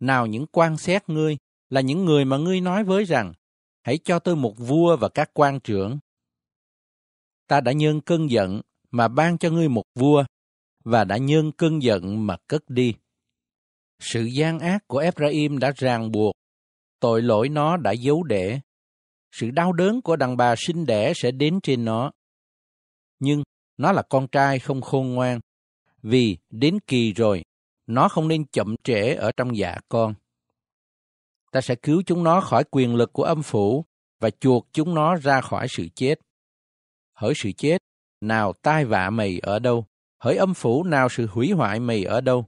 Nào 0.00 0.26
những 0.26 0.46
quan 0.46 0.76
xét 0.76 1.08
ngươi 1.08 1.36
là 1.70 1.80
những 1.80 2.04
người 2.04 2.24
mà 2.24 2.36
ngươi 2.36 2.60
nói 2.60 2.84
với 2.84 3.04
rằng, 3.04 3.32
hãy 3.82 3.98
cho 4.04 4.18
tôi 4.18 4.36
một 4.36 4.54
vua 4.56 4.96
và 4.96 5.08
các 5.08 5.30
quan 5.34 5.60
trưởng. 5.60 5.98
Ta 7.46 7.60
đã 7.60 7.72
nhân 7.72 8.00
cơn 8.00 8.30
giận 8.30 8.60
mà 8.90 9.08
ban 9.08 9.38
cho 9.38 9.50
ngươi 9.50 9.68
một 9.68 9.84
vua, 9.94 10.24
và 10.84 11.04
đã 11.04 11.16
nhân 11.16 11.52
cơn 11.52 11.82
giận 11.82 12.26
mà 12.26 12.36
cất 12.48 12.62
đi. 12.68 12.94
Sự 14.00 14.24
gian 14.24 14.58
ác 14.58 14.84
của 14.86 14.98
Ephraim 14.98 15.58
đã 15.58 15.72
ràng 15.76 16.12
buộc, 16.12 16.34
tội 17.00 17.22
lỗi 17.22 17.48
nó 17.48 17.76
đã 17.76 17.92
giấu 17.92 18.22
để. 18.22 18.60
Sự 19.32 19.50
đau 19.50 19.72
đớn 19.72 20.02
của 20.02 20.16
đàn 20.16 20.36
bà 20.36 20.54
sinh 20.58 20.86
đẻ 20.86 21.12
sẽ 21.16 21.30
đến 21.30 21.60
trên 21.62 21.84
nó. 21.84 22.10
Nhưng 23.18 23.42
nó 23.76 23.92
là 23.92 24.02
con 24.02 24.28
trai 24.28 24.58
không 24.58 24.80
khôn 24.80 25.14
ngoan, 25.14 25.40
vì 26.02 26.38
đến 26.50 26.78
kỳ 26.86 27.12
rồi, 27.12 27.42
nó 27.86 28.08
không 28.08 28.28
nên 28.28 28.46
chậm 28.46 28.74
trễ 28.84 29.14
ở 29.14 29.32
trong 29.36 29.56
dạ 29.56 29.76
con. 29.88 30.14
Ta 31.52 31.60
sẽ 31.60 31.74
cứu 31.74 32.02
chúng 32.06 32.24
nó 32.24 32.40
khỏi 32.40 32.64
quyền 32.70 32.94
lực 32.94 33.12
của 33.12 33.22
âm 33.22 33.42
phủ 33.42 33.84
và 34.20 34.30
chuộc 34.30 34.66
chúng 34.72 34.94
nó 34.94 35.16
ra 35.16 35.40
khỏi 35.40 35.66
sự 35.70 35.88
chết. 35.94 36.14
Hỡi 37.12 37.32
sự 37.36 37.52
chết, 37.52 37.78
nào 38.20 38.52
tai 38.62 38.84
vạ 38.84 39.10
mày 39.10 39.38
ở 39.42 39.58
đâu? 39.58 39.86
Hỡi 40.18 40.36
âm 40.36 40.54
phủ 40.54 40.84
nào 40.84 41.08
sự 41.08 41.26
hủy 41.26 41.50
hoại 41.50 41.80
mày 41.80 42.04
ở 42.04 42.20
đâu? 42.20 42.46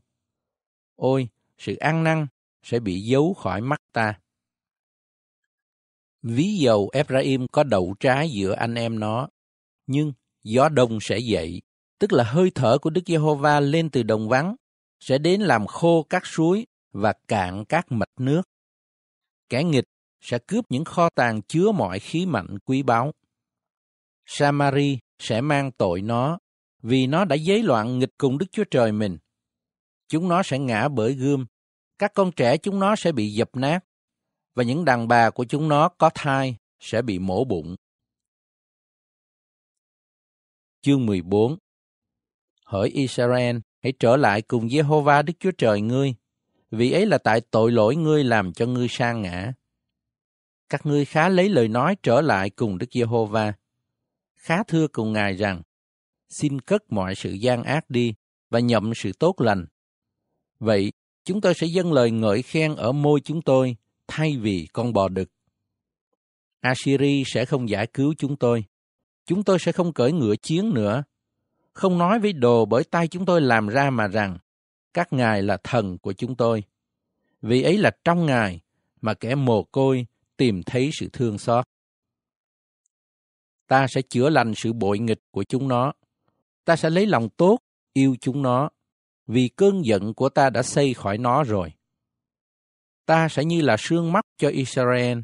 Ôi, 0.97 1.29
sự 1.59 1.77
ăn 1.77 2.05
năn 2.05 2.27
sẽ 2.63 2.81
bị 2.81 3.01
giấu 3.01 3.35
khỏi 3.35 3.61
mắt 3.61 3.81
ta. 3.93 4.19
Ví 6.23 6.55
dầu 6.55 6.91
Ephraim 6.93 7.47
có 7.53 7.63
đậu 7.63 7.95
trái 8.01 8.31
giữa 8.31 8.53
anh 8.53 8.75
em 8.75 8.99
nó, 8.99 9.29
nhưng 9.87 10.13
gió 10.45 10.69
đông 10.69 10.99
sẽ 11.01 11.19
dậy, 11.19 11.61
tức 11.99 12.13
là 12.13 12.25
hơi 12.25 12.51
thở 12.55 12.79
của 12.79 12.91
Đức 12.91 13.03
Giê-hô-va 13.07 13.61
lên 13.61 13.91
từ 13.91 14.03
đồng 14.03 14.29
vắng, 14.29 14.57
sẽ 15.01 15.19
đến 15.19 15.41
làm 15.41 15.67
khô 15.67 16.07
các 16.11 16.27
suối 16.27 16.67
và 16.93 17.13
cạn 17.29 17.65
các 17.69 17.93
mạch 17.93 18.21
nước. 18.21 18.43
Kẻ 19.49 19.65
nghịch 19.65 19.85
sẽ 20.21 20.39
cướp 20.47 20.65
những 20.69 20.85
kho 20.85 21.09
tàng 21.15 21.43
chứa 21.43 21.73
mọi 21.73 21.99
khí 21.99 22.27
mạnh 22.27 22.59
quý 22.65 22.83
báu. 22.83 23.13
Samari 24.27 24.99
sẽ 25.19 25.41
mang 25.41 25.73
tội 25.73 26.03
nó 26.03 26.39
vì 26.83 27.07
nó 27.07 27.25
đã 27.25 27.37
giấy 27.37 27.63
loạn 27.63 27.99
nghịch 27.99 28.13
cùng 28.19 28.39
Đức 28.39 28.47
Chúa 28.53 28.65
Trời 28.71 28.93
mình. 28.93 29.19
Chúng 30.09 30.29
nó 30.29 30.43
sẽ 30.43 30.59
ngã 30.59 30.89
bởi 30.89 31.15
gươm, 31.15 31.47
các 31.99 32.15
con 32.15 32.33
trẻ 32.33 32.57
chúng 32.57 32.81
nó 32.81 32.97
sẽ 32.97 33.13
bị 33.13 33.33
dập 33.33 33.57
nát, 33.57 33.85
và 34.55 34.65
những 34.65 34.85
đàn 34.85 35.09
bà 35.09 35.31
của 35.31 35.45
chúng 35.45 35.69
nó 35.69 35.89
có 35.89 36.11
thai 36.15 36.57
sẽ 36.81 37.03
bị 37.03 37.19
mổ 37.19 37.45
bụng. 37.45 37.77
Chương 40.83 41.07
14 41.07 41.57
Hỡi 42.65 42.89
Israel, 42.89 43.57
hãy 43.83 43.93
trở 44.01 44.17
lại 44.17 44.43
cùng 44.43 44.67
Jehovah 44.67 45.25
Đức 45.25 45.33
Chúa 45.41 45.51
Trời 45.59 45.81
ngươi, 45.81 46.15
vì 46.71 46.93
ấy 46.93 47.07
là 47.07 47.19
tại 47.19 47.41
tội 47.41 47.73
lỗi 47.73 47.97
ngươi 47.97 48.25
làm 48.25 48.53
cho 48.53 48.67
ngươi 48.67 48.87
sa 48.91 49.13
ngã. 49.13 49.53
Các 50.69 50.87
ngươi 50.87 51.05
khá 51.05 51.29
lấy 51.29 51.49
lời 51.49 51.69
nói 51.69 51.97
trở 52.03 52.21
lại 52.21 52.51
cùng 52.51 52.79
Đức 52.79 52.87
Giê-hô-va. 52.93 53.53
Khá 54.37 54.63
thưa 54.63 54.89
cùng 54.89 55.13
Ngài 55.13 55.35
rằng, 55.35 55.63
xin 56.29 56.61
cất 56.61 56.93
mọi 56.93 57.15
sự 57.15 57.33
gian 57.33 57.63
ác 57.63 57.91
đi 57.91 58.15
và 58.51 58.61
nhậm 58.61 58.93
sự 58.95 59.13
tốt 59.13 59.41
lành. 59.41 59.67
Vậy, 60.59 60.93
chúng 61.25 61.41
tôi 61.41 61.55
sẽ 61.55 61.67
dâng 61.67 61.93
lời 61.93 62.11
ngợi 62.11 62.43
khen 62.43 62.75
ở 62.75 62.93
môi 62.93 63.21
chúng 63.21 63.43
tôi 63.43 63.77
thay 64.07 64.37
vì 64.37 64.69
con 64.73 64.93
bò 64.93 65.09
đực. 65.09 65.31
Assyri 66.61 67.23
sẽ 67.27 67.45
không 67.45 67.69
giải 67.69 67.87
cứu 67.87 68.15
chúng 68.19 68.37
tôi. 68.37 68.65
Chúng 69.27 69.45
tôi 69.45 69.59
sẽ 69.59 69.73
không 69.73 69.93
cởi 69.93 70.13
ngựa 70.13 70.37
chiến 70.37 70.75
nữa. 70.75 71.05
Không 71.73 71.99
nói 71.99 72.19
với 72.19 72.33
đồ 72.33 72.65
bởi 72.65 72.85
tay 72.85 73.09
chúng 73.09 73.27
tôi 73.27 73.41
làm 73.41 73.69
ra 73.69 73.91
mà 73.91 74.09
rằng, 74.09 74.39
các 74.95 75.13
ngài 75.13 75.43
là 75.43 75.57
thần 75.65 75.99
của 75.99 76.13
chúng 76.13 76.35
tôi. 76.35 76.65
Vì 77.43 77.63
ấy 77.63 77.79
là 77.79 77.91
trong 78.05 78.27
ngài 78.27 78.61
mà 79.01 79.15
kẻ 79.15 79.35
mồ 79.35 79.63
côi 79.63 80.07
tìm 80.37 80.63
thấy 80.63 80.91
sự 80.93 81.09
thương 81.13 81.39
xót. 81.39 81.65
Ta 83.67 83.87
sẽ 83.87 84.03
chữa 84.03 84.31
lành 84.31 84.55
sự 84.55 84.73
bội 84.73 84.99
nghịch 84.99 85.21
của 85.31 85.45
chúng 85.45 85.69
nó. 85.69 85.93
Ta 86.65 86.77
sẽ 86.77 86.91
lấy 86.91 87.07
lòng 87.07 87.29
tốt, 87.29 87.59
yêu 87.93 88.17
chúng 88.21 88.43
nó, 88.43 88.69
vì 89.29 89.49
cơn 89.49 89.85
giận 89.85 90.15
của 90.15 90.29
ta 90.29 90.51
đã 90.51 90.63
xây 90.63 90.95
khỏi 90.95 91.19
nó 91.19 91.45
rồi. 91.45 91.73
Ta 93.07 93.29
sẽ 93.29 93.45
như 93.45 93.61
là 93.61 93.77
sương 93.79 94.13
mắt 94.13 94.27
cho 94.37 94.49
Israel. 94.49 95.19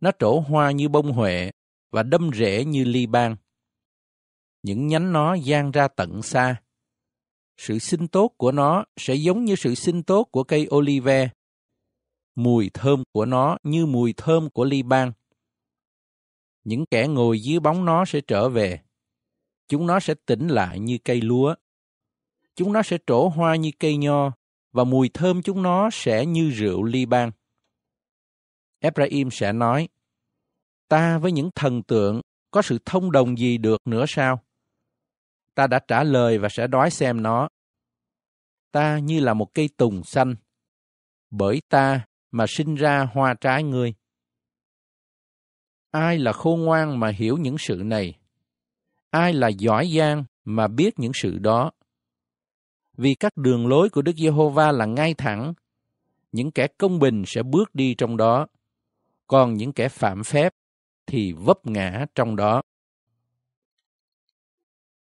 Nó 0.00 0.10
trổ 0.18 0.40
hoa 0.40 0.70
như 0.70 0.88
bông 0.88 1.12
huệ 1.12 1.50
và 1.90 2.02
đâm 2.02 2.30
rễ 2.34 2.64
như 2.64 2.84
ly 2.84 3.06
ban. 3.06 3.36
Những 4.62 4.86
nhánh 4.86 5.12
nó 5.12 5.34
gian 5.34 5.70
ra 5.70 5.88
tận 5.88 6.22
xa. 6.22 6.62
Sự 7.56 7.78
sinh 7.78 8.08
tốt 8.08 8.34
của 8.36 8.52
nó 8.52 8.84
sẽ 8.96 9.14
giống 9.14 9.44
như 9.44 9.56
sự 9.56 9.74
sinh 9.74 10.02
tốt 10.02 10.28
của 10.32 10.44
cây 10.44 10.68
olive 10.74 11.30
mùi 12.34 12.70
thơm 12.74 13.02
của 13.12 13.24
nó 13.24 13.58
như 13.62 13.86
mùi 13.86 14.14
thơm 14.16 14.50
của 14.50 14.64
ly 14.64 14.82
ban. 14.82 15.12
Những 16.64 16.86
kẻ 16.86 17.06
ngồi 17.06 17.40
dưới 17.40 17.60
bóng 17.60 17.84
nó 17.84 18.04
sẽ 18.04 18.20
trở 18.20 18.48
về. 18.48 18.80
Chúng 19.68 19.86
nó 19.86 20.00
sẽ 20.00 20.14
tỉnh 20.26 20.48
lại 20.48 20.80
như 20.80 20.98
cây 21.04 21.20
lúa. 21.20 21.54
Chúng 22.60 22.72
nó 22.72 22.82
sẽ 22.82 22.98
trổ 23.06 23.28
hoa 23.28 23.56
như 23.56 23.70
cây 23.78 23.96
nho, 23.96 24.32
và 24.72 24.84
mùi 24.84 25.08
thơm 25.08 25.42
chúng 25.42 25.62
nó 25.62 25.88
sẽ 25.92 26.26
như 26.26 26.50
rượu 26.50 26.82
ly 26.82 27.06
ban. 27.06 27.30
Ephraim 28.80 29.30
sẽ 29.30 29.52
nói, 29.52 29.88
ta 30.88 31.18
với 31.18 31.32
những 31.32 31.50
thần 31.54 31.82
tượng 31.82 32.20
có 32.50 32.62
sự 32.62 32.78
thông 32.84 33.12
đồng 33.12 33.38
gì 33.38 33.58
được 33.58 33.80
nữa 33.84 34.04
sao? 34.08 34.42
Ta 35.54 35.66
đã 35.66 35.80
trả 35.88 36.04
lời 36.04 36.38
và 36.38 36.48
sẽ 36.48 36.66
đói 36.66 36.90
xem 36.90 37.22
nó. 37.22 37.48
Ta 38.72 38.98
như 38.98 39.20
là 39.20 39.34
một 39.34 39.54
cây 39.54 39.68
tùng 39.76 40.04
xanh, 40.04 40.34
bởi 41.30 41.62
ta 41.68 42.06
mà 42.30 42.44
sinh 42.48 42.74
ra 42.74 43.08
hoa 43.12 43.34
trái 43.40 43.62
ngươi. 43.62 43.94
Ai 45.90 46.18
là 46.18 46.32
khôn 46.32 46.60
ngoan 46.60 47.00
mà 47.00 47.08
hiểu 47.08 47.36
những 47.36 47.56
sự 47.58 47.82
này? 47.84 48.18
Ai 49.10 49.32
là 49.32 49.48
giỏi 49.48 49.92
giang 49.98 50.24
mà 50.44 50.68
biết 50.68 50.98
những 50.98 51.12
sự 51.14 51.38
đó? 51.38 51.70
Vì 53.00 53.14
các 53.14 53.36
đường 53.36 53.66
lối 53.66 53.88
của 53.88 54.02
Đức 54.02 54.16
Giê-hô-va 54.16 54.72
là 54.72 54.86
ngay 54.86 55.14
thẳng, 55.14 55.54
những 56.32 56.50
kẻ 56.50 56.66
công 56.78 56.98
bình 56.98 57.22
sẽ 57.26 57.42
bước 57.42 57.74
đi 57.74 57.94
trong 57.94 58.16
đó, 58.16 58.46
còn 59.26 59.54
những 59.54 59.72
kẻ 59.72 59.88
phạm 59.88 60.24
phép 60.24 60.54
thì 61.06 61.32
vấp 61.32 61.66
ngã 61.66 62.06
trong 62.14 62.36
đó. 62.36 62.62